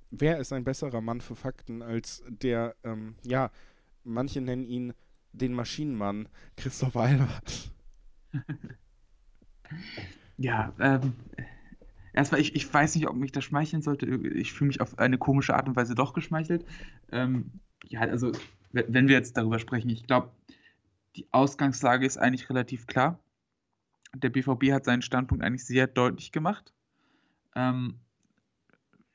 wer 0.09 0.39
ist 0.39 0.53
ein 0.53 0.63
besserer 0.63 1.01
Mann 1.01 1.21
für 1.21 1.35
Fakten 1.35 1.81
als 1.81 2.23
der, 2.27 2.75
ähm, 2.83 3.15
ja, 3.23 3.51
manche 4.03 4.41
nennen 4.41 4.65
ihn 4.65 4.93
den 5.37 5.53
Maschinenmann, 5.53 6.27
Christoph 6.57 6.95
Alba. 6.95 7.27
ja, 10.37 10.73
ähm, 10.79 11.13
erstmal, 12.13 12.41
ich, 12.41 12.55
ich 12.55 12.71
weiß 12.71 12.95
nicht, 12.95 13.07
ob 13.07 13.15
mich 13.15 13.31
das 13.31 13.43
schmeicheln 13.43 13.81
sollte. 13.81 14.05
Ich 14.05 14.53
fühle 14.53 14.67
mich 14.67 14.81
auf 14.81 14.99
eine 14.99 15.17
komische 15.17 15.55
Art 15.55 15.67
und 15.67 15.75
Weise 15.75 15.95
doch 15.95 16.13
geschmeichelt. 16.13 16.65
Ähm, 17.11 17.51
ja, 17.87 18.01
also, 18.01 18.31
wenn 18.71 19.07
wir 19.07 19.15
jetzt 19.15 19.37
darüber 19.37 19.59
sprechen, 19.59 19.89
ich 19.89 20.05
glaube, 20.05 20.31
die 21.15 21.27
Ausgangslage 21.31 22.05
ist 22.05 22.17
eigentlich 22.17 22.49
relativ 22.49 22.87
klar. 22.87 23.19
Der 24.15 24.29
BVB 24.29 24.71
hat 24.71 24.85
seinen 24.85 25.01
Standpunkt 25.01 25.43
eigentlich 25.43 25.65
sehr 25.65 25.87
deutlich 25.87 26.31
gemacht. 26.31 26.73
Ähm, 27.55 27.99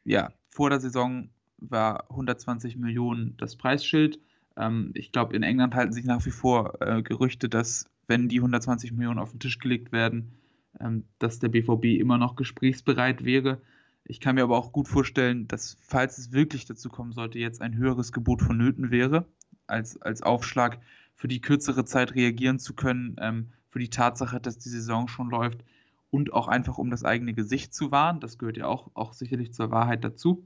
ja, 0.04 0.32
vor 0.48 0.70
der 0.70 0.80
Saison 0.80 1.30
war 1.58 2.10
120 2.10 2.76
Millionen 2.76 3.36
das 3.36 3.56
Preisschild. 3.56 4.18
Ähm, 4.56 4.90
ich 4.94 5.12
glaube, 5.12 5.34
in 5.36 5.42
England 5.42 5.74
halten 5.74 5.92
sich 5.92 6.04
nach 6.04 6.24
wie 6.26 6.30
vor 6.30 6.80
äh, 6.80 7.02
Gerüchte, 7.02 7.48
dass 7.48 7.86
wenn 8.06 8.28
die 8.28 8.38
120 8.38 8.92
Millionen 8.92 9.18
auf 9.18 9.30
den 9.30 9.40
Tisch 9.40 9.58
gelegt 9.58 9.92
werden, 9.92 10.32
ähm, 10.80 11.04
dass 11.18 11.38
der 11.38 11.48
BVB 11.48 12.00
immer 12.00 12.18
noch 12.18 12.36
gesprächsbereit 12.36 13.24
wäre. 13.24 13.60
Ich 14.04 14.20
kann 14.20 14.34
mir 14.34 14.42
aber 14.42 14.58
auch 14.58 14.72
gut 14.72 14.88
vorstellen, 14.88 15.46
dass 15.46 15.76
falls 15.80 16.18
es 16.18 16.32
wirklich 16.32 16.64
dazu 16.64 16.88
kommen 16.88 17.12
sollte, 17.12 17.38
jetzt 17.38 17.62
ein 17.62 17.76
höheres 17.76 18.12
Gebot 18.12 18.42
vonnöten 18.42 18.90
wäre, 18.90 19.26
als, 19.66 20.00
als 20.02 20.22
Aufschlag 20.22 20.80
für 21.14 21.28
die 21.28 21.40
kürzere 21.40 21.84
Zeit 21.84 22.14
reagieren 22.14 22.58
zu 22.58 22.74
können, 22.74 23.16
ähm, 23.20 23.50
für 23.68 23.78
die 23.78 23.90
Tatsache, 23.90 24.40
dass 24.40 24.58
die 24.58 24.68
Saison 24.68 25.06
schon 25.06 25.30
läuft 25.30 25.64
und 26.10 26.32
auch 26.32 26.48
einfach 26.48 26.78
um 26.78 26.90
das 26.90 27.04
eigene 27.04 27.34
Gesicht 27.34 27.74
zu 27.74 27.90
wahren. 27.92 28.20
Das 28.20 28.38
gehört 28.38 28.56
ja 28.56 28.66
auch, 28.66 28.90
auch 28.94 29.12
sicherlich 29.12 29.52
zur 29.52 29.70
Wahrheit 29.70 30.02
dazu. 30.02 30.44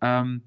Ähm, 0.00 0.42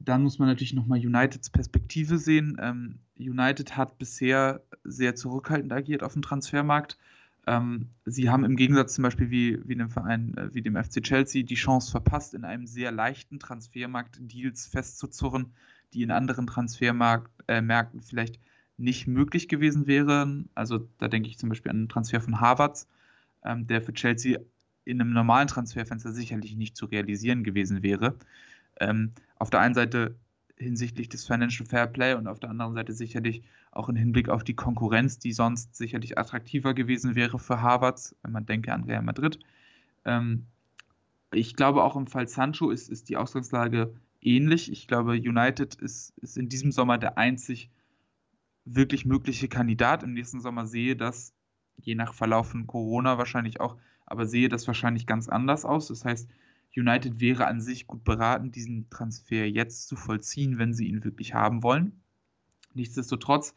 dann 0.00 0.22
muss 0.22 0.38
man 0.38 0.48
natürlich 0.48 0.72
nochmal 0.72 0.98
Uniteds 0.98 1.50
Perspektive 1.50 2.18
sehen. 2.18 2.56
Ähm, 2.60 2.98
United 3.18 3.76
hat 3.76 3.98
bisher 3.98 4.62
sehr 4.82 5.14
zurückhaltend 5.14 5.72
agiert 5.72 6.02
auf 6.02 6.14
dem 6.14 6.22
Transfermarkt. 6.22 6.98
Ähm, 7.46 7.88
sie 8.06 8.30
haben 8.30 8.44
im 8.44 8.56
Gegensatz 8.56 8.94
zum 8.94 9.02
Beispiel 9.02 9.30
wie, 9.30 9.60
wie 9.68 9.76
dem 9.76 9.90
Verein, 9.90 10.34
äh, 10.36 10.54
wie 10.54 10.62
dem 10.62 10.76
FC 10.76 11.02
Chelsea, 11.02 11.42
die 11.42 11.54
Chance 11.54 11.90
verpasst, 11.90 12.34
in 12.34 12.44
einem 12.44 12.66
sehr 12.66 12.92
leichten 12.92 13.38
Transfermarkt 13.38 14.18
Deals 14.20 14.66
festzuzurren, 14.66 15.52
die 15.92 16.02
in 16.02 16.10
anderen 16.10 16.46
Transfermärkten 16.46 18.00
äh, 18.00 18.02
vielleicht 18.02 18.40
nicht 18.78 19.06
möglich 19.06 19.48
gewesen 19.48 19.86
wären. 19.86 20.48
Also 20.54 20.88
da 20.98 21.08
denke 21.08 21.28
ich 21.28 21.38
zum 21.38 21.50
Beispiel 21.50 21.70
an 21.70 21.82
den 21.82 21.88
Transfer 21.88 22.20
von 22.20 22.40
Harvards, 22.40 22.88
ähm, 23.44 23.66
der 23.66 23.82
für 23.82 23.92
Chelsea 23.92 24.38
in 24.84 25.00
einem 25.00 25.12
normalen 25.12 25.48
Transferfenster 25.48 26.12
sicherlich 26.12 26.56
nicht 26.56 26.76
zu 26.76 26.86
realisieren 26.86 27.44
gewesen 27.44 27.82
wäre. 27.82 28.16
Ähm, 28.80 29.12
auf 29.40 29.50
der 29.50 29.60
einen 29.60 29.74
Seite 29.74 30.14
hinsichtlich 30.56 31.08
des 31.08 31.26
Financial 31.26 31.66
Fair 31.66 31.86
Play 31.86 32.14
und 32.14 32.28
auf 32.28 32.38
der 32.38 32.50
anderen 32.50 32.74
Seite 32.74 32.92
sicherlich 32.92 33.42
auch 33.72 33.88
im 33.88 33.96
Hinblick 33.96 34.28
auf 34.28 34.44
die 34.44 34.54
Konkurrenz, 34.54 35.18
die 35.18 35.32
sonst 35.32 35.74
sicherlich 35.74 36.18
attraktiver 36.18 36.74
gewesen 36.74 37.14
wäre 37.14 37.38
für 37.38 37.62
Harvards, 37.62 38.14
wenn 38.22 38.32
man 38.32 38.46
denke 38.46 38.72
an 38.72 38.84
Real 38.84 39.02
Madrid. 39.02 39.38
Ähm, 40.04 40.46
ich 41.32 41.56
glaube, 41.56 41.82
auch 41.82 41.96
im 41.96 42.06
Fall 42.06 42.28
Sancho 42.28 42.70
ist, 42.70 42.90
ist 42.90 43.08
die 43.08 43.16
Ausgangslage 43.16 43.94
ähnlich. 44.20 44.70
Ich 44.70 44.86
glaube, 44.86 45.12
United 45.12 45.76
ist, 45.76 46.12
ist 46.18 46.36
in 46.36 46.48
diesem 46.50 46.70
Sommer 46.70 46.98
der 46.98 47.16
einzig 47.16 47.70
wirklich 48.66 49.06
mögliche 49.06 49.48
Kandidat. 49.48 50.02
Im 50.02 50.12
nächsten 50.12 50.40
Sommer 50.40 50.66
sehe 50.66 50.96
das, 50.96 51.32
je 51.76 51.94
nach 51.94 52.12
Verlauf 52.12 52.50
von 52.50 52.66
Corona 52.66 53.16
wahrscheinlich 53.16 53.60
auch, 53.60 53.78
aber 54.04 54.26
sehe 54.26 54.50
das 54.50 54.66
wahrscheinlich 54.66 55.06
ganz 55.06 55.28
anders 55.28 55.64
aus. 55.64 55.88
Das 55.88 56.04
heißt, 56.04 56.28
United 56.76 57.20
wäre 57.20 57.46
an 57.46 57.60
sich 57.60 57.86
gut 57.86 58.04
beraten, 58.04 58.52
diesen 58.52 58.88
Transfer 58.90 59.48
jetzt 59.48 59.88
zu 59.88 59.96
vollziehen, 59.96 60.58
wenn 60.58 60.74
sie 60.74 60.86
ihn 60.86 61.04
wirklich 61.04 61.34
haben 61.34 61.62
wollen. 61.62 62.00
Nichtsdestotrotz 62.74 63.54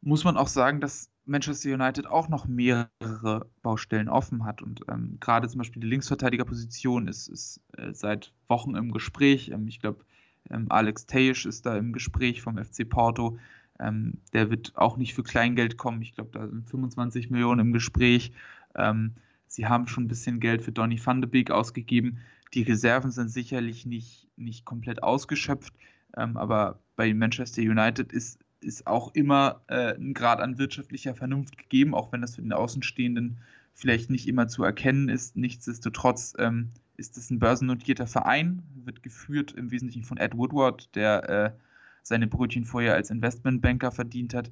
muss 0.00 0.24
man 0.24 0.36
auch 0.36 0.48
sagen, 0.48 0.80
dass 0.80 1.10
Manchester 1.26 1.72
United 1.72 2.06
auch 2.06 2.28
noch 2.28 2.46
mehrere 2.46 3.46
Baustellen 3.62 4.08
offen 4.08 4.44
hat. 4.44 4.60
Und 4.60 4.82
ähm, 4.90 5.16
gerade 5.20 5.48
zum 5.48 5.58
Beispiel 5.58 5.80
die 5.80 5.88
Linksverteidigerposition 5.88 7.08
ist, 7.08 7.28
ist 7.28 7.60
äh, 7.76 7.92
seit 7.94 8.32
Wochen 8.48 8.74
im 8.74 8.92
Gespräch. 8.92 9.50
Ähm, 9.50 9.66
ich 9.66 9.80
glaube, 9.80 10.04
ähm, 10.50 10.66
Alex 10.68 11.06
Tejisch 11.06 11.46
ist 11.46 11.64
da 11.64 11.76
im 11.76 11.92
Gespräch 11.92 12.42
vom 12.42 12.62
FC 12.62 12.88
Porto. 12.88 13.38
Ähm, 13.80 14.18
der 14.32 14.50
wird 14.50 14.72
auch 14.76 14.96
nicht 14.96 15.14
für 15.14 15.22
Kleingeld 15.22 15.78
kommen. 15.78 16.02
Ich 16.02 16.14
glaube, 16.14 16.30
da 16.32 16.46
sind 16.46 16.68
25 16.68 17.30
Millionen 17.30 17.60
im 17.60 17.72
Gespräch. 17.72 18.32
Sie 19.54 19.66
haben 19.66 19.86
schon 19.86 20.04
ein 20.04 20.08
bisschen 20.08 20.40
Geld 20.40 20.62
für 20.62 20.72
Donny 20.72 21.00
van 21.04 21.20
de 21.20 21.30
Beek 21.30 21.52
ausgegeben. 21.52 22.18
Die 22.54 22.62
Reserven 22.62 23.12
sind 23.12 23.28
sicherlich 23.28 23.86
nicht, 23.86 24.26
nicht 24.34 24.64
komplett 24.64 25.04
ausgeschöpft. 25.04 25.72
Ähm, 26.16 26.36
aber 26.36 26.80
bei 26.96 27.14
Manchester 27.14 27.62
United 27.62 28.12
ist, 28.12 28.40
ist 28.58 28.88
auch 28.88 29.14
immer 29.14 29.62
äh, 29.68 29.94
ein 29.94 30.12
Grad 30.12 30.40
an 30.40 30.58
wirtschaftlicher 30.58 31.14
Vernunft 31.14 31.56
gegeben, 31.56 31.94
auch 31.94 32.10
wenn 32.10 32.20
das 32.20 32.34
für 32.34 32.42
den 32.42 32.52
Außenstehenden 32.52 33.38
vielleicht 33.74 34.10
nicht 34.10 34.26
immer 34.26 34.48
zu 34.48 34.64
erkennen 34.64 35.08
ist. 35.08 35.36
Nichtsdestotrotz 35.36 36.34
ähm, 36.40 36.70
ist 36.96 37.16
es 37.16 37.30
ein 37.30 37.38
börsennotierter 37.38 38.08
Verein, 38.08 38.64
wird 38.84 39.04
geführt 39.04 39.52
im 39.52 39.70
Wesentlichen 39.70 40.02
von 40.02 40.16
Ed 40.16 40.36
Woodward, 40.36 40.92
der 40.96 41.28
äh, 41.28 41.52
seine 42.02 42.26
Brötchen 42.26 42.64
vorher 42.64 42.94
als 42.94 43.10
Investmentbanker 43.10 43.92
verdient 43.92 44.34
hat. 44.34 44.50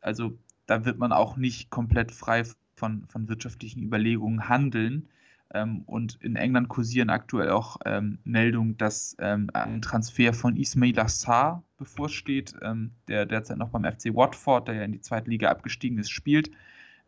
Also 0.00 0.38
da 0.66 0.84
wird 0.84 0.98
man 0.98 1.10
auch 1.10 1.36
nicht 1.36 1.70
komplett 1.70 2.12
frei 2.12 2.44
von, 2.76 3.04
von 3.08 3.28
wirtschaftlichen 3.28 3.82
Überlegungen 3.82 4.48
handeln. 4.48 5.08
Ähm, 5.52 5.82
und 5.86 6.18
in 6.22 6.36
England 6.36 6.68
kursieren 6.68 7.10
aktuell 7.10 7.50
auch 7.50 7.78
ähm, 7.84 8.18
Meldungen, 8.24 8.76
dass 8.76 9.16
ähm, 9.18 9.48
ein 9.54 9.80
Transfer 9.80 10.32
von 10.32 10.56
Ismail 10.56 10.98
Assar 10.98 11.62
bevorsteht, 11.78 12.54
ähm, 12.62 12.90
der 13.08 13.26
derzeit 13.26 13.58
noch 13.58 13.70
beim 13.70 13.84
FC 13.84 14.14
Watford, 14.14 14.68
der 14.68 14.74
ja 14.74 14.82
in 14.82 14.92
die 14.92 15.00
zweite 15.00 15.30
Liga 15.30 15.50
abgestiegen 15.50 15.98
ist, 15.98 16.10
spielt. 16.10 16.50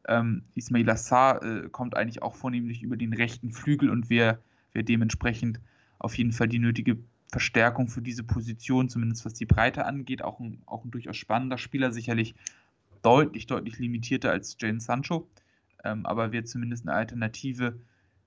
Ähm, 0.07 0.45
Ismail 0.55 0.89
Assar 0.89 1.43
äh, 1.43 1.69
kommt 1.69 1.97
eigentlich 1.97 2.23
auch 2.23 2.35
vornehmlich 2.35 2.83
über 2.83 2.97
den 2.97 3.13
rechten 3.13 3.53
Flügel 3.53 3.91
und 3.91 4.09
wäre 4.09 4.39
wär 4.73 4.83
dementsprechend 4.83 5.61
auf 5.99 6.17
jeden 6.17 6.33
Fall 6.33 6.49
die 6.49 6.61
nötige 6.61 6.99
Verstärkung 7.31 7.89
für 7.89 8.01
diese 8.01 8.23
Position, 8.23 8.89
zumindest 8.89 9.25
was 9.25 9.35
die 9.35 9.47
Breite 9.47 9.85
angeht. 9.85 10.23
Auch 10.23 10.41
ein, 10.41 10.63
auch 10.67 10.85
ein 10.85 10.91
durchaus 10.91 11.17
spannender 11.17 11.59
Spieler, 11.59 11.93
sicherlich 11.93 12.35
deutlich, 13.03 13.47
deutlich 13.47 13.79
limitierter 13.79 14.31
als 14.31 14.57
Jane 14.59 14.81
Sancho, 14.81 15.29
ähm, 15.85 16.07
aber 16.07 16.33
wird 16.33 16.49
zumindest 16.49 16.87
eine 16.87 16.97
Alternative, 16.97 17.81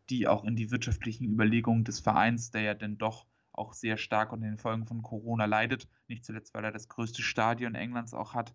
die 0.10 0.28
auch 0.28 0.44
in 0.44 0.56
die 0.56 0.72
wirtschaftlichen 0.72 1.26
Überlegungen 1.26 1.84
des 1.84 2.00
Vereins, 2.00 2.52
der 2.52 2.62
ja 2.62 2.74
dann 2.74 2.98
doch 2.98 3.26
auch 3.54 3.74
sehr 3.74 3.98
stark 3.98 4.32
unter 4.32 4.48
den 4.48 4.58
Folgen 4.58 4.86
von 4.86 5.02
Corona 5.02 5.46
leidet, 5.46 5.88
nicht 6.08 6.26
zuletzt, 6.26 6.54
weil 6.54 6.64
er 6.64 6.72
das 6.72 6.88
größte 6.88 7.22
Stadion 7.22 7.76
Englands 7.76 8.14
auch 8.14 8.34
hat, 8.34 8.54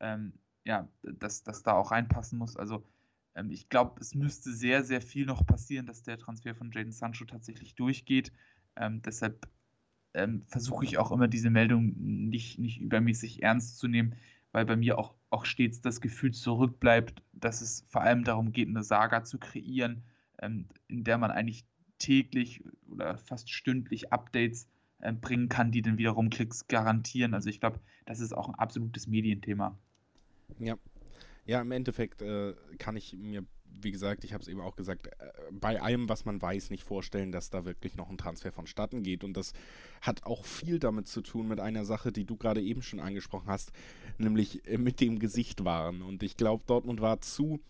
ähm, 0.00 0.32
ja, 0.64 0.88
dass 1.02 1.42
das 1.42 1.62
da 1.62 1.72
auch 1.72 1.90
reinpassen 1.90 2.38
muss. 2.38 2.56
Also 2.56 2.84
ähm, 3.34 3.50
ich 3.50 3.68
glaube, 3.68 4.00
es 4.00 4.14
müsste 4.14 4.52
sehr, 4.52 4.84
sehr 4.84 5.00
viel 5.00 5.26
noch 5.26 5.46
passieren, 5.46 5.86
dass 5.86 6.02
der 6.02 6.18
Transfer 6.18 6.54
von 6.54 6.70
Jaden 6.72 6.92
Sancho 6.92 7.24
tatsächlich 7.24 7.74
durchgeht. 7.74 8.32
Ähm, 8.76 9.02
deshalb 9.02 9.48
ähm, 10.14 10.42
versuche 10.46 10.84
ich 10.84 10.98
auch 10.98 11.12
immer 11.12 11.28
diese 11.28 11.50
Meldung 11.50 11.94
nicht, 11.96 12.58
nicht 12.58 12.80
übermäßig 12.80 13.42
ernst 13.42 13.78
zu 13.78 13.88
nehmen, 13.88 14.16
weil 14.52 14.64
bei 14.64 14.76
mir 14.76 14.98
auch, 14.98 15.14
auch 15.30 15.44
stets 15.44 15.80
das 15.80 16.00
Gefühl 16.00 16.32
zurückbleibt, 16.32 17.22
dass 17.32 17.60
es 17.60 17.84
vor 17.88 18.02
allem 18.02 18.24
darum 18.24 18.52
geht, 18.52 18.68
eine 18.68 18.82
Saga 18.82 19.24
zu 19.24 19.38
kreieren, 19.38 20.02
ähm, 20.40 20.66
in 20.88 21.04
der 21.04 21.18
man 21.18 21.30
eigentlich 21.30 21.64
täglich 21.98 22.64
oder 22.90 23.18
fast 23.18 23.50
stündlich 23.50 24.12
Updates 24.12 24.68
äh, 25.00 25.12
bringen 25.12 25.48
kann, 25.48 25.72
die 25.72 25.82
dann 25.82 25.98
wiederum 25.98 26.30
Klicks 26.30 26.66
garantieren. 26.68 27.34
Also 27.34 27.50
ich 27.50 27.60
glaube, 27.60 27.80
das 28.06 28.20
ist 28.20 28.32
auch 28.32 28.48
ein 28.48 28.54
absolutes 28.54 29.06
Medienthema. 29.06 29.76
Ja. 30.58 30.76
Ja, 31.44 31.62
im 31.62 31.70
Endeffekt 31.72 32.20
äh, 32.20 32.54
kann 32.78 32.96
ich 32.96 33.16
mir 33.16 33.42
wie 33.80 33.90
gesagt, 33.90 34.24
ich 34.24 34.32
habe 34.32 34.42
es 34.42 34.48
eben 34.48 34.60
auch 34.60 34.76
gesagt, 34.76 35.06
äh, 35.06 35.12
bei 35.52 35.80
allem, 35.80 36.08
was 36.08 36.24
man 36.24 36.40
weiß, 36.40 36.70
nicht 36.70 36.84
vorstellen, 36.84 37.32
dass 37.32 37.50
da 37.50 37.64
wirklich 37.64 37.96
noch 37.96 38.10
ein 38.10 38.18
Transfer 38.18 38.52
vonstatten 38.52 39.02
geht. 39.02 39.24
Und 39.24 39.36
das 39.36 39.52
hat 40.00 40.24
auch 40.24 40.44
viel 40.44 40.78
damit 40.78 41.08
zu 41.08 41.20
tun 41.20 41.48
mit 41.48 41.60
einer 41.60 41.84
Sache, 41.84 42.12
die 42.12 42.24
du 42.24 42.36
gerade 42.36 42.62
eben 42.62 42.82
schon 42.82 43.00
angesprochen 43.00 43.48
hast, 43.48 43.72
nämlich 44.18 44.66
äh, 44.66 44.78
mit 44.78 45.00
dem 45.00 45.18
Gesicht 45.18 45.64
wahren. 45.64 46.02
Und 46.02 46.22
ich 46.22 46.36
glaube, 46.36 46.64
Dortmund 46.66 47.00
war 47.00 47.20
zu, 47.20 47.60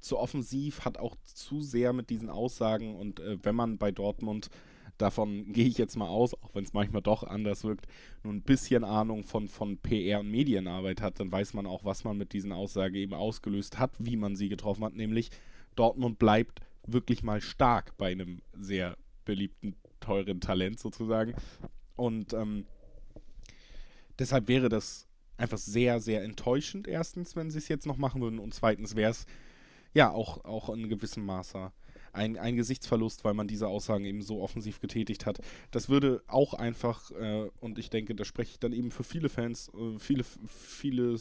zu 0.00 0.18
offensiv, 0.18 0.84
hat 0.84 0.98
auch 0.98 1.16
zu 1.24 1.60
sehr 1.60 1.92
mit 1.92 2.10
diesen 2.10 2.30
Aussagen. 2.30 2.96
Und 2.96 3.20
äh, 3.20 3.38
wenn 3.42 3.54
man 3.54 3.78
bei 3.78 3.92
Dortmund 3.92 4.50
davon 4.98 5.52
gehe 5.52 5.66
ich 5.66 5.78
jetzt 5.78 5.96
mal 5.96 6.08
aus, 6.08 6.34
auch 6.34 6.54
wenn 6.54 6.64
es 6.64 6.72
manchmal 6.72 7.02
doch 7.02 7.22
anders 7.22 7.64
wirkt, 7.64 7.86
nur 8.22 8.32
ein 8.32 8.42
bisschen 8.42 8.84
Ahnung 8.84 9.24
von, 9.24 9.48
von 9.48 9.78
PR 9.78 10.20
und 10.20 10.30
Medienarbeit 10.30 11.00
hat, 11.00 11.20
dann 11.20 11.32
weiß 11.32 11.54
man 11.54 11.66
auch, 11.66 11.84
was 11.84 12.04
man 12.04 12.18
mit 12.18 12.32
diesen 12.32 12.52
Aussagen 12.52 12.94
eben 12.94 13.14
ausgelöst 13.14 13.78
hat, 13.78 13.92
wie 13.98 14.16
man 14.16 14.36
sie 14.36 14.48
getroffen 14.48 14.84
hat, 14.84 14.94
nämlich 14.94 15.30
Dortmund 15.76 16.18
bleibt 16.18 16.60
wirklich 16.86 17.22
mal 17.22 17.40
stark 17.40 17.96
bei 17.98 18.10
einem 18.12 18.42
sehr 18.58 18.96
beliebten, 19.24 19.76
teuren 20.00 20.40
Talent 20.40 20.80
sozusagen. 20.80 21.34
Und 21.96 22.32
ähm, 22.32 22.66
deshalb 24.18 24.48
wäre 24.48 24.68
das 24.68 25.06
einfach 25.36 25.58
sehr, 25.58 26.00
sehr 26.00 26.22
enttäuschend, 26.22 26.88
erstens, 26.88 27.36
wenn 27.36 27.50
sie 27.50 27.58
es 27.58 27.68
jetzt 27.68 27.86
noch 27.86 27.96
machen 27.96 28.20
würden. 28.20 28.38
Und 28.38 28.54
zweitens 28.54 28.96
wäre 28.96 29.10
es 29.10 29.26
ja 29.94 30.10
auch, 30.10 30.44
auch 30.44 30.70
in 30.70 30.88
gewissem 30.88 31.24
Maße 31.24 31.72
ein, 32.12 32.36
ein 32.36 32.56
Gesichtsverlust, 32.56 33.24
weil 33.24 33.34
man 33.34 33.48
diese 33.48 33.68
Aussagen 33.68 34.04
eben 34.04 34.22
so 34.22 34.40
offensiv 34.42 34.80
getätigt 34.80 35.26
hat. 35.26 35.38
Das 35.70 35.88
würde 35.88 36.22
auch 36.26 36.54
einfach, 36.54 37.10
äh, 37.12 37.50
und 37.60 37.78
ich 37.78 37.90
denke, 37.90 38.14
da 38.14 38.24
spreche 38.24 38.52
ich 38.52 38.58
dann 38.58 38.72
eben 38.72 38.90
für 38.90 39.04
viele 39.04 39.28
Fans, 39.28 39.70
äh, 39.74 39.98
viele, 39.98 40.24
viele, 40.46 41.14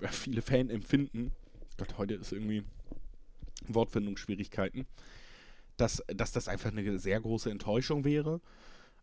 äh, 0.00 0.08
viele 0.08 0.42
Fan 0.42 0.70
empfinden. 0.70 1.32
Gott, 1.78 1.98
heute 1.98 2.14
ist 2.14 2.32
irgendwie 2.32 2.64
Wortfindungsschwierigkeiten, 3.68 4.86
dass, 5.76 6.02
dass 6.08 6.32
das 6.32 6.48
einfach 6.48 6.70
eine 6.70 6.98
sehr 6.98 7.20
große 7.20 7.50
Enttäuschung 7.50 8.04
wäre. 8.04 8.40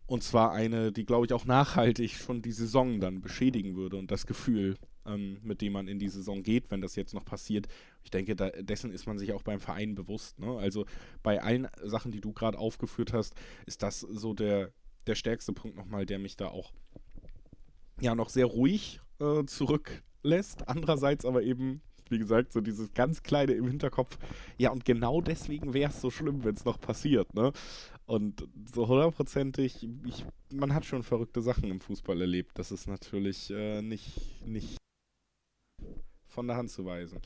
Und 0.08 0.24
zwar 0.24 0.52
eine, 0.52 0.92
die, 0.92 1.06
glaube 1.06 1.26
ich, 1.26 1.34
auch 1.34 1.46
nachhaltig 1.46 2.12
schon 2.12 2.42
die 2.42 2.52
Saison 2.52 3.00
dann 3.00 3.22
beschädigen 3.22 3.76
würde 3.76 3.98
und 3.98 4.12
das 4.12 4.26
Gefühl, 4.26 4.78
ähm, 5.06 5.38
mit 5.44 5.62
dem 5.62 5.74
man 5.74 5.88
in 5.88 6.00
die 6.00 6.10
Saison 6.10 6.44
geht, 6.44 6.72
wenn 6.72 6.82
das 6.82 6.96
jetzt 6.96 7.14
noch 7.14 7.26
passiert. 7.26 7.68
Ich 8.04 8.12
denke, 8.12 8.36
da, 8.36 8.50
dessen 8.50 8.92
ist 8.92 9.08
man 9.08 9.18
sich 9.18 9.34
auch 9.34 9.44
beim 9.44 9.60
Verein 9.60 9.96
bewusst. 9.96 10.40
Ne? 10.40 10.58
Also 10.58 10.86
bei 11.24 11.42
allen 11.42 11.68
Sachen, 11.84 12.12
die 12.12 12.22
du 12.22 12.34
gerade 12.34 12.58
aufgeführt 12.58 13.14
hast, 13.14 13.36
ist 13.66 13.84
das 13.84 14.00
so 14.00 14.34
der, 14.34 14.72
der 15.08 15.16
stärkste 15.16 15.54
Punkt 15.54 15.78
nochmal, 15.78 16.06
der 16.06 16.20
mich 16.20 16.38
da 16.38 16.48
auch 16.48 16.72
ja 18.00 18.16
noch 18.16 18.30
sehr 18.30 18.46
ruhig 18.46 19.00
äh, 19.20 19.46
zurücklässt. 19.46 20.68
Andererseits 20.68 21.26
aber 21.26 21.44
eben 21.44 21.82
wie 22.12 22.20
gesagt, 22.20 22.54
so 22.54 22.62
dieses 22.62 22.94
ganz 22.94 23.24
kleine 23.24 23.54
im 23.54 23.68
Hinterkopf. 23.68 24.20
Ja, 24.58 24.72
und 24.72 24.86
genau 24.86 25.22
deswegen 25.22 25.74
wäre 25.74 25.90
es 25.90 26.02
so 26.02 26.12
schlimm, 26.12 26.44
wenn 26.44 26.56
es 26.56 26.66
noch 26.66 26.80
passiert, 26.80 27.34
ne? 27.34 27.54
Und 28.06 28.46
so 28.74 28.88
hundertprozentig, 28.88 29.88
man 30.52 30.74
hat 30.74 30.86
schon 30.86 31.02
verrückte 31.02 31.42
Sachen 31.42 31.72
im 31.72 31.80
Fußball 31.80 32.20
erlebt. 32.20 32.60
Das 32.60 32.72
ist 32.72 32.88
natürlich 32.88 33.50
äh, 33.52 33.82
nicht, 33.82 34.46
nicht 34.46 34.81
von 36.32 36.48
der 36.48 36.58
Hand 36.58 36.70
zu 36.70 36.86
weisen. 36.86 37.20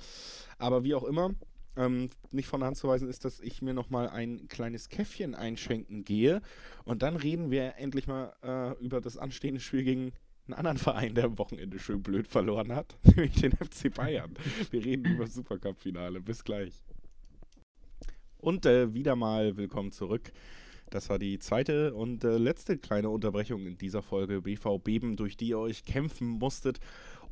Aber 0.58 0.84
wie 0.84 0.96
auch 0.96 1.04
immer, 1.04 1.32
ähm, 1.78 2.10
nicht 2.32 2.48
von 2.48 2.62
der 2.62 2.68
Hand 2.68 2.78
zu 2.78 2.88
weisen 2.88 3.10
ist, 3.10 3.26
dass 3.26 3.40
ich 3.40 3.62
mir 3.62 3.74
nochmal 3.74 4.10
ein 4.10 4.48
kleines 4.48 4.90
Käffchen 4.90 5.36
einschenken 5.36 6.04
gehe. 6.04 6.42
Und 6.84 7.02
dann 7.02 7.16
reden 7.16 7.52
wir 7.52 7.76
endlich 7.78 8.08
mal 8.08 8.34
äh, 8.44 8.84
über 8.84 9.02
das 9.02 9.18
anstehende 9.18 9.62
Spiel 9.62 9.84
gegen 9.84 10.12
einen 10.48 10.54
anderen 10.54 10.78
Verein, 10.78 11.16
der 11.16 11.26
am 11.26 11.38
Wochenende 11.38 11.80
schön 11.80 12.04
blöd 12.04 12.28
verloren 12.28 12.74
hat, 12.74 12.98
nämlich 13.04 13.36
den 13.36 13.52
FC 13.52 13.94
Bayern. 13.94 14.34
Wir 14.72 14.86
reden 14.86 15.06
über 15.06 15.26
das 15.26 15.34
Supercup-Finale. 15.34 16.22
Bis 16.22 16.44
gleich. 16.44 16.84
Und 18.38 18.66
äh, 18.66 18.94
wieder 18.94 19.16
mal 19.16 19.58
willkommen 19.58 19.92
zurück. 19.92 20.32
Das 20.92 21.10
war 21.10 21.18
die 21.18 21.40
zweite 21.40 21.96
und 21.96 22.24
äh, 22.24 22.38
letzte 22.38 22.78
kleine 22.78 23.10
Unterbrechung 23.10 23.66
in 23.66 23.78
dieser 23.78 24.04
Folge 24.04 24.42
BV 24.42 24.78
Beben, 24.78 25.16
durch 25.18 25.36
die 25.36 25.50
ihr 25.50 25.60
euch 25.60 25.84
kämpfen 25.84 26.28
musstet, 26.28 26.80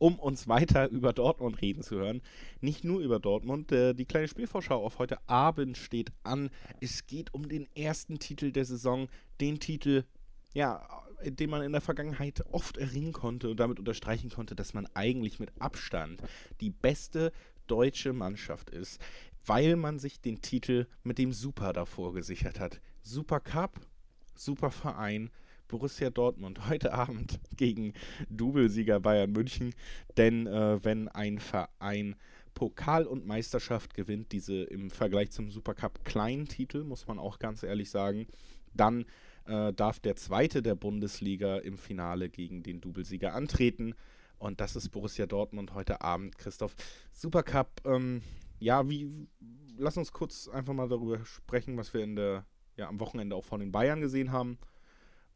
um 0.03 0.19
uns 0.19 0.49
weiter 0.49 0.89
über 0.89 1.13
Dortmund 1.13 1.61
reden 1.61 1.81
zu 1.81 1.95
hören. 1.95 2.21
Nicht 2.59 2.83
nur 2.83 2.99
über 2.99 3.21
Dortmund. 3.21 3.71
Äh, 3.71 3.93
die 3.93 4.03
kleine 4.03 4.27
Spielvorschau 4.27 4.83
auf 4.83 4.99
heute 4.99 5.17
Abend 5.29 5.77
steht 5.77 6.11
an. 6.23 6.49
Es 6.81 7.07
geht 7.07 7.33
um 7.33 7.47
den 7.47 7.69
ersten 7.73 8.19
Titel 8.19 8.51
der 8.51 8.65
Saison, 8.65 9.07
den 9.39 9.61
Titel, 9.61 10.03
ja, 10.53 10.85
den 11.23 11.49
man 11.49 11.61
in 11.61 11.71
der 11.71 11.79
Vergangenheit 11.79 12.43
oft 12.51 12.75
erringen 12.75 13.13
konnte 13.13 13.49
und 13.49 13.61
damit 13.61 13.79
unterstreichen 13.79 14.29
konnte, 14.29 14.55
dass 14.55 14.73
man 14.73 14.87
eigentlich 14.93 15.39
mit 15.39 15.53
Abstand 15.61 16.21
die 16.59 16.71
beste 16.71 17.31
deutsche 17.67 18.11
Mannschaft 18.11 18.71
ist, 18.71 18.99
weil 19.45 19.77
man 19.77 19.99
sich 19.99 20.19
den 20.19 20.41
Titel 20.41 20.85
mit 21.03 21.17
dem 21.17 21.31
Super 21.31 21.71
davor 21.71 22.13
gesichert 22.13 22.59
hat. 22.59 22.81
Super 23.03 23.39
Cup, 23.39 23.79
Super 24.35 24.69
Verein, 24.69 25.29
Borussia 25.67 26.09
Dortmund 26.09 26.67
heute 26.69 26.93
Abend 26.93 27.39
gegen 27.57 27.93
Doublesieger 28.29 28.99
Bayern 28.99 29.31
München. 29.31 29.73
Denn 30.17 30.47
äh, 30.47 30.83
wenn 30.83 31.07
ein 31.07 31.39
Verein 31.39 32.15
Pokal 32.53 33.05
und 33.05 33.25
Meisterschaft 33.25 33.93
gewinnt, 33.93 34.31
diese 34.31 34.63
im 34.63 34.91
Vergleich 34.91 35.31
zum 35.31 35.49
Supercup 35.49 36.05
kleinen 36.05 36.47
Titel, 36.47 36.83
muss 36.83 37.07
man 37.07 37.19
auch 37.19 37.39
ganz 37.39 37.63
ehrlich 37.63 37.89
sagen, 37.89 38.27
dann 38.73 39.05
äh, 39.45 39.73
darf 39.73 39.99
der 39.99 40.15
zweite 40.15 40.61
der 40.61 40.75
Bundesliga 40.75 41.57
im 41.57 41.77
Finale 41.77 42.29
gegen 42.29 42.63
den 42.63 42.81
Doublesieger 42.81 43.33
antreten. 43.33 43.95
Und 44.37 44.59
das 44.59 44.75
ist 44.75 44.89
Borussia 44.89 45.25
Dortmund 45.25 45.73
heute 45.73 46.01
Abend. 46.01 46.37
Christoph, 46.37 46.75
Supercup, 47.11 47.81
ähm, 47.85 48.21
ja, 48.59 48.87
wie, 48.89 49.09
lass 49.77 49.97
uns 49.97 50.11
kurz 50.11 50.47
einfach 50.47 50.73
mal 50.73 50.87
darüber 50.87 51.23
sprechen, 51.25 51.77
was 51.77 51.93
wir 51.93 52.03
in 52.03 52.15
der, 52.15 52.45
ja, 52.75 52.87
am 52.87 52.99
Wochenende 52.99 53.35
auch 53.35 53.45
von 53.45 53.59
den 53.59 53.71
Bayern 53.71 54.01
gesehen 54.01 54.31
haben. 54.31 54.57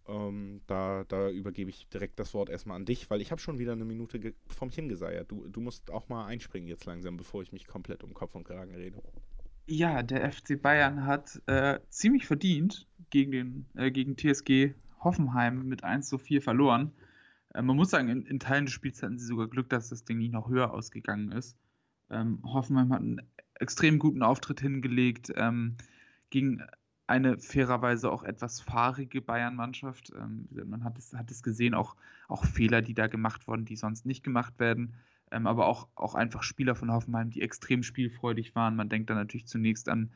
Ähm, 0.08 0.62
da, 0.68 1.03
da 1.08 1.30
übergebe 1.30 1.70
ich 1.70 1.88
direkt 1.89 2.20
das 2.20 2.34
Wort 2.34 2.49
erstmal 2.49 2.78
an 2.78 2.86
dich, 2.86 3.10
weil 3.10 3.22
ich 3.22 3.32
habe 3.32 3.41
schon 3.41 3.60
wieder 3.60 3.74
eine 3.74 3.86
Minute 3.86 4.34
vom 4.47 4.70
hingeseiert. 4.70 5.30
Du, 5.32 5.47
du 5.47 5.60
musst 5.60 5.91
auch 5.91 6.08
mal 6.08 6.26
einspringen 6.26 6.70
jetzt 6.70 6.86
langsam, 6.86 7.18
bevor 7.18 7.41
ich 7.41 7.51
mich 7.51 7.68
komplett 7.68 8.03
um 8.03 8.14
Kopf 8.14 8.36
und 8.36 8.45
Kragen 8.45 8.74
rede. 8.74 9.01
Ja, 9.66 10.01
der 10.01 10.32
FC 10.32 10.62
Bayern 10.62 11.05
hat 11.05 11.41
äh, 11.45 11.80
ziemlich 11.89 12.26
verdient 12.26 12.88
gegen, 13.10 13.32
den, 13.32 13.66
äh, 13.76 13.91
gegen 13.91 14.16
TSG 14.16 14.74
Hoffenheim 15.03 15.68
mit 15.68 15.84
1 15.84 16.08
zu 16.08 16.18
4 16.18 16.41
verloren. 16.41 16.93
Äh, 17.53 17.62
man 17.62 17.76
muss 17.76 17.89
sagen, 17.89 18.08
in, 18.08 18.26
in, 18.26 18.39
Teilen 18.39 18.66
des 18.66 18.74
Spiels 18.74 19.03
hatten 19.03 19.20
sie 19.20 19.26
sogar 19.26 19.47
Glück, 19.47 19.70
dass 19.70 19.89
das 19.89 20.05
Ding 20.05 20.20
nicht 20.20 20.32
noch 20.32 20.49
höher 20.49 20.74
ausgegangen 20.74 21.34
ist. 21.34 21.58
Ähm, 22.10 22.39
Hoffenheim 22.43 22.93
hat 22.93 23.01
einen 23.01 23.22
extrem 23.55 23.99
guten 23.99 24.24
Auftritt 24.24 24.62
hingelegt 24.62 25.34
ähm, 25.36 25.76
gegen 26.30 26.62
eine 27.08 27.39
fairerweise 27.39 28.12
auch 28.12 28.24
etwas 28.24 28.62
fahrige 28.62 29.22
Bayern-Mannschaft. 29.22 30.12
Ähm, 30.16 30.47
man 30.66 30.84
hat 30.84 30.97
es, 30.97 31.14
hat 31.14 31.32
es 31.32 31.41
gesehen, 31.41 31.74
auch, 31.74 31.95
auch 32.28 32.45
Fehler, 32.45 32.82
die 32.82 32.93
da 32.93 33.08
gemacht 33.08 33.47
wurden, 33.47 33.66
die 33.66 33.76
sonst 33.76 34.05
nicht 34.05 34.24
gemacht 34.24 34.60
werden 34.60 34.93
ähm, 35.32 35.47
aber 35.47 35.68
auch, 35.68 35.88
auch 35.95 36.16
einfach 36.16 36.43
Spieler 36.43 36.76
von 36.76 36.91
Hoffenheim, 36.91 37.30
die 37.30 37.41
extrem 37.41 37.84
spielfreudig 37.84 38.55
waren. 38.55 38.76
Man 38.76 38.89
denkt 38.89 39.10
dann 39.10 39.18
natürlich 39.18 39.47
zunächst 39.47 39.89
an, 39.89 40.12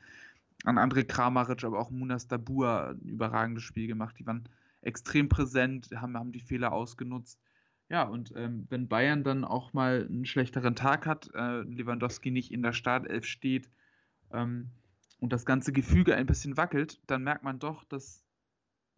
an 0.64 0.78
André 0.78 1.04
Kramaric, 1.04 1.64
aber 1.64 1.80
auch 1.80 1.90
Munas 1.92 2.28
Dabur, 2.28 2.90
ein 2.90 3.00
überragendes 3.02 3.64
Spiel 3.64 3.88
gemacht. 3.88 4.18
Die 4.20 4.26
waren 4.26 4.48
extrem 4.82 5.30
präsent, 5.30 5.90
haben, 5.96 6.18
haben 6.18 6.32
die 6.32 6.40
Fehler 6.40 6.72
ausgenutzt. 6.72 7.40
Ja, 7.90 8.04
und 8.04 8.32
ähm, 8.38 8.68
wenn 8.70 8.88
Bayern 8.88 9.24
dann 9.24 9.44
auch 9.44 9.74
mal 9.74 10.08
einen 10.10 10.26
schlechteren 10.26 10.76
Tag 10.76 11.06
hat, 11.06 11.30
äh, 11.34 11.62
Lewandowski 11.64 12.32
nicht 12.32 12.52
in 12.52 12.64
der 12.64 12.72
Startelf 12.72 13.26
steht 13.26 13.70
ähm, 14.32 14.70
und 15.22 15.32
das 15.32 15.46
ganze 15.46 15.72
Gefüge 15.72 16.16
ein 16.16 16.26
bisschen 16.26 16.58
wackelt, 16.58 17.00
dann 17.06 17.24
merkt 17.24 17.44
man 17.44 17.60
doch, 17.60 17.84
dass 17.86 18.26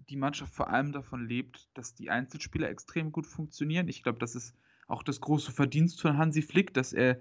die 0.10 0.16
Mannschaft 0.16 0.54
vor 0.54 0.70
allem 0.70 0.94
davon 0.94 1.28
lebt, 1.28 1.70
dass 1.74 1.94
die 1.96 2.10
Einzelspieler 2.10 2.70
extrem 2.70 3.12
gut 3.12 3.28
funktionieren. 3.28 3.90
Ich 3.90 4.04
glaube, 4.04 4.20
das 4.20 4.34
ist 4.34 4.56
auch 4.88 5.04
das 5.04 5.20
große 5.20 5.52
Verdienst 5.52 6.02
von 6.02 6.18
Hansi 6.18 6.42
Flick, 6.42 6.74
dass 6.74 6.94
er 6.94 7.20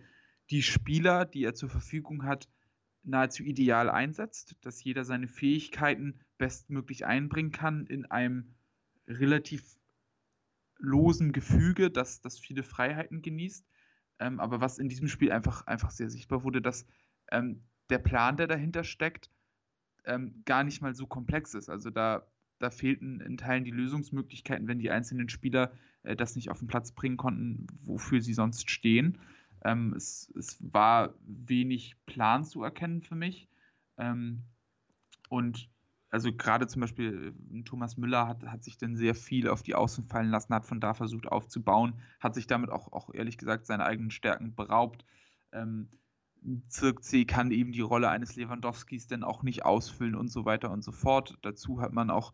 die 0.51 0.63
Spieler, 0.63 1.25
die 1.25 1.43
er 1.43 1.55
zur 1.55 1.69
Verfügung 1.69 2.25
hat, 2.25 2.49
nahezu 3.03 3.43
ideal 3.43 3.91
einsetzt, 3.91 4.57
dass 4.61 4.83
jeder 4.85 5.05
seine 5.05 5.27
Fähigkeiten 5.27 6.21
bestmöglich 6.39 7.05
einbringen 7.05 7.51
kann 7.51 7.87
in 7.87 8.07
einem 8.07 8.55
relativ 9.09 9.79
losen 10.79 11.33
Gefüge, 11.33 11.91
das, 11.91 12.21
das 12.21 12.39
viele 12.39 12.63
Freiheiten 12.63 13.21
genießt. 13.21 13.67
Ähm, 14.21 14.39
aber 14.39 14.61
was 14.61 14.79
in 14.79 14.89
diesem 14.89 15.09
Spiel 15.09 15.33
einfach, 15.33 15.67
einfach 15.67 15.91
sehr 15.91 16.09
sichtbar 16.09 16.45
wurde, 16.45 16.63
dass 16.63 16.87
ähm, 17.33 17.65
der 17.93 17.99
Plan, 17.99 18.37
der 18.37 18.47
dahinter 18.47 18.83
steckt, 18.83 19.31
ähm, 20.05 20.43
gar 20.45 20.65
nicht 20.65 20.81
mal 20.81 20.95
so 20.95 21.07
komplex 21.07 21.55
ist. 21.55 21.69
Also 21.69 21.91
da, 21.91 22.27
da 22.59 22.71
fehlten 22.71 23.21
in 23.21 23.37
Teilen 23.37 23.65
die 23.65 23.71
Lösungsmöglichkeiten, 23.71 24.67
wenn 24.67 24.79
die 24.79 24.91
einzelnen 24.91 25.29
Spieler 25.29 25.73
äh, 26.03 26.17
das 26.17 26.35
nicht 26.35 26.51
auf 26.51 26.59
den 26.59 26.69
Platz 26.69 26.93
bringen 26.93 27.19
konnten, 27.19 27.67
wofür 27.83 28.21
sie 28.21 28.35
sonst 28.35 28.71
stehen. 28.71 29.19
Ähm, 29.65 29.93
es, 29.95 30.33
es, 30.37 30.59
war 30.73 31.15
wenig 31.25 31.95
Plan 32.07 32.45
zu 32.45 32.63
erkennen 32.65 33.03
für 33.03 33.15
mich. 33.15 33.49
Ähm, 33.99 34.43
und 35.29 35.69
also 36.11 36.33
gerade 36.33 36.67
zum 36.67 36.81
Beispiel 36.81 37.35
äh, 37.53 37.63
Thomas 37.63 37.97
Müller 37.97 38.27
hat, 38.27 38.43
hat 38.45 38.65
sich 38.65 38.79
dann 38.79 38.97
sehr 38.97 39.15
viel 39.15 39.49
auf 39.49 39.63
die 39.63 39.75
Außen 39.75 40.05
fallen 40.07 40.31
lassen, 40.31 40.55
hat 40.55 40.67
von 40.67 40.81
da 40.81 40.95
versucht 40.95 41.29
aufzubauen, 41.29 41.95
hat 42.21 42.35
sich 42.35 42.47
damit 42.47 42.71
auch, 42.71 42.91
auch 42.93 43.15
ehrlich 43.15 43.39
gesagt 43.39 43.67
seine 43.67 43.85
eigenen 43.85 44.11
Stärken 44.11 44.55
beraubt. 44.55 45.05
Ähm, 45.53 45.89
Zirk 46.69 47.05
C 47.05 47.25
kann 47.25 47.51
eben 47.51 47.73
die 47.73 47.81
Rolle 47.81 48.09
eines 48.09 48.37
Lewandowskis 48.37 49.07
dann 49.07 49.23
auch 49.23 49.43
nicht 49.43 49.65
ausfüllen 49.65 50.15
und 50.15 50.29
so 50.29 50.45
weiter 50.45 50.71
und 50.71 50.83
so 50.83 50.93
fort. 50.93 51.39
Dazu 51.43 51.81
hat 51.81 51.93
man 51.93 52.11
auch 52.11 52.33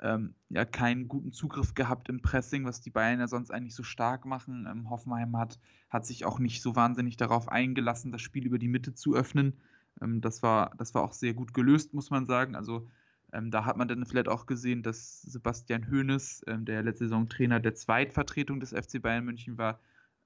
ähm, 0.00 0.34
ja 0.48 0.64
keinen 0.64 1.08
guten 1.08 1.32
Zugriff 1.32 1.74
gehabt 1.74 2.08
im 2.08 2.22
Pressing, 2.22 2.64
was 2.64 2.80
die 2.80 2.90
Bayern 2.90 3.20
ja 3.20 3.28
sonst 3.28 3.50
eigentlich 3.50 3.74
so 3.74 3.82
stark 3.82 4.24
machen. 4.24 4.66
Ähm, 4.70 4.90
Hoffenheim 4.90 5.36
hat, 5.36 5.58
hat 5.88 6.06
sich 6.06 6.24
auch 6.24 6.38
nicht 6.38 6.62
so 6.62 6.76
wahnsinnig 6.76 7.16
darauf 7.16 7.48
eingelassen, 7.48 8.12
das 8.12 8.22
Spiel 8.22 8.46
über 8.46 8.58
die 8.58 8.68
Mitte 8.68 8.94
zu 8.94 9.14
öffnen. 9.14 9.54
Ähm, 10.00 10.20
das, 10.20 10.42
war, 10.42 10.72
das 10.76 10.94
war 10.94 11.02
auch 11.02 11.12
sehr 11.12 11.34
gut 11.34 11.54
gelöst, 11.54 11.92
muss 11.92 12.10
man 12.10 12.26
sagen. 12.26 12.54
Also 12.54 12.88
ähm, 13.32 13.50
da 13.50 13.64
hat 13.64 13.76
man 13.76 13.88
dann 13.88 14.06
vielleicht 14.06 14.28
auch 14.28 14.46
gesehen, 14.46 14.82
dass 14.82 15.22
Sebastian 15.22 15.90
Hoeneß, 15.90 16.44
ähm, 16.46 16.64
der 16.64 16.82
letzte 16.82 17.04
Saison 17.04 17.28
Trainer 17.28 17.60
der 17.60 17.74
Zweitvertretung 17.74 18.60
des 18.60 18.70
FC 18.70 19.00
Bayern 19.02 19.24
München 19.24 19.58
war, 19.58 19.80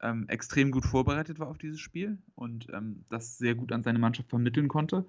ähm, 0.04 0.28
extrem 0.28 0.70
gut 0.70 0.84
vorbereitet 0.84 1.38
war 1.38 1.48
auf 1.48 1.58
dieses 1.58 1.80
Spiel 1.80 2.18
und 2.34 2.68
das 3.08 3.38
sehr 3.38 3.54
gut 3.54 3.72
an 3.72 3.82
seine 3.82 3.98
Mannschaft 3.98 4.28
vermitteln 4.28 4.68
konnte. 4.68 5.06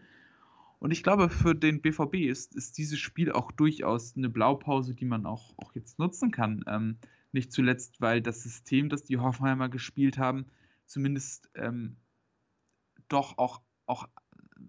Und 0.80 0.92
ich 0.92 1.04
glaube, 1.04 1.30
für 1.30 1.56
den 1.56 1.82
BVB 1.82 2.16
ist, 2.30 2.56
ist 2.56 2.78
dieses 2.78 3.00
Spiel 3.00 3.32
auch 3.32 3.52
durchaus 3.52 4.16
eine 4.16 4.30
Blaupause, 4.30 4.94
die 4.94 5.06
man 5.06 5.26
auch, 5.26 5.54
auch 5.58 5.74
jetzt 5.74 6.00
nutzen 6.00 6.32
kann. 6.32 6.64
Ähm, 6.68 6.98
nicht 7.32 7.52
zuletzt, 7.52 8.02
weil 8.02 8.22
das 8.22 8.44
System, 8.44 8.90
das 8.90 9.04
die 9.04 9.18
Hoffenheimer 9.18 9.70
gespielt 9.70 10.18
haben, 10.18 10.46
zumindest 10.86 11.50
ähm, 11.56 11.98
doch 13.10 13.38
auch, 13.38 13.62
auch 13.86 14.08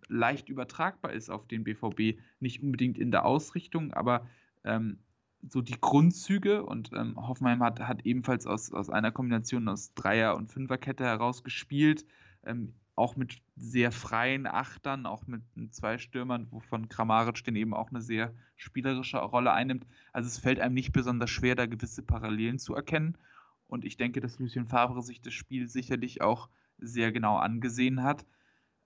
leicht 0.08 0.48
übertragbar 0.48 1.12
ist 1.12 1.30
auf 1.30 1.46
den 1.46 1.64
BVB. 1.64 2.18
Nicht 2.40 2.62
unbedingt 2.62 2.98
in 2.98 3.10
der 3.10 3.24
Ausrichtung, 3.24 3.92
aber 3.92 4.26
ähm, 4.64 4.98
so 5.48 5.62
die 5.62 5.80
Grundzüge 5.80 6.64
und 6.64 6.90
ähm, 6.92 7.16
Hoffenheim 7.16 7.62
hat, 7.62 7.80
hat 7.80 8.04
ebenfalls 8.04 8.46
aus, 8.46 8.72
aus 8.72 8.90
einer 8.90 9.12
Kombination 9.12 9.68
aus 9.68 9.94
Dreier- 9.94 10.36
und 10.36 10.50
Fünferkette 10.50 11.04
heraus 11.04 11.44
gespielt. 11.44 12.04
Ähm, 12.44 12.74
auch 12.96 13.14
mit 13.14 13.42
sehr 13.56 13.92
freien 13.92 14.46
Achtern, 14.46 15.04
auch 15.04 15.26
mit 15.26 15.42
zwei 15.70 15.98
Stürmern, 15.98 16.46
wovon 16.50 16.88
Kramaric 16.88 17.44
den 17.44 17.54
eben 17.54 17.74
auch 17.74 17.90
eine 17.90 18.00
sehr 18.00 18.32
spielerische 18.56 19.18
Rolle 19.18 19.52
einnimmt. 19.52 19.86
Also 20.14 20.28
es 20.28 20.38
fällt 20.38 20.60
einem 20.60 20.74
nicht 20.74 20.92
besonders 20.92 21.28
schwer, 21.28 21.54
da 21.54 21.66
gewisse 21.66 22.02
Parallelen 22.02 22.58
zu 22.58 22.74
erkennen. 22.74 23.18
Und 23.68 23.84
ich 23.84 23.98
denke, 23.98 24.20
dass 24.20 24.38
Lucien 24.38 24.66
Favre 24.66 25.02
sich 25.02 25.20
das 25.20 25.34
Spiel 25.34 25.68
sicherlich 25.68 26.22
auch 26.22 26.48
sehr 26.78 27.12
genau 27.12 27.36
angesehen 27.36 28.02
hat. 28.02 28.24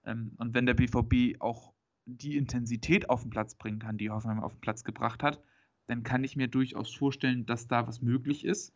Ähm, 0.04 0.32
und 0.38 0.54
wenn 0.54 0.66
der 0.66 0.74
BVB 0.74 1.40
auch 1.40 1.72
die 2.06 2.36
Intensität 2.36 3.08
auf 3.10 3.22
den 3.22 3.30
Platz 3.30 3.54
bringen 3.54 3.78
kann, 3.78 3.98
die 3.98 4.10
Hoffenheim 4.10 4.42
auf 4.42 4.54
den 4.54 4.60
Platz 4.60 4.82
gebracht 4.82 5.22
hat, 5.22 5.40
dann 5.90 6.04
kann 6.04 6.22
ich 6.22 6.36
mir 6.36 6.46
durchaus 6.46 6.94
vorstellen, 6.94 7.46
dass 7.46 7.66
da 7.66 7.88
was 7.88 8.00
möglich 8.00 8.44
ist. 8.44 8.72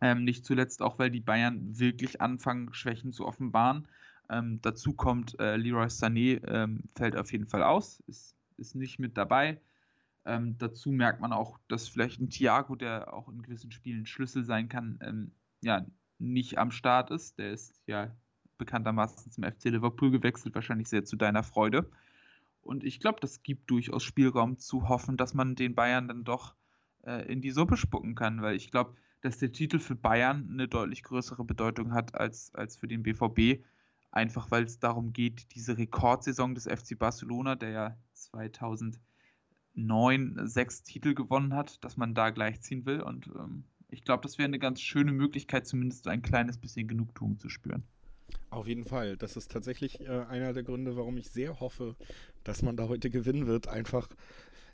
Ähm, 0.00 0.24
nicht 0.24 0.44
zuletzt 0.44 0.82
auch, 0.82 0.98
weil 0.98 1.10
die 1.10 1.20
Bayern 1.20 1.78
wirklich 1.78 2.20
anfangen, 2.20 2.74
Schwächen 2.74 3.12
zu 3.12 3.24
offenbaren. 3.24 3.86
Ähm, 4.28 4.60
dazu 4.60 4.94
kommt 4.94 5.38
äh, 5.38 5.56
Leroy 5.56 5.86
Sané, 5.86 6.44
ähm, 6.46 6.82
fällt 6.96 7.16
auf 7.16 7.30
jeden 7.30 7.46
Fall 7.46 7.62
aus, 7.62 8.00
ist, 8.08 8.34
ist 8.56 8.74
nicht 8.74 8.98
mit 8.98 9.16
dabei. 9.16 9.60
Ähm, 10.24 10.58
dazu 10.58 10.90
merkt 10.90 11.20
man 11.20 11.32
auch, 11.32 11.60
dass 11.68 11.88
vielleicht 11.88 12.20
ein 12.20 12.30
Thiago, 12.30 12.74
der 12.74 13.14
auch 13.14 13.28
in 13.28 13.40
gewissen 13.42 13.70
Spielen 13.70 14.04
Schlüssel 14.04 14.44
sein 14.44 14.68
kann, 14.68 14.98
ähm, 15.00 15.30
ja, 15.62 15.86
nicht 16.18 16.58
am 16.58 16.72
Start 16.72 17.12
ist. 17.12 17.38
Der 17.38 17.52
ist 17.52 17.80
ja 17.86 18.10
bekanntermaßen 18.58 19.30
zum 19.30 19.44
FC 19.44 19.66
Liverpool 19.66 20.10
gewechselt, 20.10 20.54
wahrscheinlich 20.56 20.88
sehr 20.88 21.04
zu 21.04 21.16
deiner 21.16 21.44
Freude. 21.44 21.88
Und 22.68 22.84
ich 22.84 23.00
glaube, 23.00 23.18
das 23.20 23.42
gibt 23.42 23.70
durchaus 23.70 24.04
Spielraum 24.04 24.58
zu 24.58 24.90
hoffen, 24.90 25.16
dass 25.16 25.32
man 25.32 25.54
den 25.54 25.74
Bayern 25.74 26.06
dann 26.06 26.22
doch 26.22 26.54
äh, 27.02 27.26
in 27.32 27.40
die 27.40 27.50
Suppe 27.50 27.78
spucken 27.78 28.14
kann, 28.14 28.42
weil 28.42 28.56
ich 28.56 28.70
glaube, 28.70 28.94
dass 29.22 29.38
der 29.38 29.52
Titel 29.52 29.78
für 29.78 29.94
Bayern 29.94 30.50
eine 30.52 30.68
deutlich 30.68 31.02
größere 31.02 31.44
Bedeutung 31.44 31.94
hat 31.94 32.14
als, 32.14 32.54
als 32.54 32.76
für 32.76 32.86
den 32.86 33.02
BVB. 33.02 33.64
Einfach 34.10 34.50
weil 34.50 34.64
es 34.64 34.78
darum 34.78 35.14
geht, 35.14 35.54
diese 35.54 35.78
Rekordsaison 35.78 36.54
des 36.54 36.64
FC 36.64 36.98
Barcelona, 36.98 37.56
der 37.56 37.70
ja 37.70 37.96
2009 38.12 40.46
sechs 40.46 40.82
Titel 40.82 41.14
gewonnen 41.14 41.54
hat, 41.54 41.82
dass 41.82 41.96
man 41.96 42.14
da 42.14 42.28
gleichziehen 42.28 42.84
will. 42.84 43.00
Und 43.00 43.28
ähm, 43.28 43.64
ich 43.88 44.04
glaube, 44.04 44.22
das 44.22 44.36
wäre 44.36 44.46
eine 44.46 44.58
ganz 44.58 44.82
schöne 44.82 45.12
Möglichkeit, 45.12 45.66
zumindest 45.66 46.06
ein 46.06 46.20
kleines 46.20 46.58
bisschen 46.58 46.86
Genugtuung 46.86 47.38
zu 47.38 47.48
spüren. 47.48 47.84
Auf 48.50 48.66
jeden 48.66 48.84
Fall. 48.84 49.16
Das 49.16 49.36
ist 49.36 49.50
tatsächlich 49.50 50.00
äh, 50.00 50.08
einer 50.08 50.52
der 50.52 50.62
Gründe, 50.62 50.96
warum 50.96 51.16
ich 51.18 51.30
sehr 51.30 51.60
hoffe, 51.60 51.96
dass 52.44 52.62
man 52.62 52.76
da 52.76 52.88
heute 52.88 53.10
gewinnen 53.10 53.46
wird. 53.46 53.68
Einfach, 53.68 54.08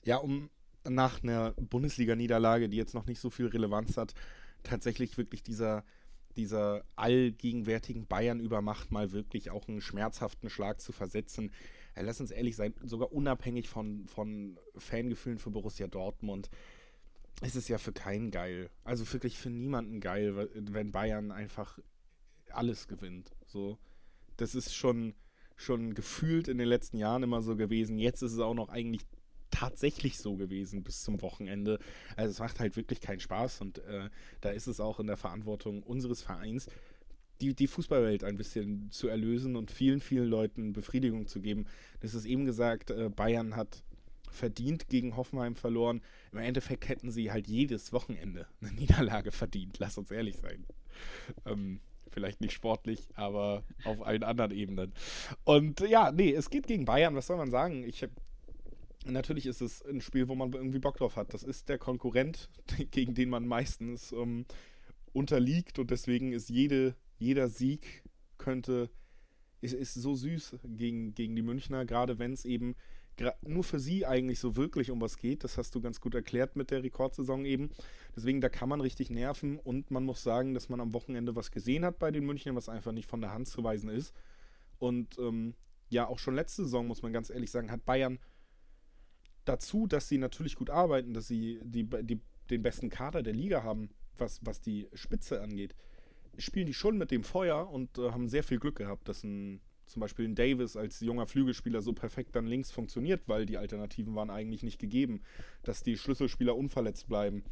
ja, 0.05 0.16
um 0.16 0.50
nach 0.88 1.22
einer 1.22 1.52
Bundesliga-Niederlage, 1.52 2.68
die 2.68 2.76
jetzt 2.76 2.94
noch 2.94 3.07
nicht 3.07 3.20
so 3.20 3.30
viel 3.30 3.46
Relevanz 3.46 3.96
hat, 3.96 4.14
tatsächlich 4.62 5.16
wirklich 5.18 5.42
dieser, 5.42 5.84
dieser 6.36 6.84
allgegenwärtigen 6.96 8.07
Bayern-Übermacht 8.07 8.92
mal 8.92 9.12
wirklich 9.12 9.50
auch 9.50 9.66
einen 9.68 9.80
schmerzhaften 9.80 10.50
Schlag 10.50 10.80
zu 10.80 10.92
versetzen. 10.92 11.52
Ja, 11.96 12.02
lass 12.02 12.20
uns 12.20 12.30
ehrlich 12.30 12.57
sein, 12.57 12.74
sogar 12.82 13.12
unabhängig 13.12 13.68
von, 13.68 14.07
von 14.07 14.59
Fangefühlen 14.76 15.38
für 15.38 15.50
Borussia 15.50 15.86
Dortmund 15.86 16.50
ist 17.42 17.57
es 17.57 17.68
ja 17.68 17.78
für 17.78 17.92
keinen 17.92 18.30
geil. 18.30 18.70
Also 18.84 19.11
wirklich 19.12 19.36
für 19.38 19.50
niemanden 19.50 20.00
geil, 20.00 20.48
wenn 20.55 20.92
Bayern 20.92 21.32
einfach 21.32 21.78
alles 22.50 22.88
gewinnt. 22.88 23.30
So, 23.55 23.78
das 24.36 24.57
ist 24.57 24.74
schon, 24.74 25.14
schon 25.55 25.94
gefühlt 25.94 26.48
in 26.48 26.59
den 26.59 26.66
letzten 26.66 26.96
Jahren 26.96 27.22
immer 27.22 27.40
so 27.40 27.55
gewesen. 27.55 27.98
Jetzt 27.98 28.20
ist 28.22 28.32
es 28.32 28.40
auch 28.40 28.52
noch 28.52 28.68
eigentlich 28.68 29.02
tatsächlich 29.52 30.18
so 30.18 30.34
gewesen 30.34 30.82
bis 30.82 31.05
zum 31.05 31.22
Wochenende. 31.22 31.78
Also 32.16 32.32
es 32.32 32.40
macht 32.40 32.59
halt 32.59 32.74
wirklich 32.74 33.00
keinen 33.00 33.20
Spaß 33.20 33.61
und 33.61 33.78
äh, 33.78 34.11
da 34.40 34.50
ist 34.50 34.66
es 34.66 34.80
auch 34.80 34.98
in 34.98 35.07
der 35.07 35.16
Verantwortung 35.16 35.84
unseres 35.84 36.20
Vereins, 36.20 36.66
die, 37.40 37.55
die 37.55 37.68
Fußballwelt 37.68 38.24
ein 38.24 38.36
bisschen 38.36 38.90
zu 38.90 39.07
erlösen 39.07 39.55
und 39.55 39.70
vielen, 39.70 40.00
vielen 40.00 40.26
Leuten 40.26 40.72
Befriedigung 40.72 41.28
zu 41.28 41.40
geben. 41.40 41.66
Das 42.00 42.14
ist 42.14 42.24
eben 42.24 42.46
gesagt, 42.46 42.90
äh, 42.90 43.09
Bayern 43.09 43.55
hat 43.55 43.84
verdient 44.28 44.88
gegen 44.88 45.14
Hoffenheim 45.14 45.55
verloren. 45.55 46.02
Im 46.32 46.38
Endeffekt 46.38 46.88
hätten 46.88 47.12
sie 47.12 47.30
halt 47.30 47.46
jedes 47.46 47.92
Wochenende 47.92 48.48
eine 48.61 48.72
Niederlage 48.80 49.30
verdient, 49.30 49.78
lass 49.78 49.96
uns 49.96 50.11
ehrlich 50.11 50.38
sein. 50.38 50.66
Ähm, 51.46 51.78
vielleicht 52.14 52.40
nicht 52.40 52.52
sportlich, 52.52 53.08
aber 53.14 53.64
auf 53.84 54.00
allen 54.06 54.22
anderen 54.22 54.52
Ebenen. 54.52 54.94
Und 55.44 55.80
ja, 55.80 56.12
nee, 56.12 56.32
es 56.32 56.48
geht 56.48 56.66
gegen 56.66 56.84
Bayern, 56.84 57.14
was 57.14 57.26
soll 57.26 57.36
man 57.36 57.50
sagen? 57.50 57.84
Ich 57.84 58.02
habe 58.02 58.12
natürlich 59.04 59.46
ist 59.46 59.60
es 59.60 59.84
ein 59.84 60.00
Spiel, 60.00 60.28
wo 60.28 60.34
man 60.34 60.52
irgendwie 60.52 60.78
Bock 60.78 60.96
drauf 60.96 61.16
hat. 61.16 61.34
Das 61.34 61.42
ist 61.42 61.68
der 61.68 61.78
Konkurrent, 61.78 62.48
gegen 62.90 63.14
den 63.14 63.28
man 63.28 63.46
meistens 63.46 64.12
ähm, 64.12 64.46
unterliegt 65.12 65.78
und 65.78 65.90
deswegen 65.90 66.32
ist 66.32 66.48
jede, 66.48 66.94
jeder 67.18 67.48
Sieg 67.48 68.02
könnte, 68.38 68.90
ist, 69.60 69.74
ist 69.74 69.94
so 69.94 70.14
süß 70.14 70.56
gegen, 70.64 71.14
gegen 71.14 71.36
die 71.36 71.42
Münchner, 71.42 71.84
gerade 71.84 72.18
wenn 72.18 72.32
es 72.32 72.44
eben 72.44 72.74
nur 73.42 73.64
für 73.64 73.78
sie 73.78 74.06
eigentlich 74.06 74.40
so 74.40 74.56
wirklich 74.56 74.90
um 74.90 75.00
was 75.00 75.16
geht. 75.16 75.44
Das 75.44 75.56
hast 75.56 75.74
du 75.74 75.80
ganz 75.80 76.00
gut 76.00 76.14
erklärt 76.14 76.56
mit 76.56 76.70
der 76.70 76.82
Rekordsaison 76.82 77.44
eben. 77.44 77.70
Deswegen, 78.16 78.40
da 78.40 78.48
kann 78.48 78.68
man 78.68 78.80
richtig 78.80 79.10
nerven 79.10 79.58
und 79.58 79.90
man 79.90 80.04
muss 80.04 80.22
sagen, 80.22 80.54
dass 80.54 80.68
man 80.68 80.80
am 80.80 80.92
Wochenende 80.92 81.36
was 81.36 81.50
gesehen 81.50 81.84
hat 81.84 81.98
bei 81.98 82.10
den 82.10 82.24
Münchnern, 82.24 82.56
was 82.56 82.68
einfach 82.68 82.92
nicht 82.92 83.08
von 83.08 83.20
der 83.20 83.32
Hand 83.32 83.48
zu 83.48 83.62
weisen 83.62 83.88
ist. 83.88 84.14
Und 84.78 85.18
ähm, 85.18 85.54
ja, 85.88 86.06
auch 86.06 86.18
schon 86.18 86.34
letzte 86.34 86.64
Saison, 86.64 86.86
muss 86.86 87.02
man 87.02 87.12
ganz 87.12 87.30
ehrlich 87.30 87.50
sagen, 87.50 87.70
hat 87.70 87.84
Bayern 87.84 88.18
dazu, 89.44 89.86
dass 89.86 90.08
sie 90.08 90.18
natürlich 90.18 90.56
gut 90.56 90.70
arbeiten, 90.70 91.14
dass 91.14 91.28
sie 91.28 91.60
die, 91.62 91.84
die, 92.02 92.20
den 92.50 92.62
besten 92.62 92.88
Kader 92.88 93.22
der 93.22 93.34
Liga 93.34 93.62
haben, 93.62 93.90
was, 94.16 94.40
was 94.44 94.60
die 94.60 94.88
Spitze 94.94 95.40
angeht, 95.42 95.74
spielen 96.38 96.66
die 96.66 96.74
schon 96.74 96.98
mit 96.98 97.10
dem 97.10 97.24
Feuer 97.24 97.68
und 97.70 97.98
äh, 97.98 98.10
haben 98.10 98.28
sehr 98.28 98.42
viel 98.42 98.58
Glück 98.58 98.76
gehabt, 98.76 99.08
dass 99.08 99.22
ein, 99.22 99.60
zum 99.87 100.01
Beispiel 100.01 100.26
ein 100.26 100.35
Davis 100.35 100.76
als 100.76 101.01
junger 101.01 101.26
Flügelspieler 101.26 101.82
so 101.82 101.93
perfekt 101.93 102.35
dann 102.37 102.47
links 102.47 102.70
funktioniert, 102.70 103.22
weil 103.26 103.47
die 103.47 103.59
Alternativen 103.59 104.14
waren 104.14 104.30
eigentlich 104.30 104.62
nicht 104.62 104.78
gegeben, 104.78 105.22
dass 105.62 105.82
die 105.82 105.97
Schlüsselspieler 105.97 106.57
unverletzt 106.57 107.09
bleiben. 107.09 107.45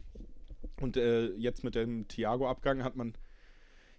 Und 0.80 0.96
äh, 0.96 1.32
jetzt 1.34 1.64
mit 1.64 1.74
dem 1.74 2.08
Thiago-Abgang 2.08 2.82
hat 2.82 2.96
man 2.96 3.14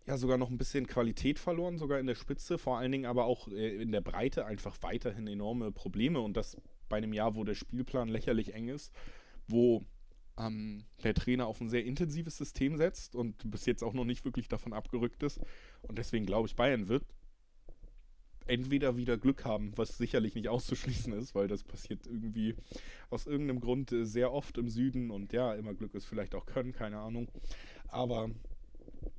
ja 0.06 0.18
sogar 0.18 0.38
noch 0.38 0.50
ein 0.50 0.58
bisschen 0.58 0.88
Qualität 0.88 1.40
verloren, 1.40 1.78
sogar 1.78 2.00
in 2.00 2.08
der 2.08 2.16
Spitze, 2.16 2.58
vor 2.58 2.78
allen 2.78 2.92
Dingen 2.92 3.06
aber 3.06 3.26
auch 3.26 3.48
äh, 3.48 3.82
in 3.82 3.92
der 3.92 4.02
Breite 4.02 4.46
einfach 4.46 4.78
weiterhin 4.82 5.28
enorme 5.28 5.72
Probleme 5.72 6.20
und 6.20 6.36
das 6.36 6.58
bei 6.90 6.98
einem 6.98 7.14
Jahr, 7.14 7.36
wo 7.36 7.44
der 7.44 7.56
Spielplan 7.56 8.10
lächerlich 8.10 8.54
eng 8.54 8.68
ist, 8.68 8.94
wo 9.48 9.84
ähm, 10.38 10.84
der 11.04 11.14
Trainer 11.14 11.48
auf 11.48 11.62
ein 11.62 11.70
sehr 11.70 11.86
intensives 11.86 12.38
System 12.38 12.78
setzt 12.78 13.16
und 13.16 13.50
bis 13.50 13.66
jetzt 13.66 13.84
auch 13.84 13.94
noch 13.94 14.06
nicht 14.06 14.26
wirklich 14.26 14.48
davon 14.48 14.74
abgerückt 14.74 15.24
ist. 15.24 15.40
Und 15.82 15.98
deswegen 15.98 16.26
glaube 16.26 16.48
ich, 16.48 16.56
Bayern 16.56 16.88
wird 16.88 17.06
entweder 18.48 18.98
wieder 18.98 19.18
Glück 19.18 19.46
haben, 19.46 19.72
was 19.76 19.98
sicherlich 19.98 20.36
nicht 20.36 20.48
auszuschließen 20.50 21.14
ist, 21.14 21.36
weil 21.36 21.48
das 21.48 21.64
passiert 21.64 22.06
irgendwie 22.06 22.56
aus 23.10 23.28
irgendeinem 23.28 23.62
Grund 23.62 23.92
äh, 23.92 24.06
sehr 24.06 24.32
oft 24.32 24.58
im 24.58 24.70
Süden 24.70 25.12
und 25.12 25.34
ja, 25.34 25.54
immer 25.54 25.74
Glück 25.74 25.94
ist 25.94 26.06
vielleicht 26.06 26.36
auch 26.36 26.46
Können, 26.46 26.74
keine 26.74 27.00
Ahnung. 27.00 27.28
Aber 27.88 28.30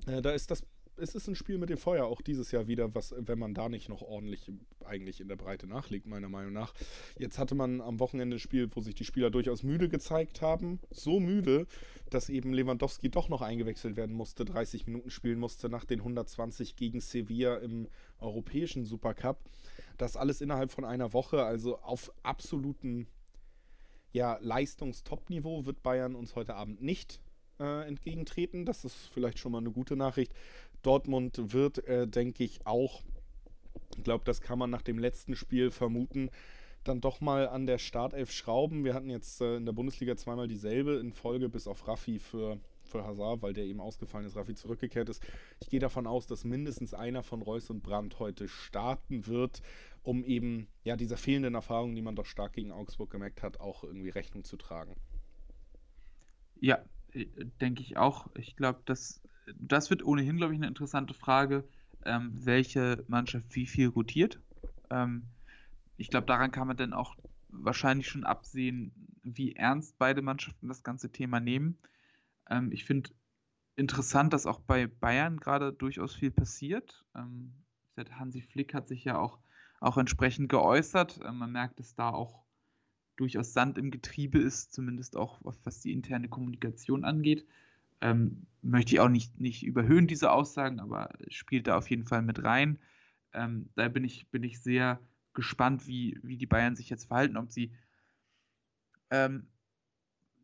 äh, 0.07 0.21
da 0.23 0.33
ist 0.33 0.51
das 0.51 0.65
es 0.97 1.15
ist 1.15 1.29
ein 1.29 1.35
Spiel 1.35 1.59
mit 1.59 1.71
dem 1.71 1.79
Feuer 1.79 2.07
auch 2.07 2.21
dieses 2.21 2.51
Jahr 2.51 2.67
wieder, 2.67 2.95
was, 2.95 3.15
wenn 3.17 3.39
man 3.39 3.55
da 3.55 3.69
nicht 3.69 3.89
noch 3.89 4.03
ordentlich 4.03 4.51
eigentlich 4.85 5.21
in 5.21 5.29
der 5.29 5.37
Breite 5.37 5.67
nachlegt, 5.67 6.07
meiner 6.07 6.29
Meinung 6.29 6.53
nach. 6.53 6.75
Jetzt 7.19 7.39
hatte 7.39 7.55
man 7.55 7.81
am 7.81 8.01
Wochenende 8.01 8.37
ein 8.37 8.41
Spiel, 8.41 8.69
wo 8.75 8.81
sich 8.81 8.95
die 8.95 9.05
Spieler 9.05 9.31
durchaus 9.31 9.63
müde 9.63 9.89
gezeigt 9.89 10.43
haben. 10.43 10.81
So 10.91 11.21
müde, 11.21 11.67
dass 12.11 12.29
eben 12.29 12.53
Lewandowski 12.53 13.11
doch 13.11 13.29
noch 13.29 13.43
eingewechselt 13.43 13.97
werden 13.97 14.15
musste, 14.15 14.45
30 14.45 14.87
Minuten 14.87 15.11
spielen 15.11 15.39
musste 15.39 15.69
nach 15.69 15.85
den 15.85 16.01
120 16.01 16.77
gegen 16.77 17.01
Sevilla 17.01 17.57
im 17.57 17.89
europäischen 18.19 18.85
Supercup. 18.85 19.39
Das 19.99 20.17
alles 20.17 20.41
innerhalb 20.41 20.71
von 20.71 20.85
einer 20.85 21.13
Woche, 21.13 21.45
also 21.45 21.79
auf 21.79 22.13
absoluten 22.23 23.07
ja, 24.13 24.39
Leistungstop-Niveau 24.41 25.67
wird 25.67 25.83
Bayern 25.83 26.15
uns 26.15 26.37
heute 26.37 26.55
Abend 26.55 26.81
nicht 26.81 27.21
äh, 27.59 27.87
entgegentreten. 27.87 28.65
Das 28.65 28.85
ist 28.85 29.11
vielleicht 29.13 29.39
schon 29.39 29.53
mal 29.53 29.59
eine 29.59 29.71
gute 29.71 29.97
Nachricht. 29.97 30.33
Dortmund 30.87 31.53
wird, 31.53 31.87
äh, 31.87 32.07
denke 32.07 32.45
ich, 32.45 32.67
auch, 32.67 33.03
ich 33.97 34.05
glaube, 34.05 34.25
das 34.25 34.41
kann 34.41 34.59
man 34.59 34.71
nach 34.71 34.83
dem 34.83 34.99
letzten 34.99 35.37
Spiel 35.37 35.71
vermuten, 35.71 36.31
dann 36.85 37.01
doch 37.01 37.21
mal 37.21 37.49
an 37.49 37.67
der 37.67 37.79
Startelf 37.79 38.31
schrauben. 38.31 38.85
Wir 38.85 38.95
hatten 38.95 39.11
jetzt 39.11 39.41
äh, 39.41 39.57
in 39.57 39.65
der 39.67 39.73
Bundesliga 39.73 40.17
zweimal 40.17 40.49
dieselbe 40.49 40.97
in 40.97 41.13
Folge, 41.13 41.49
bis 41.49 41.67
auf 41.67 41.89
Raffi 41.89 42.19
für, 42.19 42.59
für 42.83 43.05
Hazard, 43.05 43.43
weil 43.43 43.55
der 43.55 43.65
eben 43.65 43.81
ausgefallen 43.81 44.27
ist, 44.27 44.37
Raffi 44.37 44.55
zurückgekehrt 44.55 45.09
ist. 45.09 45.23
Ich 45.61 45.69
gehe 45.69 45.81
davon 45.81 46.07
aus, 46.07 46.27
dass 46.27 46.45
mindestens 46.45 46.93
einer 46.95 47.23
von 47.23 47.43
Reus 47.43 47.71
und 47.71 47.83
Brandt 47.83 48.19
heute 48.19 48.49
starten 48.49 49.27
wird, 49.27 49.63
um 50.03 50.23
eben 50.25 50.69
ja 50.85 50.97
dieser 50.97 51.17
fehlenden 51.17 51.55
Erfahrung, 51.55 51.95
die 51.95 52.03
man 52.03 52.17
doch 52.17 52.27
stark 52.27 52.53
gegen 52.53 52.71
Augsburg 52.71 53.11
gemerkt 53.11 53.43
hat, 53.43 53.61
auch 53.61 53.83
irgendwie 53.83 54.11
Rechnung 54.11 54.45
zu 54.45 54.57
tragen. 54.57 54.95
Ja, 56.61 56.85
äh, 57.13 57.27
denke 57.61 57.83
ich 57.83 57.97
auch. 57.97 58.29
Ich 58.37 58.57
glaube, 58.57 58.81
das, 58.85 59.23
das 59.57 59.91
wird 59.91 60.05
ohnehin, 60.05 60.37
glaube 60.37 60.55
ich, 60.55 60.59
eine 60.59 60.69
interessante 60.69 61.15
Frage, 61.15 61.65
ähm, 62.05 62.31
welche 62.35 63.05
Mannschaft 63.09 63.55
wie 63.55 63.67
viel 63.67 63.89
rotiert. 63.89 64.41
Ähm, 64.91 65.25
ich 65.97 66.11
glaube, 66.11 66.27
daran 66.27 66.51
kann 66.51 66.67
man 66.67 66.77
dann 66.77 66.93
auch 66.93 67.17
wahrscheinlich 67.49 68.09
schon 68.09 68.25
absehen, 68.25 68.93
wie 69.23 69.55
ernst 69.55 69.99
beide 69.99 70.23
Mannschaften 70.23 70.69
das 70.69 70.83
ganze 70.83 71.11
Thema 71.11 71.41
nehmen. 71.41 71.79
Ähm, 72.49 72.73
ich 72.73 72.85
finde 72.85 73.11
interessant, 73.77 74.33
dass 74.33 74.47
auch 74.47 74.61
bei 74.61 74.87
Bayern 74.87 75.39
gerade 75.39 75.73
durchaus 75.73 76.15
viel 76.15 76.31
passiert. 76.31 77.05
Ähm, 77.15 77.55
Hansi 77.97 78.43
Flick 78.43 78.75
hat 78.75 78.89
sich 78.89 79.05
ja 79.05 79.19
auch, 79.19 79.39
auch 79.81 79.99
entsprechend 79.99 80.49
geäußert. 80.49 81.21
Ähm, 81.25 81.39
man 81.39 81.53
merkt 81.53 81.81
es 81.81 81.95
da 81.95 82.11
auch 82.11 82.45
durchaus 83.17 83.53
Sand 83.53 83.79
im 83.79 83.91
Getriebe 83.91 84.39
ist, 84.39 84.73
zumindest 84.73 85.17
auch 85.17 85.41
was 85.43 85.81
die 85.81 85.93
interne 85.93 86.29
Kommunikation 86.29 87.05
angeht. 87.05 87.47
Ähm, 88.05 88.47
möchte 88.61 88.95
ich 88.95 89.01
auch 89.01 89.09
nicht, 89.09 89.41
nicht 89.41 89.65
überhöhen, 89.65 90.07
diese 90.07 90.31
Aussagen, 90.31 90.79
aber 90.79 91.11
spielt 91.29 91.67
da 91.67 91.77
auf 91.77 91.89
jeden 91.89 92.05
Fall 92.05 92.23
mit 92.23 92.45
rein. 92.45 92.79
Ähm, 93.33 93.71
da 93.75 93.89
bin 93.89 94.05
ich, 94.05 94.29
bin 94.31 94.43
ich 94.43 94.61
sehr 94.61 95.01
gespannt, 95.33 95.87
wie, 95.87 96.19
wie 96.23 96.37
die 96.37 96.47
Bayern 96.47 96.77
sich 96.77 96.91
jetzt 96.91 97.07
verhalten, 97.07 97.39
ob 97.39 97.51
sie 97.51 97.73
ähm, 99.11 99.49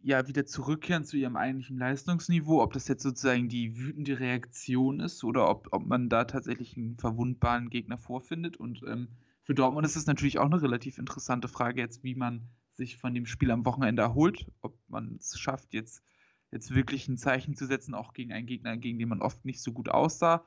ja 0.03 0.27
wieder 0.27 0.47
zurückkehren 0.47 1.05
zu 1.05 1.19
ihrem 1.19 1.37
eigentlichen 1.37 1.79
Leistungsniveau, 1.79 2.63
ob 2.63 2.73
das 2.73 2.89
jetzt 2.89 3.03
sozusagen 3.03 3.49
die 3.49 3.77
wütende 3.77 4.19
Reaktion 4.19 5.01
ist 5.01 5.23
oder 5.23 5.49
ob, 5.49 5.69
ob 5.73 5.87
man 5.87 6.09
da 6.09 6.25
tatsächlich 6.25 6.77
einen 6.77 6.97
verwundbaren 6.97 7.69
Gegner 7.69 7.99
vorfindet. 7.99 8.57
Und 8.57 8.83
ähm, 8.87 9.09
für 9.43 9.55
Dortmund 9.55 9.87
ist 9.87 9.97
es 9.97 10.07
natürlich 10.07 10.39
auch 10.39 10.47
eine 10.47 10.63
relativ 10.63 10.99
interessante 10.99 11.49
Frage 11.49 11.83
jetzt, 11.83 12.03
wie 12.03 12.15
man 12.15 12.49
sich 12.73 12.97
von 12.97 13.15
dem 13.15 13.27
Spiel 13.27 13.51
am 13.51 13.67
Wochenende 13.67 14.03
erholt, 14.03 14.47
ob 14.63 14.79
man 14.89 15.17
es 15.17 15.39
schafft, 15.39 15.75
jetzt, 15.75 16.03
jetzt 16.51 16.75
wirklich 16.75 17.09
ein 17.09 17.17
Zeichen 17.17 17.55
zu 17.55 17.67
setzen, 17.67 17.95
auch 17.95 18.13
gegen 18.13 18.33
einen 18.33 18.47
Gegner, 18.47 18.77
gegen 18.77 18.99
den 18.99 19.09
man 19.09 19.23
oft 19.23 19.45
nicht 19.45 19.63
so 19.63 19.73
gut 19.73 19.89
aussah. 19.89 20.45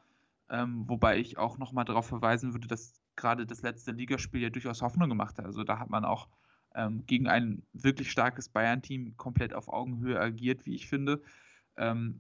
Ähm, 0.49 0.87
wobei 0.87 1.17
ich 1.17 1.37
auch 1.37 1.57
nochmal 1.57 1.85
darauf 1.85 2.07
verweisen 2.07 2.53
würde, 2.53 2.67
dass 2.67 3.01
gerade 3.15 3.45
das 3.45 3.61
letzte 3.61 3.91
Ligaspiel 3.91 4.41
ja 4.41 4.49
durchaus 4.49 4.81
Hoffnung 4.81 5.09
gemacht 5.09 5.37
hat. 5.37 5.45
Also 5.45 5.63
da 5.63 5.79
hat 5.79 5.89
man 5.89 6.05
auch 6.05 6.27
ähm, 6.75 7.05
gegen 7.05 7.27
ein 7.27 7.63
wirklich 7.73 8.11
starkes 8.11 8.49
Bayern-Team 8.49 9.15
komplett 9.17 9.53
auf 9.53 9.69
Augenhöhe 9.69 10.19
agiert, 10.19 10.65
wie 10.65 10.75
ich 10.75 10.87
finde. 10.87 11.21
Ähm, 11.77 12.19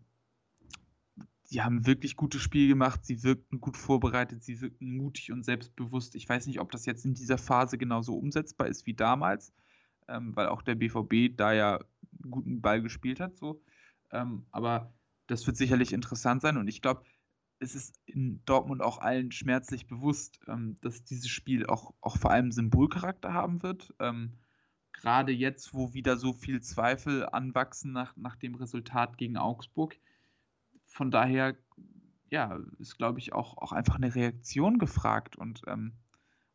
die 1.51 1.61
haben 1.61 1.85
wirklich 1.85 2.15
gutes 2.15 2.41
Spiel 2.41 2.67
gemacht, 2.67 3.05
sie 3.05 3.21
wirkten 3.23 3.59
gut 3.59 3.77
vorbereitet, 3.77 4.43
sie 4.43 4.61
wirkten 4.61 4.97
mutig 4.97 5.31
und 5.31 5.43
selbstbewusst. 5.43 6.15
Ich 6.15 6.27
weiß 6.27 6.47
nicht, 6.47 6.59
ob 6.59 6.71
das 6.71 6.85
jetzt 6.85 7.05
in 7.05 7.13
dieser 7.13 7.37
Phase 7.37 7.77
genauso 7.77 8.15
umsetzbar 8.15 8.67
ist 8.67 8.85
wie 8.85 8.93
damals, 8.93 9.53
ähm, 10.07 10.35
weil 10.35 10.47
auch 10.47 10.61
der 10.61 10.75
BVB 10.75 11.35
da 11.35 11.53
ja 11.53 11.79
guten 12.29 12.61
Ball 12.61 12.81
gespielt 12.81 13.19
hat. 13.19 13.37
So. 13.37 13.61
Ähm, 14.13 14.45
aber 14.51 14.93
das 15.27 15.45
wird 15.47 15.57
sicherlich 15.57 15.91
interessant 15.91 16.41
sein 16.41 16.57
und 16.57 16.67
ich 16.67 16.81
glaube, 16.81 17.03
es 17.59 17.75
ist 17.75 17.99
in 18.05 18.41
Dortmund 18.45 18.81
auch 18.81 18.99
allen 18.99 19.31
schmerzlich 19.31 19.87
bewusst, 19.87 20.39
ähm, 20.47 20.77
dass 20.81 21.03
dieses 21.03 21.29
Spiel 21.29 21.65
auch, 21.65 21.93
auch 22.01 22.17
vor 22.17 22.31
allem 22.31 22.51
Symbolcharakter 22.51 23.33
haben 23.33 23.63
wird. 23.63 23.93
Ähm, 23.99 24.33
gerade 24.91 25.31
jetzt, 25.31 25.73
wo 25.73 25.93
wieder 25.93 26.17
so 26.17 26.33
viel 26.33 26.61
Zweifel 26.61 27.25
anwachsen 27.25 27.91
nach, 27.91 28.15
nach 28.15 28.35
dem 28.35 28.55
Resultat 28.55 29.17
gegen 29.17 29.37
Augsburg. 29.37 29.97
Von 30.85 31.09
daher, 31.09 31.55
ja, 32.29 32.59
ist, 32.79 32.97
glaube 32.97 33.19
ich, 33.19 33.33
auch, 33.33 33.57
auch 33.57 33.71
einfach 33.71 33.95
eine 33.95 34.13
Reaktion 34.13 34.77
gefragt 34.77 35.35
und 35.35 35.61
ähm, 35.67 35.93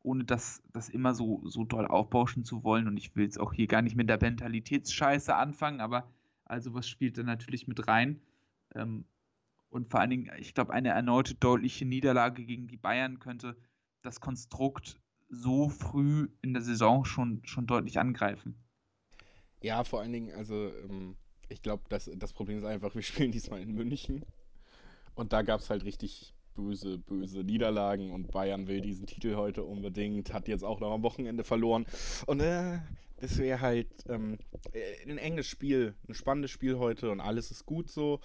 ohne 0.03 0.25
das, 0.25 0.63
das 0.73 0.89
immer 0.89 1.15
so, 1.15 1.43
so 1.45 1.65
doll 1.65 1.87
aufbauschen 1.87 2.45
zu 2.45 2.63
wollen. 2.63 2.87
Und 2.87 2.97
ich 2.97 3.17
will 3.17 3.27
es 3.27 3.39
auch 3.39 3.53
hier 3.53 3.67
gar 3.67 3.83
nicht 3.83 3.97
mit 3.97 4.09
der 4.09 4.21
Mentalitätsscheiße 4.21 5.35
anfangen, 5.35 5.81
aber 5.81 6.09
also 6.49 6.75
was 6.75 6.89
spielt 6.89 7.19
da 7.19 7.23
natürlich 7.23 7.69
mit 7.69 7.87
rein? 7.87 8.21
Ähm, 8.75 9.05
und 9.71 9.91
vor 9.91 10.01
allen 10.01 10.11
Dingen, 10.11 10.31
ich 10.39 10.55
glaube, 10.55 10.73
eine 10.73 10.89
erneute 10.89 11.35
deutliche 11.35 11.85
Niederlage 11.85 12.45
gegen 12.45 12.69
die 12.69 12.77
Bayern 12.77 13.19
könnte 13.19 13.57
das 14.03 14.21
Konstrukt 14.21 14.99
so 15.29 15.69
früh 15.69 16.29
in 16.41 16.55
der 16.55 16.63
Saison 16.63 17.05
schon, 17.05 17.43
schon 17.45 17.67
deutlich 17.67 17.99
angreifen. 17.99 18.57
Ja, 19.61 19.85
vor 19.85 20.01
allen 20.01 20.13
Dingen, 20.13 20.35
also 20.35 20.73
ähm, 20.73 21.17
ich 21.49 21.63
glaube, 21.63 21.85
das, 21.89 22.11
das 22.17 22.33
Problem 22.33 22.59
ist 22.59 22.65
einfach, 22.65 22.95
wir 22.95 23.03
spielen 23.03 23.33
diesmal 23.33 23.61
in 23.61 23.75
München 23.75 24.25
und 25.15 25.33
da 25.33 25.43
gab 25.43 25.61
es 25.61 25.69
halt 25.69 25.85
richtig 25.85 26.35
böse, 26.59 26.99
böse 26.99 27.45
Niederlagen 27.45 28.11
und 28.11 28.33
Bayern 28.33 28.67
will 28.67 28.81
diesen 28.81 29.07
Titel 29.07 29.37
heute 29.37 29.63
unbedingt, 29.63 30.33
hat 30.33 30.49
jetzt 30.49 30.65
auch 30.65 30.81
noch 30.81 30.93
am 30.93 31.03
Wochenende 31.03 31.45
verloren 31.45 31.87
und 32.27 32.41
äh, 32.41 32.81
das 33.21 33.39
wäre 33.39 33.61
halt 33.61 33.89
ähm, 34.09 34.39
äh, 34.73 35.09
ein 35.09 35.19
enges 35.19 35.47
Spiel, 35.47 35.95
ein 36.09 36.15
spannendes 36.15 36.51
Spiel 36.51 36.79
heute 36.79 37.11
und 37.11 37.21
alles 37.21 37.53
ist 37.53 37.65
gut 37.65 37.89
so, 37.89 38.21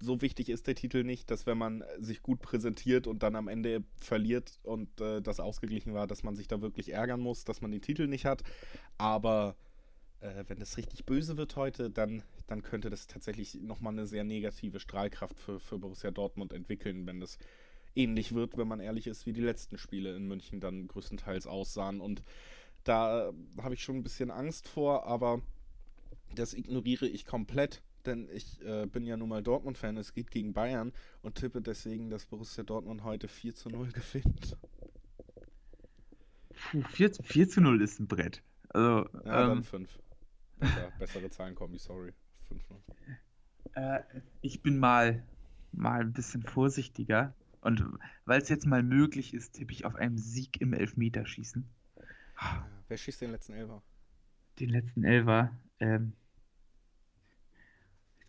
so 0.00 0.20
wichtig 0.20 0.48
ist 0.48 0.66
der 0.66 0.74
Titel 0.74 1.04
nicht, 1.04 1.30
dass 1.30 1.46
wenn 1.46 1.58
man 1.58 1.84
sich 2.00 2.22
gut 2.22 2.40
präsentiert 2.42 3.06
und 3.06 3.22
dann 3.22 3.36
am 3.36 3.46
Ende 3.46 3.84
verliert 4.00 4.58
und 4.64 5.00
äh, 5.00 5.22
das 5.22 5.38
ausgeglichen 5.38 5.94
war, 5.94 6.08
dass 6.08 6.24
man 6.24 6.34
sich 6.34 6.48
da 6.48 6.60
wirklich 6.60 6.92
ärgern 6.92 7.20
muss, 7.20 7.44
dass 7.44 7.60
man 7.60 7.70
den 7.70 7.82
Titel 7.82 8.08
nicht 8.08 8.24
hat. 8.24 8.42
Aber 8.98 9.56
äh, 10.22 10.44
wenn 10.48 10.60
es 10.60 10.76
richtig 10.76 11.04
böse 11.04 11.36
wird 11.36 11.56
heute, 11.56 11.90
dann, 11.90 12.22
dann 12.46 12.62
könnte 12.62 12.90
das 12.90 13.06
tatsächlich 13.06 13.54
nochmal 13.54 13.92
eine 13.92 14.06
sehr 14.06 14.24
negative 14.24 14.80
Strahlkraft 14.80 15.38
für, 15.38 15.60
für 15.60 15.78
Borussia 15.78 16.10
Dortmund 16.10 16.52
entwickeln, 16.52 17.06
wenn 17.06 17.20
das 17.20 17.38
ähnlich 17.94 18.34
wird, 18.34 18.56
wenn 18.56 18.68
man 18.68 18.80
ehrlich 18.80 19.06
ist, 19.06 19.26
wie 19.26 19.32
die 19.32 19.42
letzten 19.42 19.78
Spiele 19.78 20.16
in 20.16 20.26
München 20.26 20.60
dann 20.60 20.88
größtenteils 20.88 21.46
aussahen. 21.46 22.00
Und 22.00 22.22
da 22.84 23.28
äh, 23.28 23.32
habe 23.60 23.74
ich 23.74 23.82
schon 23.82 23.96
ein 23.96 24.02
bisschen 24.02 24.30
Angst 24.30 24.68
vor, 24.68 25.06
aber 25.06 25.42
das 26.34 26.54
ignoriere 26.54 27.06
ich 27.06 27.26
komplett 27.26 27.82
denn 28.06 28.28
ich 28.32 28.60
äh, 28.62 28.86
bin 28.86 29.06
ja 29.06 29.16
nun 29.16 29.28
mal 29.28 29.42
Dortmund-Fan, 29.42 29.96
es 29.96 30.12
geht 30.12 30.30
gegen 30.30 30.52
Bayern 30.52 30.92
und 31.22 31.36
tippe 31.36 31.60
deswegen, 31.60 32.10
dass 32.10 32.26
Borussia 32.26 32.64
Dortmund 32.64 33.04
heute 33.04 33.28
4 33.28 33.54
zu 33.54 33.68
0 33.68 33.88
gewinnt. 33.92 34.56
Puh, 36.70 36.82
4, 36.90 37.12
4 37.22 37.48
zu 37.48 37.60
0 37.60 37.82
ist 37.82 38.00
ein 38.00 38.06
Brett. 38.06 38.42
Also, 38.70 39.08
ja, 39.24 39.42
ähm, 39.42 39.48
dann 39.48 39.64
5. 39.64 39.98
Besser, 40.62 40.92
bessere 40.98 41.30
Zahlen 41.30 41.54
kommen, 41.54 41.76
sorry. 41.78 42.12
5 42.48 42.62
äh, 43.74 44.00
ich 44.42 44.62
bin 44.62 44.78
mal, 44.78 45.24
mal 45.72 46.00
ein 46.00 46.12
bisschen 46.12 46.42
vorsichtiger. 46.42 47.34
Und 47.60 47.84
weil 48.24 48.40
es 48.40 48.48
jetzt 48.48 48.66
mal 48.66 48.82
möglich 48.82 49.34
ist, 49.34 49.54
tippe 49.54 49.72
ich 49.72 49.84
auf 49.84 49.94
einen 49.94 50.18
Sieg 50.18 50.60
im 50.60 50.72
Elfmeterschießen. 50.72 51.68
Ja, 52.40 52.66
wer 52.88 52.96
schießt 52.96 53.20
den 53.20 53.32
letzten 53.32 53.54
Elfer? 53.54 53.82
Den 54.58 54.68
letzten 54.68 55.04
Elfer? 55.04 55.56
Ähm, 55.80 56.12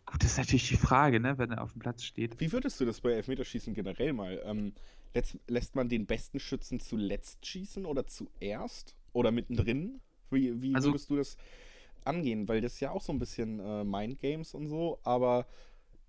Gut, 0.05 0.23
das 0.23 0.31
ist 0.33 0.37
natürlich 0.37 0.67
die 0.67 0.77
Frage, 0.77 1.19
ne, 1.19 1.37
wenn 1.37 1.51
er 1.51 1.63
auf 1.63 1.71
dem 1.71 1.79
Platz 1.79 2.03
steht. 2.03 2.39
Wie 2.39 2.51
würdest 2.51 2.79
du 2.79 2.85
das 2.85 3.01
bei 3.01 3.13
Elfmeterschießen 3.13 3.73
generell 3.73 4.13
mal? 4.13 4.41
Ähm, 4.45 4.73
lässt, 5.13 5.39
lässt 5.47 5.75
man 5.75 5.89
den 5.89 6.05
besten 6.05 6.39
Schützen 6.39 6.79
zuletzt 6.79 7.45
schießen 7.45 7.85
oder 7.85 8.05
zuerst? 8.05 8.95
Oder 9.13 9.31
mittendrin? 9.31 10.01
Wie, 10.29 10.61
wie 10.61 10.75
also, 10.75 10.89
würdest 10.89 11.09
du 11.09 11.15
das 11.15 11.37
angehen? 12.05 12.47
Weil 12.47 12.61
das 12.61 12.73
ist 12.73 12.79
ja 12.79 12.91
auch 12.91 13.01
so 13.01 13.11
ein 13.11 13.19
bisschen 13.19 13.59
äh, 13.59 13.83
Mindgames 13.83 14.53
und 14.53 14.67
so, 14.67 14.99
aber 15.03 15.45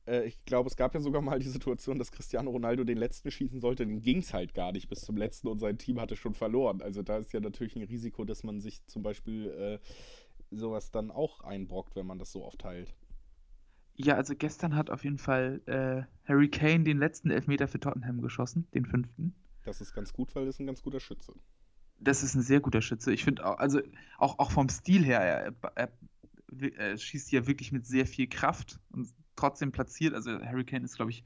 äh, 0.06 0.24
ich 0.24 0.44
glaube, 0.44 0.68
es 0.68 0.76
gab 0.76 0.94
ja 0.94 1.00
sogar 1.00 1.22
mal 1.22 1.38
die 1.38 1.48
Situation, 1.48 1.98
dass 1.98 2.12
Cristiano 2.12 2.50
Ronaldo 2.50 2.84
den 2.84 2.98
letzten 2.98 3.30
schießen 3.30 3.60
sollte, 3.60 3.86
den 3.86 4.02
ging 4.02 4.18
es 4.18 4.32
halt 4.32 4.54
gar 4.54 4.72
nicht 4.72 4.88
bis 4.88 5.00
zum 5.00 5.16
letzten 5.16 5.48
und 5.48 5.58
sein 5.58 5.78
Team 5.78 6.00
hatte 6.00 6.16
schon 6.16 6.34
verloren. 6.34 6.82
Also 6.82 7.02
da 7.02 7.18
ist 7.18 7.32
ja 7.32 7.40
natürlich 7.40 7.76
ein 7.76 7.82
Risiko, 7.82 8.24
dass 8.24 8.44
man 8.44 8.60
sich 8.60 8.84
zum 8.86 9.02
Beispiel 9.02 9.50
äh, 9.50 9.78
sowas 10.50 10.90
dann 10.90 11.10
auch 11.10 11.40
einbrockt, 11.40 11.96
wenn 11.96 12.06
man 12.06 12.18
das 12.18 12.32
so 12.32 12.44
aufteilt. 12.44 12.94
Ja, 13.96 14.16
also 14.16 14.34
gestern 14.34 14.74
hat 14.74 14.90
auf 14.90 15.04
jeden 15.04 15.18
Fall 15.18 15.62
äh, 15.66 16.02
Harry 16.28 16.48
Kane 16.48 16.82
den 16.82 16.98
letzten 16.98 17.30
Elfmeter 17.30 17.68
für 17.68 17.78
Tottenham 17.78 18.20
geschossen, 18.22 18.66
den 18.74 18.86
fünften. 18.86 19.34
Das 19.64 19.80
ist 19.80 19.94
ganz 19.94 20.12
gut, 20.12 20.34
weil 20.34 20.46
das 20.46 20.56
ist 20.56 20.60
ein 20.60 20.66
ganz 20.66 20.82
guter 20.82 21.00
Schütze. 21.00 21.32
Das 22.00 22.22
ist 22.22 22.34
ein 22.34 22.42
sehr 22.42 22.60
guter 22.60 22.82
Schütze. 22.82 23.12
Ich 23.12 23.24
finde 23.24 23.46
auch, 23.46 23.58
also 23.58 23.80
auch, 24.18 24.38
auch 24.38 24.50
vom 24.50 24.68
Stil 24.68 25.04
her, 25.04 25.20
er, 25.20 25.54
er, 25.74 25.92
er, 26.76 26.98
schießt 26.98 27.32
ja 27.32 27.46
wirklich 27.46 27.72
mit 27.72 27.86
sehr 27.86 28.06
viel 28.06 28.26
Kraft 28.26 28.80
und 28.92 29.08
trotzdem 29.36 29.72
platziert. 29.72 30.14
Also 30.14 30.40
Harry 30.40 30.64
Kane 30.64 30.84
ist, 30.84 30.96
glaube 30.96 31.10
ich, 31.10 31.24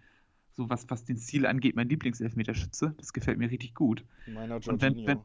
so 0.52 0.68
was, 0.70 0.88
was 0.88 1.04
den 1.04 1.18
Stil 1.18 1.46
angeht, 1.46 1.76
mein 1.76 1.88
Lieblingselfmeterschütze. 1.88 2.94
Das 2.98 3.12
gefällt 3.12 3.38
mir 3.38 3.50
richtig 3.50 3.74
gut. 3.74 4.04
Meiner 4.26 4.58
Jorginho. 4.58 4.72
Und 4.72 4.82
wenn, 4.82 5.06
wenn, 5.06 5.18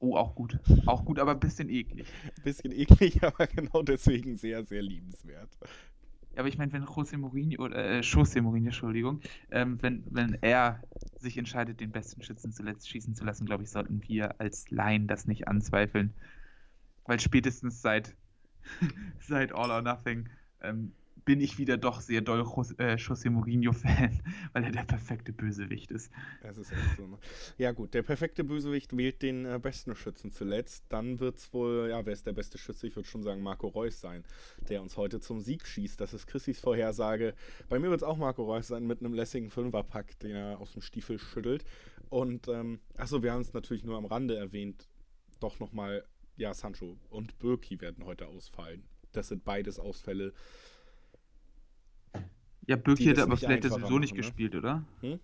Oh, 0.00 0.14
auch 0.14 0.36
gut. 0.36 0.60
Auch 0.86 1.04
gut, 1.04 1.18
aber 1.18 1.32
ein 1.32 1.40
bisschen 1.40 1.68
eklig. 1.68 2.06
Ein 2.36 2.42
bisschen 2.44 2.72
eklig, 2.72 3.22
aber 3.24 3.46
genau 3.48 3.82
deswegen 3.82 4.36
sehr, 4.36 4.64
sehr 4.64 4.82
liebenswert 4.82 5.50
aber 6.36 6.48
ich 6.48 6.58
meine, 6.58 6.72
wenn 6.72 6.84
José 6.84 7.16
Mourinho, 7.16 7.62
oder 7.62 7.76
äh, 7.76 8.00
José 8.00 8.40
Mourinho, 8.40 8.66
Entschuldigung, 8.66 9.20
ähm, 9.50 9.78
wenn, 9.82 10.04
wenn 10.10 10.38
er 10.40 10.82
sich 11.18 11.36
entscheidet, 11.36 11.80
den 11.80 11.90
besten 11.90 12.22
Schützen 12.22 12.52
zuletzt 12.52 12.88
schießen 12.88 13.14
zu 13.14 13.24
lassen, 13.24 13.46
glaube 13.46 13.64
ich, 13.64 13.70
sollten 13.70 14.02
wir 14.06 14.40
als 14.40 14.70
Laien 14.70 15.06
das 15.08 15.26
nicht 15.26 15.48
anzweifeln. 15.48 16.14
Weil 17.04 17.18
spätestens 17.20 17.82
seit, 17.82 18.14
seit 19.20 19.52
All 19.52 19.70
or 19.70 19.82
Nothing 19.82 20.28
ähm, 20.60 20.92
bin 21.28 21.42
ich 21.42 21.58
wieder 21.58 21.76
doch 21.76 22.00
sehr 22.00 22.22
doll 22.22 22.40
äh, 22.40 22.94
José 22.94 23.28
Mourinho-Fan, 23.28 24.22
weil 24.54 24.64
er 24.64 24.70
der 24.70 24.84
perfekte 24.84 25.30
Bösewicht 25.30 25.90
ist. 25.90 26.10
Das 26.40 26.56
ist 26.56 26.72
echt 26.72 26.96
so. 26.96 27.06
Ne? 27.06 27.18
Ja, 27.58 27.72
gut, 27.72 27.92
der 27.92 28.02
perfekte 28.02 28.44
Bösewicht 28.44 28.96
wählt 28.96 29.20
den 29.20 29.44
äh, 29.44 29.58
besten 29.62 29.94
Schützen 29.94 30.32
zuletzt. 30.32 30.86
Dann 30.88 31.20
wird 31.20 31.36
es 31.36 31.52
wohl, 31.52 31.88
ja, 31.90 32.06
wer 32.06 32.14
ist 32.14 32.26
der 32.26 32.32
beste 32.32 32.56
Schütze? 32.56 32.86
Ich 32.86 32.96
würde 32.96 33.06
schon 33.06 33.22
sagen, 33.22 33.42
Marco 33.42 33.66
Reus 33.66 34.00
sein, 34.00 34.24
der 34.70 34.80
uns 34.80 34.96
heute 34.96 35.20
zum 35.20 35.40
Sieg 35.40 35.66
schießt. 35.66 36.00
Das 36.00 36.14
ist 36.14 36.26
Chrissys 36.28 36.60
Vorhersage. 36.60 37.34
Bei 37.68 37.78
mir 37.78 37.90
wird 37.90 38.00
es 38.00 38.08
auch 38.08 38.16
Marco 38.16 38.44
Reus 38.44 38.68
sein 38.68 38.86
mit 38.86 39.00
einem 39.00 39.12
lässigen 39.12 39.50
Fünferpack, 39.50 40.18
den 40.20 40.34
er 40.34 40.58
aus 40.58 40.72
dem 40.72 40.80
Stiefel 40.80 41.18
schüttelt. 41.18 41.62
Und, 42.08 42.48
ähm, 42.48 42.80
achso, 42.96 43.22
wir 43.22 43.34
haben 43.34 43.42
es 43.42 43.52
natürlich 43.52 43.84
nur 43.84 43.98
am 43.98 44.06
Rande 44.06 44.34
erwähnt. 44.34 44.88
Doch 45.40 45.60
nochmal, 45.60 46.06
ja, 46.38 46.54
Sancho 46.54 46.96
und 47.10 47.38
Birki 47.38 47.82
werden 47.82 48.06
heute 48.06 48.28
ausfallen. 48.28 48.84
Das 49.12 49.28
sind 49.28 49.44
beides 49.44 49.78
Ausfälle 49.78 50.32
ja, 52.68 52.76
Birki 52.76 53.04
hätte 53.04 53.22
aber 53.22 53.36
vielleicht 53.36 53.64
sowieso 53.64 53.80
machen, 53.80 54.00
nicht 54.00 54.12
ne? 54.12 54.18
gespielt, 54.18 54.54
oder? 54.54 54.84
Hm? 55.00 55.18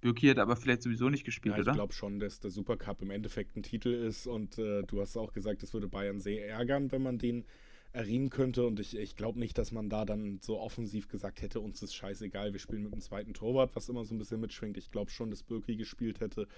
Birki 0.00 0.26
hat 0.26 0.38
aber 0.38 0.56
vielleicht 0.56 0.82
sowieso 0.82 1.08
nicht 1.08 1.24
gespielt, 1.24 1.54
ja, 1.54 1.60
ich 1.60 1.62
oder? 1.62 1.72
Ich 1.72 1.76
glaube 1.76 1.92
schon, 1.92 2.18
dass 2.18 2.40
der 2.40 2.50
Supercup 2.50 3.00
im 3.02 3.12
Endeffekt 3.12 3.56
ein 3.56 3.62
Titel 3.62 3.90
ist 3.90 4.26
und 4.26 4.58
äh, 4.58 4.82
du 4.82 5.00
hast 5.00 5.16
auch 5.16 5.32
gesagt, 5.32 5.62
es 5.62 5.72
würde 5.72 5.86
Bayern 5.86 6.18
sehr 6.18 6.48
ärgern, 6.48 6.90
wenn 6.90 7.02
man 7.02 7.18
den 7.18 7.44
erringen 7.92 8.30
könnte 8.30 8.66
und 8.66 8.80
ich, 8.80 8.96
ich 8.96 9.16
glaube 9.16 9.38
nicht, 9.38 9.58
dass 9.58 9.70
man 9.70 9.90
da 9.90 10.04
dann 10.04 10.38
so 10.40 10.58
offensiv 10.58 11.08
gesagt 11.08 11.42
hätte, 11.42 11.60
uns 11.60 11.82
ist 11.82 11.94
scheißegal, 11.94 12.52
wir 12.52 12.58
spielen 12.58 12.82
mit 12.82 12.92
dem 12.92 13.00
zweiten 13.00 13.34
Torwart, 13.34 13.76
was 13.76 13.88
immer 13.88 14.04
so 14.04 14.14
ein 14.14 14.18
bisschen 14.18 14.40
mitschwingt. 14.40 14.78
Ich 14.78 14.90
glaube 14.90 15.10
schon, 15.10 15.30
dass 15.30 15.42
Birki 15.42 15.76
gespielt 15.76 16.20
hätte. 16.20 16.48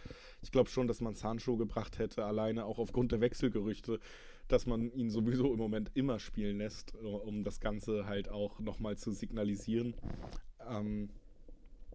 Ich 0.43 0.53
glaube 0.53 0.70
schon, 0.70 0.87
dass 0.87 1.01
man 1.01 1.14
Sancho 1.14 1.57
gebracht 1.57 1.99
hätte, 1.99 2.25
alleine 2.25 2.64
auch 2.64 2.79
aufgrund 2.79 3.12
der 3.12 3.20
Wechselgerüchte. 3.20 3.99
Dass 4.49 4.66
man 4.66 4.92
ihn 4.92 5.11
sowieso 5.11 5.53
im 5.53 5.59
Moment 5.59 5.90
immer 5.95 6.18
spielen 6.18 6.59
lässt, 6.59 6.95
um 6.97 7.45
das 7.45 7.61
Ganze 7.61 8.07
halt 8.07 8.28
auch 8.28 8.61
nochmal 8.61 8.97
zu 8.97 9.12
signalisieren. 9.12 9.95
Ähm, 10.68 11.09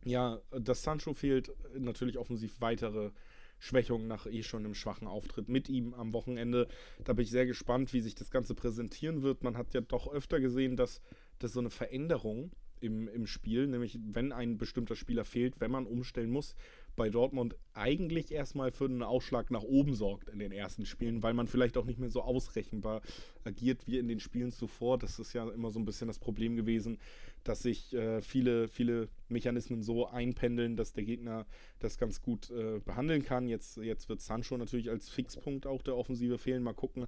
ja, 0.03 0.39
dass 0.51 0.83
Sancho 0.83 1.13
fehlt, 1.13 1.51
natürlich 1.77 2.17
offensiv 2.17 2.59
weitere 2.61 3.11
Schwächungen 3.59 4.07
nach 4.07 4.25
eh 4.25 4.41
schon 4.41 4.65
einem 4.65 4.73
schwachen 4.73 5.07
Auftritt 5.07 5.49
mit 5.49 5.69
ihm 5.69 5.93
am 5.93 6.13
Wochenende. 6.13 6.67
Da 7.03 7.13
bin 7.13 7.23
ich 7.23 7.29
sehr 7.31 7.45
gespannt, 7.45 7.93
wie 7.93 8.01
sich 8.01 8.15
das 8.15 8.31
Ganze 8.31 8.55
präsentieren 8.55 9.21
wird. 9.21 9.43
Man 9.43 9.57
hat 9.57 9.73
ja 9.73 9.81
doch 9.81 10.07
öfter 10.11 10.39
gesehen, 10.39 10.77
dass, 10.77 11.01
dass 11.39 11.53
so 11.53 11.59
eine 11.59 11.69
Veränderung 11.69 12.51
im, 12.79 13.09
im 13.09 13.27
Spiel, 13.27 13.67
nämlich 13.67 13.99
wenn 14.01 14.31
ein 14.31 14.57
bestimmter 14.57 14.95
Spieler 14.95 15.25
fehlt, 15.25 15.59
wenn 15.59 15.71
man 15.71 15.85
umstellen 15.85 16.31
muss, 16.31 16.55
bei 16.99 17.09
Dortmund 17.09 17.55
eigentlich 17.73 18.29
erstmal 18.29 18.71
für 18.71 18.83
einen 18.83 19.03
Ausschlag 19.03 19.51
nach 19.51 19.63
oben 19.63 19.95
sorgt 19.95 20.27
in 20.27 20.37
den 20.37 20.51
ersten 20.51 20.85
Spielen, 20.85 21.23
weil 21.23 21.33
man 21.33 21.47
vielleicht 21.47 21.77
auch 21.77 21.85
nicht 21.85 21.97
mehr 21.97 22.09
so 22.09 22.21
ausrechenbar 22.21 23.01
agiert 23.45 23.87
wie 23.87 23.97
in 23.97 24.09
den 24.09 24.19
Spielen 24.19 24.51
zuvor. 24.51 24.97
Das 24.99 25.17
ist 25.17 25.31
ja 25.31 25.49
immer 25.49 25.71
so 25.71 25.79
ein 25.79 25.85
bisschen 25.85 26.09
das 26.09 26.19
Problem 26.19 26.57
gewesen, 26.57 26.97
dass 27.45 27.61
sich 27.61 27.93
äh, 27.93 28.21
viele, 28.21 28.67
viele 28.67 29.07
Mechanismen 29.29 29.81
so 29.81 30.07
einpendeln, 30.07 30.75
dass 30.75 30.91
der 30.91 31.05
Gegner 31.05 31.45
das 31.79 31.97
ganz 31.97 32.21
gut 32.21 32.51
äh, 32.51 32.79
behandeln 32.83 33.23
kann. 33.23 33.47
Jetzt, 33.47 33.77
jetzt 33.77 34.09
wird 34.09 34.19
Sancho 34.19 34.57
natürlich 34.57 34.89
als 34.89 35.07
Fixpunkt 35.07 35.67
auch 35.67 35.81
der 35.81 35.95
Offensive 35.95 36.37
fehlen. 36.37 36.63
Mal 36.63 36.73
gucken, 36.73 37.07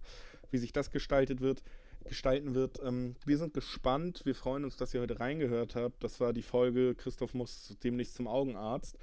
wie 0.51 0.57
sich 0.57 0.71
das 0.71 0.89
gestaltet 0.89 1.41
wird 1.41 1.63
gestalten 2.05 2.55
wird. 2.55 2.79
Ähm, 2.83 3.15
wir 3.25 3.37
sind 3.37 3.53
gespannt. 3.53 4.21
Wir 4.25 4.33
freuen 4.33 4.63
uns, 4.63 4.75
dass 4.75 4.91
ihr 4.93 5.01
heute 5.01 5.19
reingehört 5.19 5.75
habt. 5.75 6.03
Das 6.03 6.19
war 6.19 6.33
die 6.33 6.41
Folge 6.41 6.95
Christoph 6.95 7.35
muss 7.35 7.77
demnächst 7.83 8.15
zum 8.15 8.27
Augenarzt. 8.27 8.97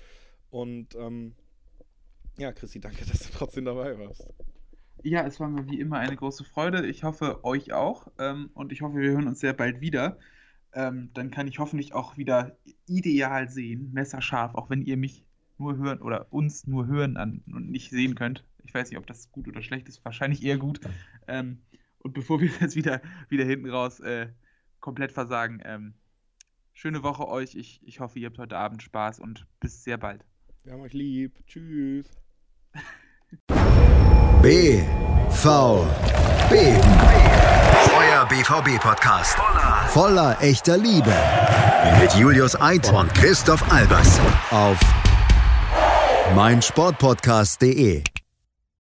Und 0.51 0.95
ähm, 0.95 1.35
ja, 2.39 2.53
Christi, 2.53 2.81
danke, 2.81 3.05
dass 3.05 3.21
du 3.21 3.33
trotzdem 3.33 3.65
dabei 3.65 3.99
warst. 3.99 4.27
Ja, 5.03 5.25
es 5.27 5.39
war 5.39 5.49
mir 5.49 5.67
wie 5.69 5.81
immer 5.81 5.99
eine 5.99 6.17
große 6.17 6.45
Freude. 6.45 6.87
Ich 6.87 7.05
hoffe, 7.05 7.45
euch 7.45 7.73
auch. 7.73 8.09
Ähm, 8.19 8.51
und 8.55 8.73
ich 8.73 8.83
hoffe, 8.83 8.97
wir 8.97 9.11
hören 9.11 9.29
uns 9.29 9.41
sehr 9.41 9.53
bald 9.53 9.81
wieder. 9.81 10.19
Ähm, 10.73 11.11
dann 11.15 11.31
kann 11.31 11.49
ich 11.49 11.59
hoffentlich 11.59 11.95
auch 11.95 12.17
wieder 12.17 12.57
ideal 12.87 13.49
sehen, 13.49 13.91
messerscharf, 13.93 14.55
auch 14.55 14.71
wenn 14.71 14.83
ihr 14.83 14.97
mich 14.97 15.25
nur 15.57 15.77
hören 15.77 16.01
oder 16.01 16.33
uns 16.33 16.67
nur 16.67 16.87
hören 16.87 17.17
an, 17.17 17.43
und 17.47 17.71
nicht 17.71 17.91
sehen 17.91 18.15
könnt. 18.15 18.45
Ich 18.65 18.75
weiß 18.75 18.91
nicht, 18.91 18.99
ob 18.99 19.07
das 19.07 19.33
gut 19.33 19.49
oder 19.49 19.63
schlecht 19.63 19.89
ist. 19.89 20.05
Wahrscheinlich 20.05 20.45
eher 20.45 20.59
gut. 20.59 20.81
Ähm, 21.27 21.63
und 22.01 22.13
bevor 22.13 22.41
wir 22.41 22.51
jetzt 22.61 22.77
wieder, 22.77 23.01
wieder 23.29 23.45
hinten 23.45 23.71
raus 23.71 24.01
äh, 24.01 24.29
komplett 24.81 25.13
versagen, 25.13 25.61
ähm, 25.65 25.95
schöne 26.73 27.03
Woche 27.03 27.27
euch. 27.27 27.55
Ich, 27.55 27.81
ich 27.85 28.01
hoffe, 28.01 28.19
ihr 28.19 28.27
habt 28.27 28.39
heute 28.39 28.57
Abend 28.57 28.83
Spaß 28.83 29.21
und 29.21 29.47
bis 29.61 29.83
sehr 29.85 29.99
bald. 29.99 30.25
Wir 30.69 30.75
haben 30.75 30.83
euch 30.83 30.93
lieb. 30.93 31.33
Tschüss. 31.47 32.05
B. 34.43 34.83
V. 35.31 35.87
B. 36.51 36.57
Euer 37.97 38.27
BVB-Podcast. 38.29 39.39
Voller 39.87 40.37
echter 40.43 40.77
Liebe. 40.77 41.15
Mit 42.03 42.13
Julius 42.17 42.61
Eid 42.61 42.93
und 42.93 43.15
Christoph 43.15 43.73
Albers. 43.73 44.21
Auf 44.51 44.79
meinsportpodcast.de. 46.35 48.05